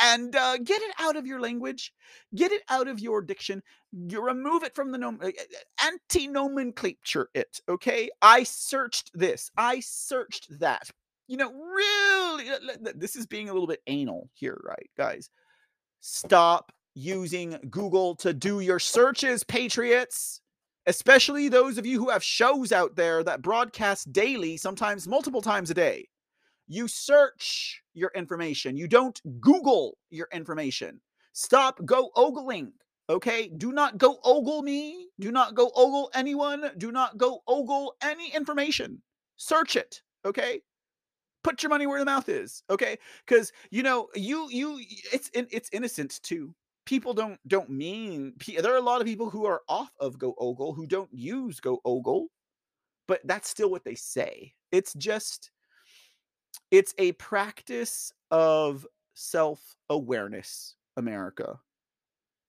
[0.00, 1.92] and uh, get it out of your language
[2.36, 3.62] get it out of your diction
[4.08, 5.30] you remove it from the nom- uh,
[5.84, 10.90] anti-nomenclature it okay i searched this i searched that
[11.28, 12.44] you know really
[12.94, 15.30] this is being a little bit anal here right guys
[16.00, 20.40] stop using google to do your searches patriots
[20.86, 25.70] especially those of you who have shows out there that broadcast daily sometimes multiple times
[25.70, 26.06] a day
[26.66, 28.76] you search your information.
[28.76, 31.00] You don't Google your information.
[31.32, 32.72] Stop go ogling.
[33.10, 33.48] Okay.
[33.48, 35.08] Do not go ogle me.
[35.20, 36.70] Do not go ogle anyone.
[36.78, 39.02] Do not go ogle any information.
[39.36, 40.02] Search it.
[40.24, 40.60] Okay.
[41.42, 42.62] Put your money where the mouth is.
[42.70, 42.96] Okay.
[43.26, 44.80] Because you know, you you
[45.12, 46.54] it's it's innocent too.
[46.86, 50.34] People don't don't mean there are a lot of people who are off of go
[50.38, 52.28] ogle who don't use go ogle,
[53.08, 54.54] but that's still what they say.
[54.72, 55.50] It's just
[56.70, 61.58] it's a practice of self-awareness, America.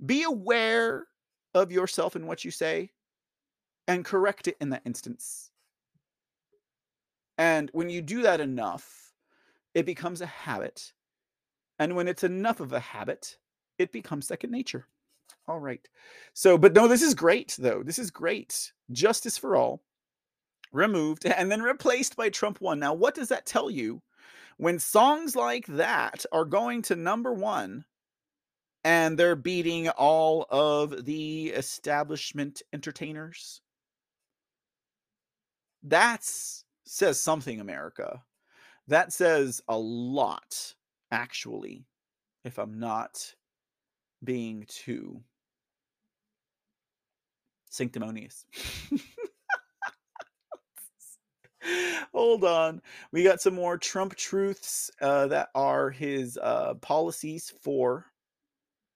[0.04, 1.06] Be aware
[1.54, 2.92] of yourself and what you say
[3.88, 5.52] and correct it in that instance.
[7.38, 9.14] And when you do that enough,
[9.74, 10.94] it becomes a habit.
[11.80, 13.38] And when it's enough of a habit,
[13.78, 14.88] it becomes second nature.
[15.48, 15.86] All right.
[16.34, 17.84] So, but no, this is great, though.
[17.84, 18.72] This is great.
[18.92, 19.82] Justice for all
[20.72, 22.80] removed and then replaced by Trump Won.
[22.80, 24.02] Now, what does that tell you
[24.58, 27.86] when songs like that are going to number one
[28.86, 33.62] and they're beating all of the establishment entertainers?
[35.84, 36.24] That
[36.86, 38.22] says something, America.
[38.88, 40.76] That says a lot,
[41.12, 41.88] actually,
[42.44, 43.34] if I'm not
[44.24, 45.22] being too
[47.72, 48.46] sanctimonious.
[52.14, 52.84] Hold on.
[53.12, 58.06] We got some more Trump truths uh, that are his uh, policies for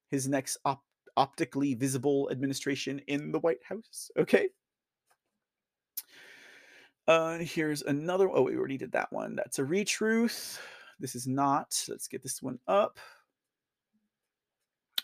[0.10, 0.84] his next op-
[1.18, 4.11] optically visible administration in the White House.
[4.18, 4.49] Okay.
[7.07, 8.30] Uh, here's another.
[8.30, 9.36] Oh, we already did that one.
[9.36, 10.60] That's a retruth.
[10.99, 11.84] This is not.
[11.88, 12.99] Let's get this one up.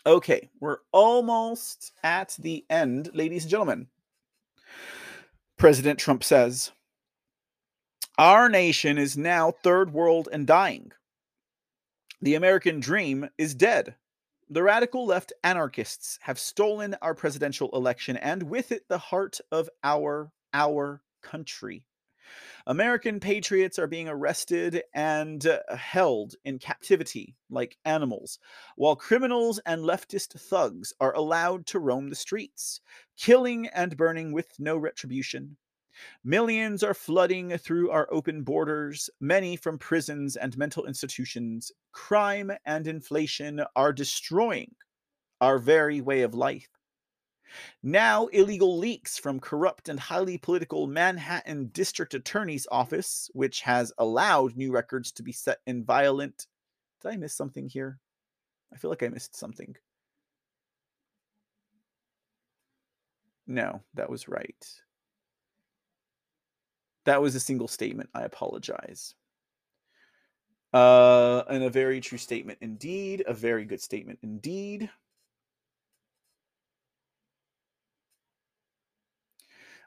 [0.06, 3.88] Okay, we're almost at the end, ladies and gentlemen.
[5.56, 6.70] President Trump says,
[8.18, 10.92] our nation is now third world and dying.
[12.22, 13.96] The American dream is dead.
[14.48, 19.68] The radical left anarchists have stolen our presidential election and with it the heart of
[19.82, 21.84] our our country.
[22.64, 28.38] American patriots are being arrested and uh, held in captivity like animals,
[28.76, 32.80] while criminals and leftist thugs are allowed to roam the streets,
[33.16, 35.56] killing and burning with no retribution.
[36.24, 41.72] Millions are flooding through our open borders, many from prisons and mental institutions.
[41.92, 44.74] Crime and inflation are destroying
[45.40, 46.68] our very way of life.
[47.82, 54.56] Now, illegal leaks from corrupt and highly political Manhattan District Attorney's Office, which has allowed
[54.56, 56.46] new records to be set in violent.
[57.00, 58.00] Did I miss something here?
[58.72, 59.76] I feel like I missed something.
[63.46, 64.66] No, that was right.
[67.06, 68.10] That was a single statement.
[68.14, 69.14] I apologize.
[70.74, 73.24] Uh, and a very true statement indeed.
[73.26, 74.90] A very good statement indeed.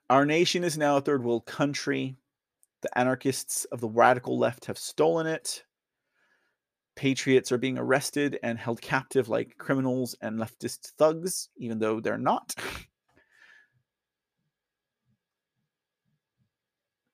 [0.09, 2.15] Our nation is now a third world country.
[2.81, 5.65] The anarchists of the radical left have stolen it.
[6.95, 12.17] Patriots are being arrested and held captive like criminals and leftist thugs, even though they're
[12.17, 12.55] not.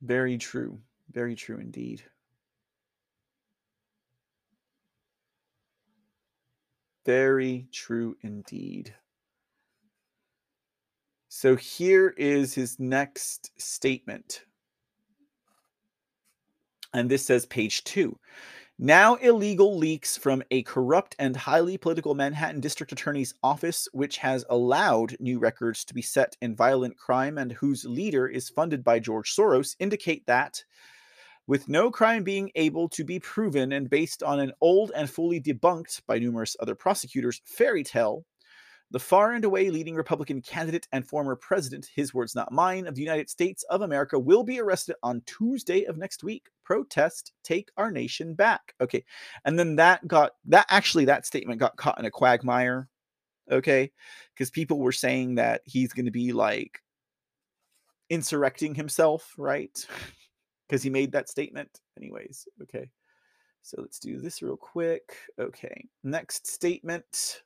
[0.01, 0.79] Very true.
[1.11, 2.03] Very true indeed.
[7.05, 8.95] Very true indeed.
[11.29, 14.41] So here is his next statement.
[16.93, 18.17] And this says page two.
[18.77, 24.45] Now, illegal leaks from a corrupt and highly political Manhattan district attorney's office, which has
[24.49, 28.99] allowed new records to be set in violent crime and whose leader is funded by
[28.99, 30.63] George Soros, indicate that
[31.47, 35.41] With no crime being able to be proven and based on an old and fully
[35.41, 38.25] debunked by numerous other prosecutors fairy tale,
[38.91, 42.95] the far and away leading Republican candidate and former president, his words not mine, of
[42.95, 46.49] the United States of America will be arrested on Tuesday of next week.
[46.63, 48.73] Protest, take our nation back.
[48.79, 49.03] Okay.
[49.43, 52.87] And then that got, that actually, that statement got caught in a quagmire.
[53.51, 53.91] Okay.
[54.33, 56.79] Because people were saying that he's going to be like
[58.09, 59.85] insurrecting himself, right?
[60.67, 61.69] Because he made that statement.
[61.95, 62.47] Anyways.
[62.63, 62.89] Okay.
[63.61, 65.15] So let's do this real quick.
[65.39, 65.85] Okay.
[66.03, 67.43] Next statement.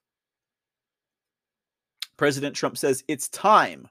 [2.20, 3.88] President Trump says it's time.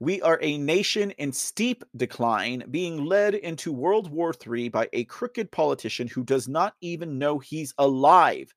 [0.00, 5.04] We are a nation in steep decline, being led into World War III by a
[5.04, 8.52] crooked politician who does not even know he's alive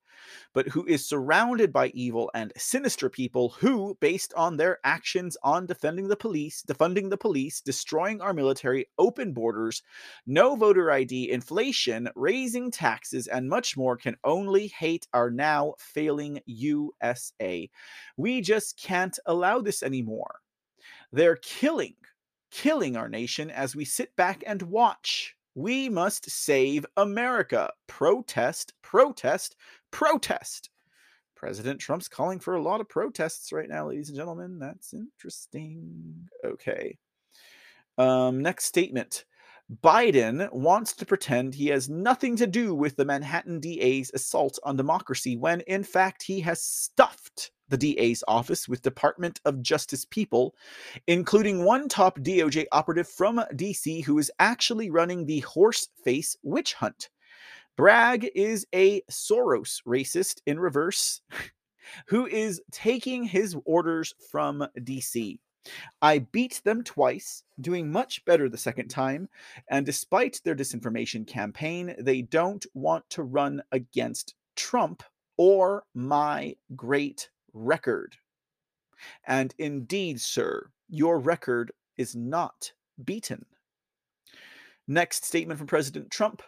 [0.54, 5.66] but who is surrounded by evil and sinister people who, based on their actions on
[5.66, 9.84] defending the police, defunding the police, destroying our military, open borders,
[10.26, 16.40] no voter ID, inflation, raising taxes, and much more, can only hate our now failing
[16.46, 17.70] USA.
[18.18, 20.40] We just can't allow this anymore.
[21.12, 21.96] They're killing,
[22.52, 25.36] killing our nation as we sit back and watch.
[25.56, 27.72] We must save America.
[27.88, 29.56] Protest, protest,
[29.92, 30.70] protest.
[31.36, 34.60] President Trump's calling for a lot of protests right now, ladies and gentlemen.
[34.60, 36.28] That's interesting.
[36.44, 36.98] Okay.
[37.98, 39.26] Um, next statement.
[39.84, 44.76] Biden wants to pretend he has nothing to do with the Manhattan DA's assault on
[44.76, 50.56] democracy when, in fact, he has stuffed the DA's office with Department of Justice people,
[51.06, 56.74] including one top DOJ operative from DC who is actually running the horse face witch
[56.74, 57.10] hunt.
[57.80, 61.22] Bragg is a Soros racist in reverse
[62.08, 65.40] who is taking his orders from DC.
[66.02, 69.30] I beat them twice, doing much better the second time,
[69.70, 75.02] and despite their disinformation campaign, they don't want to run against Trump
[75.38, 78.18] or my great record.
[79.26, 82.74] And indeed, sir, your record is not
[83.06, 83.46] beaten.
[84.86, 86.42] Next statement from President Trump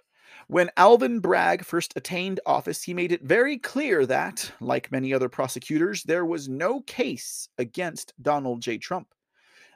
[0.52, 5.30] when Alvin Bragg first attained office, he made it very clear that, like many other
[5.30, 8.78] prosecutors, there was no case against Donald J.
[8.78, 9.08] Trump.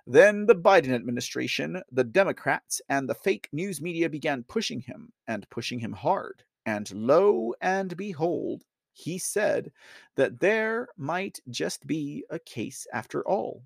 [0.05, 5.49] Then the Biden administration, the Democrats, and the fake news media began pushing him, and
[5.49, 6.43] pushing him hard.
[6.65, 9.71] And lo and behold, he said
[10.17, 13.63] that there might just be a case after all.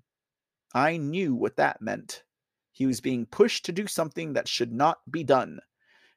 [0.72, 2.22] I knew what that meant.
[2.70, 5.58] He was being pushed to do something that should not be done.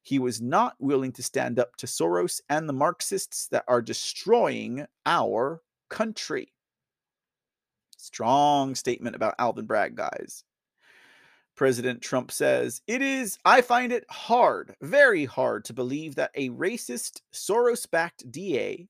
[0.04, 4.86] He was not willing to stand up to Soros and the Marxists that are destroying
[5.06, 6.54] our country.
[7.98, 10.44] Strong statement about Alvin Bragg, guys.
[11.56, 16.50] President Trump says, It is, I find it hard, very hard to believe that a
[16.50, 18.88] racist, Soros backed DA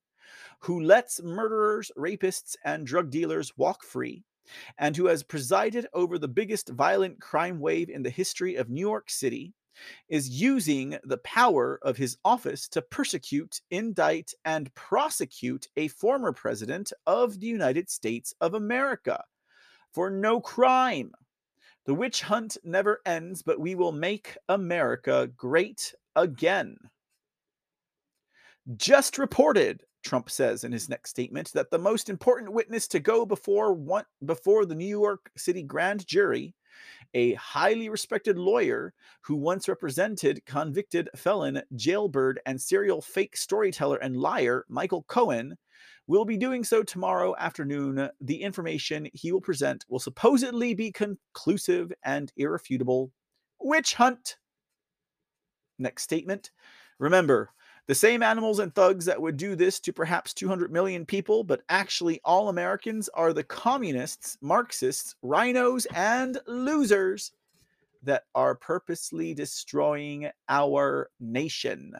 [0.64, 4.24] who lets murderers, rapists, and drug dealers walk free,
[4.78, 8.80] and who has presided over the biggest violent crime wave in the history of New
[8.80, 9.52] York City,
[10.08, 16.92] is using the power of his office to persecute, indict, and prosecute a former president
[17.06, 19.22] of the United States of America
[19.92, 21.12] for no crime.
[21.86, 26.76] The witch hunt never ends, but we will make America great again.
[28.76, 33.26] Just reported, Trump says in his next statement, that the most important witness to go
[33.26, 36.54] before one, before the New York City grand jury
[37.14, 38.92] a highly respected lawyer
[39.22, 45.56] who once represented convicted felon, jailbird, and serial fake storyteller and liar Michael Cohen,
[46.06, 48.08] will be doing so tomorrow afternoon.
[48.20, 53.10] The information he will present will supposedly be conclusive and irrefutable.
[53.60, 54.36] Witch hunt.
[55.78, 56.50] Next statement.
[56.98, 57.50] Remember,
[57.86, 61.62] the same animals and thugs that would do this to perhaps 200 million people, but
[61.68, 67.32] actually all Americans are the communists, Marxists, RINOs, and losers
[68.02, 71.92] that are purposely destroying our nation.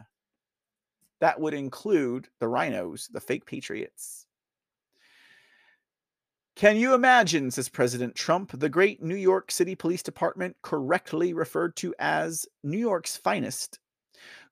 [1.20, 4.26] That would include the RINOs, the fake patriots.
[6.56, 11.74] Can you imagine, says President Trump, the great New York City Police Department, correctly referred
[11.76, 13.80] to as New York's finest,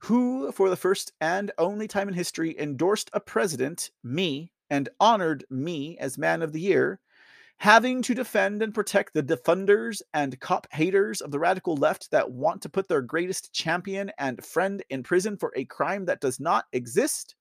[0.05, 5.45] who, for the first and only time in history, endorsed a president, me, and honored
[5.49, 6.99] me as Man of the Year,
[7.59, 12.33] having to defend and protect the defunders and cop haters of the radical left that
[12.33, 16.41] want to put their greatest champion and friend in prison for a crime that does
[16.41, 17.37] not exist?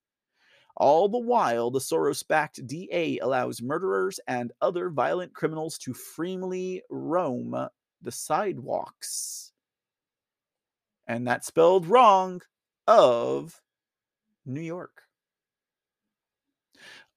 [0.78, 6.84] All the while, the Soros backed DA allows murderers and other violent criminals to freely
[6.90, 7.56] roam
[8.04, 9.52] the sidewalks.
[11.08, 12.42] and that's spelled wrong,
[12.92, 13.62] of
[14.46, 15.04] New York.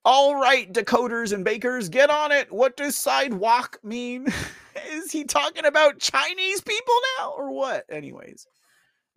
[0.05, 2.53] All right, decoders and bakers, get on it.
[2.53, 4.27] What does sidewalk mean?
[4.93, 7.87] Is he talking about Chinese people now or what?
[7.89, 8.47] Anyways.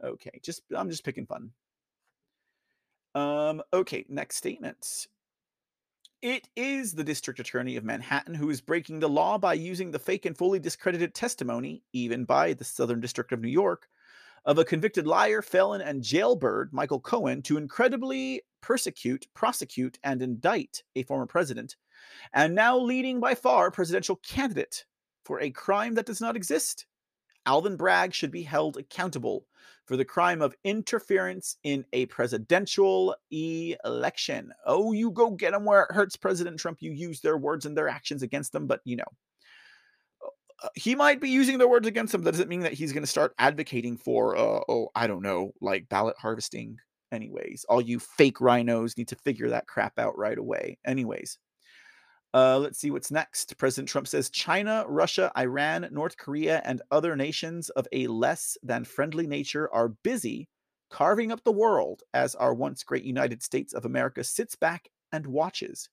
[0.04, 1.52] Okay, just I'm just picking fun.
[3.16, 5.08] Um okay, next statement.
[6.22, 10.00] It is the district attorney of Manhattan who is breaking the law by using the
[10.00, 13.88] fake and fully discredited testimony, even by the Southern District of New York,
[14.48, 20.84] of a convicted liar, felon, and jailbird, Michael Cohen, to incredibly persecute, prosecute, and indict
[20.96, 21.76] a former president,
[22.34, 24.86] and now leading by far presidential candidate
[25.26, 26.86] for a crime that does not exist.
[27.46, 29.46] Alvin Bragg should be held accountable
[29.86, 34.54] for the crime of interference in a presidential election.
[34.66, 36.82] Oh, you go get them where it hurts President Trump.
[36.82, 39.06] You use their words and their actions against them, but you know,
[40.76, 42.24] he might be using their words against them.
[42.24, 45.52] That doesn't mean that he's going to start advocating for, uh, oh, I don't know,
[45.62, 46.78] like ballot harvesting.
[47.12, 50.78] Anyways, all you fake RINOs need to figure that crap out right away.
[50.86, 51.38] Anyways,
[52.34, 53.58] uh, let's see what's next.
[53.58, 58.84] President Trump says China, Russia, Iran, North Korea, and other nations of a less than
[58.84, 60.50] friendly nature are busy
[60.90, 65.26] carving up the world as our once great United States of America sits back and
[65.26, 65.90] watches.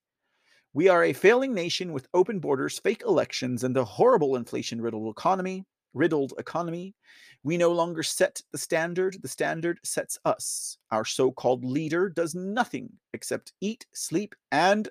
[0.77, 5.09] We are a failing nation with open borders, fake elections, and a horrible inflation riddled
[5.17, 5.65] economy.
[5.95, 6.97] Riddled economy.
[7.45, 10.77] We no longer set the standard, the standard sets us.
[10.91, 14.89] Our so called leader does nothing except eat, sleep, and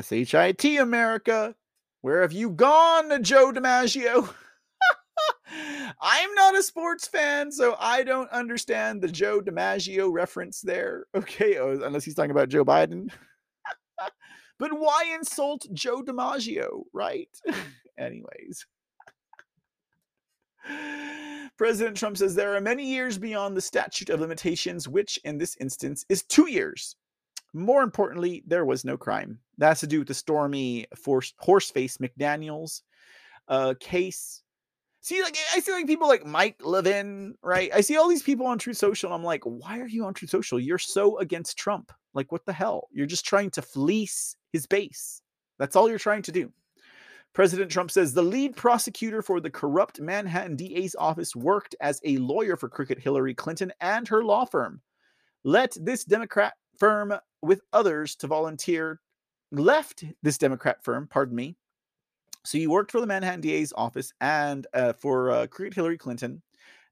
[0.00, 1.56] SHIT America.
[2.02, 4.32] Where have you gone, Joe DiMaggio?
[6.00, 11.06] I'm not a sports fan, so I don't understand the Joe DiMaggio reference there.
[11.16, 13.10] Okay, oh, unless he's talking about Joe Biden.
[14.60, 17.30] But why insult Joe DiMaggio, right?
[17.98, 18.66] Anyways.
[21.56, 25.56] President Trump says there are many years beyond the statute of limitations, which in this
[25.60, 26.94] instance is two years.
[27.54, 29.38] More importantly, there was no crime.
[29.56, 32.82] That has to do with the Stormy Horseface McDaniels
[33.48, 34.39] uh, case.
[35.02, 37.70] See, like I see like people like Mike Levin, right?
[37.74, 39.12] I see all these people on Truth Social.
[39.12, 40.60] I'm like, why are you on Truth Social?
[40.60, 41.90] You're so against Trump.
[42.12, 42.88] Like, what the hell?
[42.92, 45.22] You're just trying to fleece his base.
[45.58, 46.52] That's all you're trying to do.
[47.32, 52.18] President Trump says the lead prosecutor for the corrupt Manhattan DA's office worked as a
[52.18, 54.82] lawyer for crooked Hillary Clinton and her law firm.
[55.44, 59.00] Let this Democrat firm with others to volunteer
[59.52, 61.56] left this Democrat firm, pardon me.
[62.44, 66.42] So he worked for the Manhattan DA's office and uh, for uh, Hillary Clinton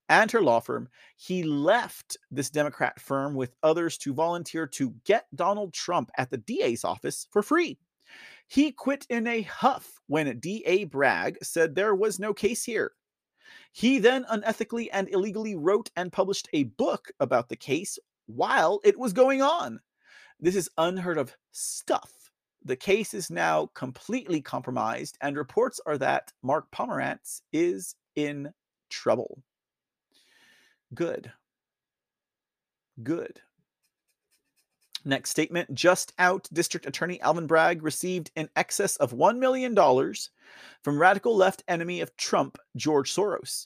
[0.09, 0.89] and her law firm.
[1.17, 6.39] He left this Democrat firm with others to volunteer to get Donald Trump at the
[6.39, 7.79] DA's office for free.
[8.47, 12.93] He quit in a huff when DA Bragg said there was no case here.
[13.73, 18.99] He then unethically and illegally wrote and published a book about the case while it
[18.99, 19.81] was going on.
[20.41, 22.13] This is unheard of stuff.
[22.69, 28.53] The case is now completely compromised, and reports are that Mark Pomerantz is in
[28.91, 29.43] trouble.
[30.95, 31.33] Good.
[33.03, 33.41] Good.
[35.03, 39.75] Next statement just out District Attorney Alvin Bragg received in excess of $1 million
[40.83, 43.65] from radical left enemy of Trump, George Soros.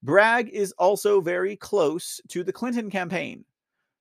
[0.00, 3.44] Bragg is also very close to the Clinton campaign.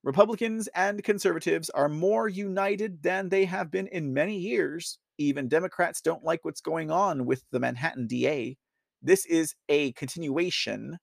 [0.04, 5.00] Republicans and conservatives are more united than they have been in many years.
[5.18, 8.58] Even Democrats don't like what's going on with the Manhattan DA.
[9.02, 10.98] This is a continuation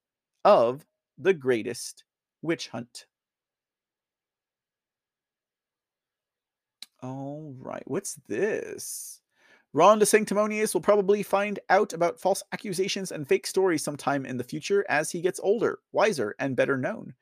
[0.45, 0.85] of
[1.17, 2.03] the greatest
[2.41, 3.05] witch hunt.
[7.01, 9.20] All right, what's this?
[9.73, 14.43] Ron DeSanctimonious will probably find out about false accusations and fake stories sometime in the
[14.43, 17.13] future as he gets older, wiser, and better known.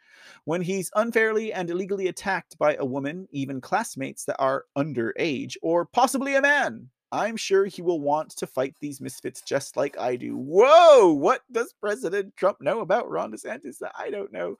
[0.46, 5.86] When he's unfairly and illegally attacked by a woman, even classmates that are underage, or
[5.86, 10.16] possibly a man, I'm sure he will want to fight these misfits just like I
[10.16, 10.38] do.
[10.38, 14.58] Whoa, what does President Trump know about Ron DeSantis that I don't know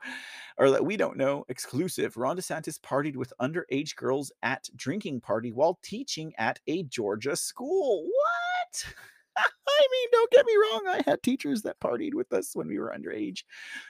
[0.58, 1.44] or that we don't know?
[1.48, 7.36] Exclusive Ron DeSantis partied with underage girls at drinking party while teaching at a Georgia
[7.36, 8.04] school.
[8.04, 8.94] What?
[9.36, 10.84] I mean, don't get me wrong.
[10.88, 13.44] I had teachers that partied with us when we were underage,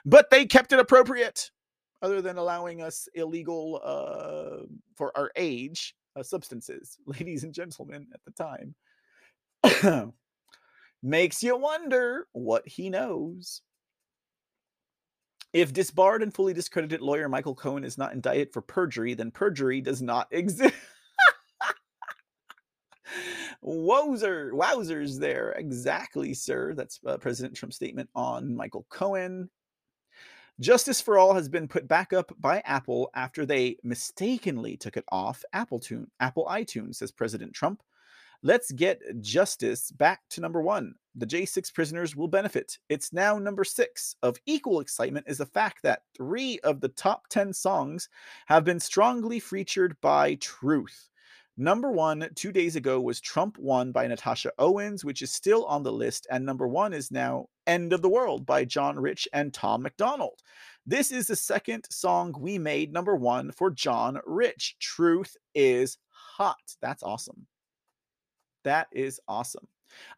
[0.05, 1.51] but they kept it appropriate,
[2.03, 4.67] other than allowing us illegal uh,
[4.97, 8.33] for our age uh, substances, ladies and gentlemen, at the
[9.65, 10.13] time.
[11.03, 13.63] Makes you wonder what he knows.
[15.53, 19.81] If disbarred and fully discredited lawyer Michael Cohen is not indicted for perjury, then perjury
[19.81, 20.75] does not exist.
[23.63, 25.53] Wowzer, wowzers there.
[25.53, 26.75] Exactly, sir.
[26.75, 29.51] That's uh, President Trump's statement on Michael Cohen.
[30.61, 35.07] Justice for All has been put back up by Apple after they mistakenly took it
[35.11, 37.83] off Apple Tune, Apple iTunes, says President Trump.
[38.43, 40.95] Let's get justice back to number one.
[41.15, 42.77] The J6 prisoners will benefit.
[42.91, 44.15] It's now number six.
[44.23, 48.11] Of equal excitement is the fact that three of the top 10 songs
[48.45, 51.09] have been strongly featured by Truth.
[51.57, 55.83] Number one, two days ago, was Trump Won by Natasha Owens, which is still on
[55.83, 56.27] the list.
[56.31, 60.43] And number one is now End of the World by John Rich and Tom MacDonald.
[60.87, 64.75] This is the second song we made number one for John Rich.
[64.81, 66.57] Truth is hot.
[66.83, 67.47] That's awesome.
[68.65, 69.69] That is awesome.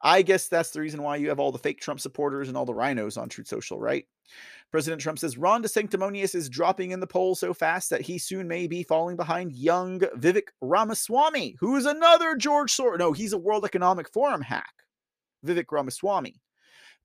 [0.01, 2.65] I guess that's the reason why you have all the fake Trump supporters and all
[2.65, 4.07] the RINOs on Truth Social, right?
[4.71, 8.49] President Trump says Ron DeSanctimonious is dropping in the polls so fast that he soon
[8.49, 12.99] may be falling behind young Vivek Ramaswamy, who is another George Soros.
[12.99, 14.73] No, he's a World Economic Forum hack.
[15.45, 16.42] Vivek Ramaswamy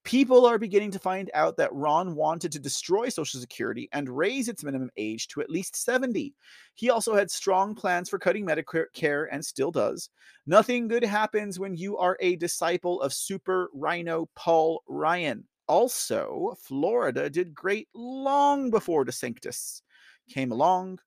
[0.08, 4.48] people are beginning to find out that Ron wanted to destroy Social Security and raise
[4.48, 6.34] its minimum age to at least 70.
[6.76, 10.10] He also had strong plans for cutting Medicare and still does.
[10.46, 15.44] Nothing good happens when you are a disciple of Super RINO Paul Ryan.
[15.68, 19.82] Also, Florida did great long before DeSantis
[20.30, 21.00] came along,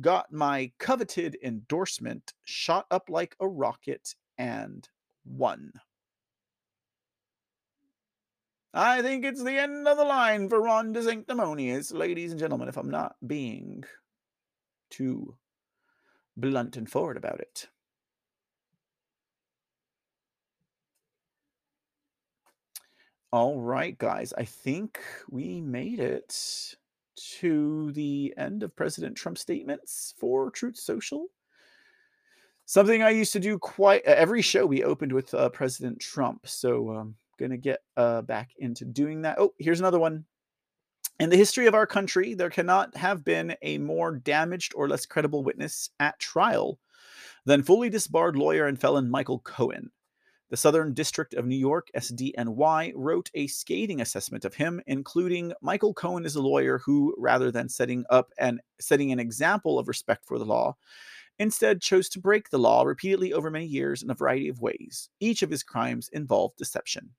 [0.00, 4.88] got my coveted endorsement, shot up like a rocket, and
[5.24, 5.70] won.
[8.74, 12.76] I think it's the end of the line for Ron DeSanctimonious, ladies and gentlemen, if
[12.76, 13.84] I'm not being
[14.90, 15.36] too
[16.36, 17.68] blunt and forward about it.
[23.32, 25.00] All right, guys, I think
[25.30, 26.76] we made it
[27.40, 31.26] to the end of President Trump's statements for Truth Social.
[32.64, 36.46] Something I used to do quite every show we opened with uh, President Trump.
[36.46, 39.38] So, um, going to get uh, back into doing that.
[39.38, 40.24] Oh, here's another one.
[41.20, 45.06] In the history of our country, there cannot have been a more damaged or less
[45.06, 46.78] credible witness at trial
[47.44, 49.90] than fully disbarred lawyer and felon Michael Cohen.
[50.50, 55.92] The Southern District of New York, SDNY, wrote a scathing assessment of him, including Michael
[55.92, 60.24] Cohen is a lawyer who, rather than setting up and setting an example of respect
[60.24, 60.76] for the law,
[61.38, 65.10] instead chose to break the law repeatedly over many years in a variety of ways.
[65.20, 67.10] Each of his crimes involved deception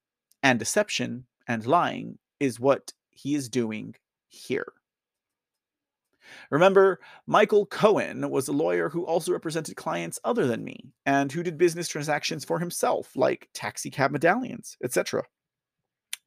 [0.44, 3.96] and deception and lying is what he is doing
[4.28, 4.74] here.
[6.52, 11.44] Remember, Michael Cohen was a lawyer who also represented clients other than me and who
[11.44, 15.24] did business transactions for himself, like taxi cab medallions, etc.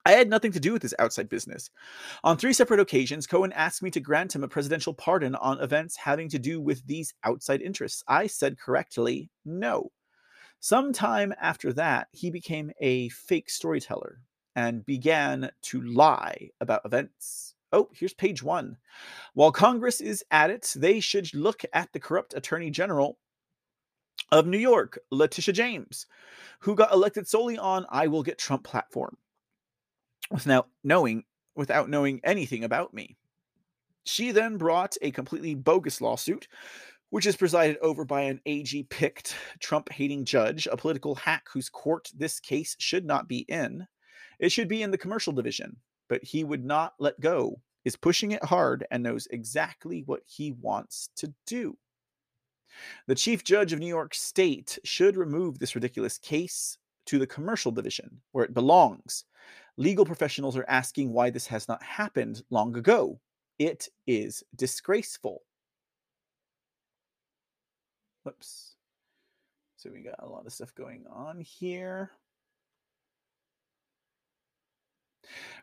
[0.05, 1.71] I had nothing to do with his outside business.
[2.25, 5.97] On three separate occasions, Cohen asked me to grant him a presidential pardon on events
[5.97, 8.03] having to do with these outside interests.
[8.09, 9.93] I said correctly, no.
[10.63, 14.21] Sometime after that, he became a fake storyteller
[14.55, 17.57] and began to lie about events.
[17.73, 18.77] Oh, here's page one.
[19.35, 23.19] While Congress is at it, they should look at the corrupt Attorney General
[24.31, 26.07] of New York, Letitia James,
[26.61, 29.17] who got elected solely on I will get Trump platform
[30.31, 31.25] without knowing
[31.57, 33.17] without knowing anything about me.
[34.05, 36.47] She then brought a completely bogus lawsuit
[37.13, 41.69] which is presided over by an AG picked Trump hating judge, a political hack whose
[41.69, 43.87] court this case should not be in.
[44.39, 45.77] It should be in the commercial division,
[46.09, 50.53] but he would not let go, is pushing it hard, and knows exactly what he
[50.53, 51.77] wants to do.
[53.07, 57.73] The chief judge of New York State should remove this ridiculous case to the commercial
[57.73, 59.25] division, where it belongs.
[59.77, 63.21] Legal professionals are asking why this has not happened long ago.
[63.59, 65.43] It is disgraceful.
[68.25, 68.77] Whoops.
[69.77, 72.13] So we got a lot of stuff going on here.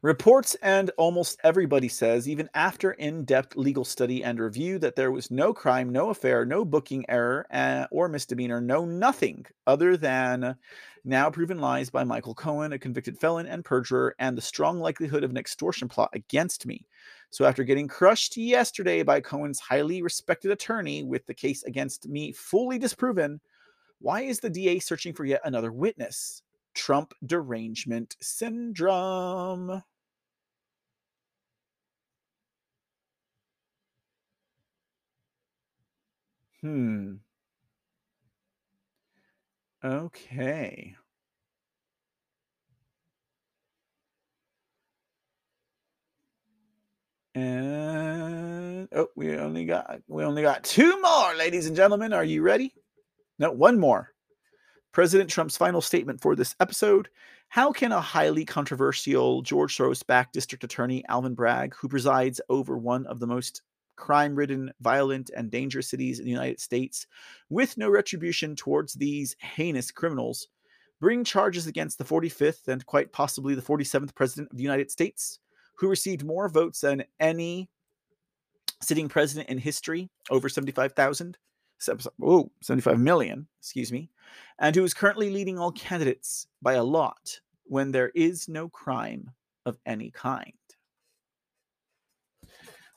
[0.02, 5.12] Reports and almost everybody says, even after in depth legal study and review, that there
[5.12, 10.56] was no crime, no affair, no booking error uh, or misdemeanor, no nothing other than
[11.04, 15.26] now proven lies by Michael Cohen, a convicted felon and perjurer, and the strong likelihood
[15.26, 16.88] of an extortion plot against me.
[17.30, 22.32] So, after getting crushed yesterday by Cohen's highly respected attorney with the case against me
[22.32, 23.42] fully disproven,
[24.00, 26.42] why is the DA searching for yet another witness?
[26.80, 29.84] Trump derangement syndrome.
[36.62, 37.16] Hmm.
[39.84, 40.96] Okay.
[47.36, 52.14] And oh, we only got we only got two more, ladies and gentlemen.
[52.14, 52.74] Are you ready?
[53.38, 54.14] No, one more.
[54.92, 57.10] President Trump's final statement for this episode
[57.50, 62.78] How can a highly controversial George Soros backed district attorney, Alvin Bragg, who presides over
[62.78, 63.62] one of the most
[63.96, 67.06] crime ridden, violent, and dangerous cities in the United States,
[67.50, 70.48] with no retribution towards these heinous criminals,
[71.00, 75.40] bring charges against the 45th and quite possibly the 47th President of the United States,
[75.76, 77.70] who received more votes than any
[78.82, 81.38] sitting president in history, over 75,000,
[82.22, 84.10] oh, 75 million, excuse me,
[84.60, 89.30] and who is currently leading all candidates by a lot when there is no crime
[89.66, 90.54] of any kind.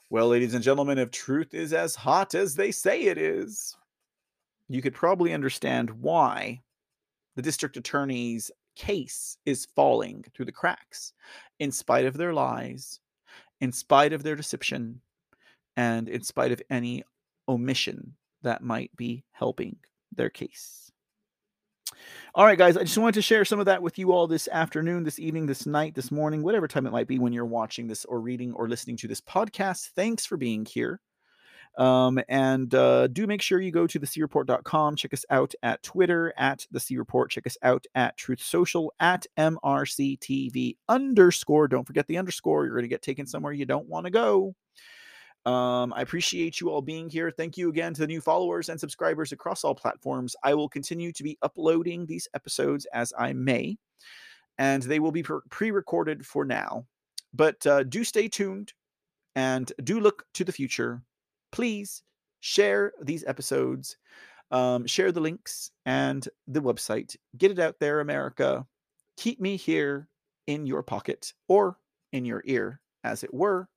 [0.09, 3.75] Well, ladies and gentlemen, if truth is as hot as they say it is,
[4.69, 6.61] you could probably understand why
[7.35, 11.13] the district attorney's case is falling through the cracks
[11.59, 12.99] in spite of their lies,
[13.61, 15.01] in spite of their deception,
[15.77, 17.03] and in spite of any
[17.47, 19.77] omission that might be helping
[20.11, 20.91] their case.
[22.35, 24.47] All right, guys, I just wanted to share some of that with you all this
[24.51, 27.87] afternoon, this evening, this night, this morning, whatever time it might be when you're watching
[27.87, 29.89] this or reading or listening to this podcast.
[29.95, 30.99] Thanks for being here.
[31.77, 34.95] Um, and uh, do make sure you go to thecreport.com.
[34.95, 37.31] Check us out at Twitter at the C Report.
[37.31, 41.67] Check us out at Truth Social at MRCTV underscore.
[41.67, 42.65] Don't forget the underscore.
[42.65, 44.55] You're going to get taken somewhere you don't want to go.
[45.45, 47.29] Um, I appreciate you all being here.
[47.29, 50.35] Thank you again to the new followers and subscribers across all platforms.
[50.43, 53.77] I will continue to be uploading these episodes as I may,
[54.57, 56.85] and they will be pre recorded for now.
[57.33, 58.73] But uh, do stay tuned
[59.35, 61.01] and do look to the future
[61.53, 62.01] please
[62.41, 63.95] share these episodes,
[64.51, 67.15] um, share the links and the website.
[67.37, 68.65] Get it out there, America.
[69.15, 70.09] Keep me here
[70.47, 71.77] in your pocket or
[72.11, 73.69] in your ear, as it were.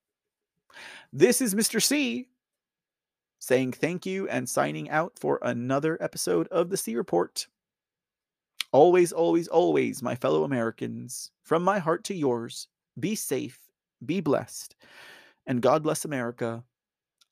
[1.12, 1.82] This is Mr.
[1.82, 2.28] C
[3.38, 7.46] saying thank you and signing out for another episode of the C Report.
[8.72, 13.58] Always, always, always, my fellow Americans, from my heart to yours, be safe,
[14.04, 14.74] be blessed,
[15.46, 16.64] and God bless America.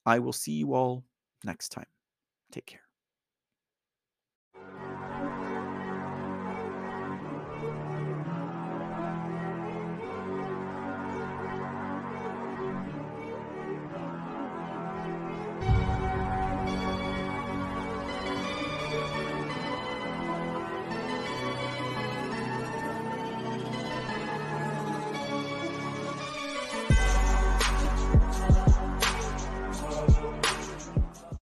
[0.06, 1.04] I will see you all
[1.44, 1.86] next time.
[2.52, 2.83] Take care.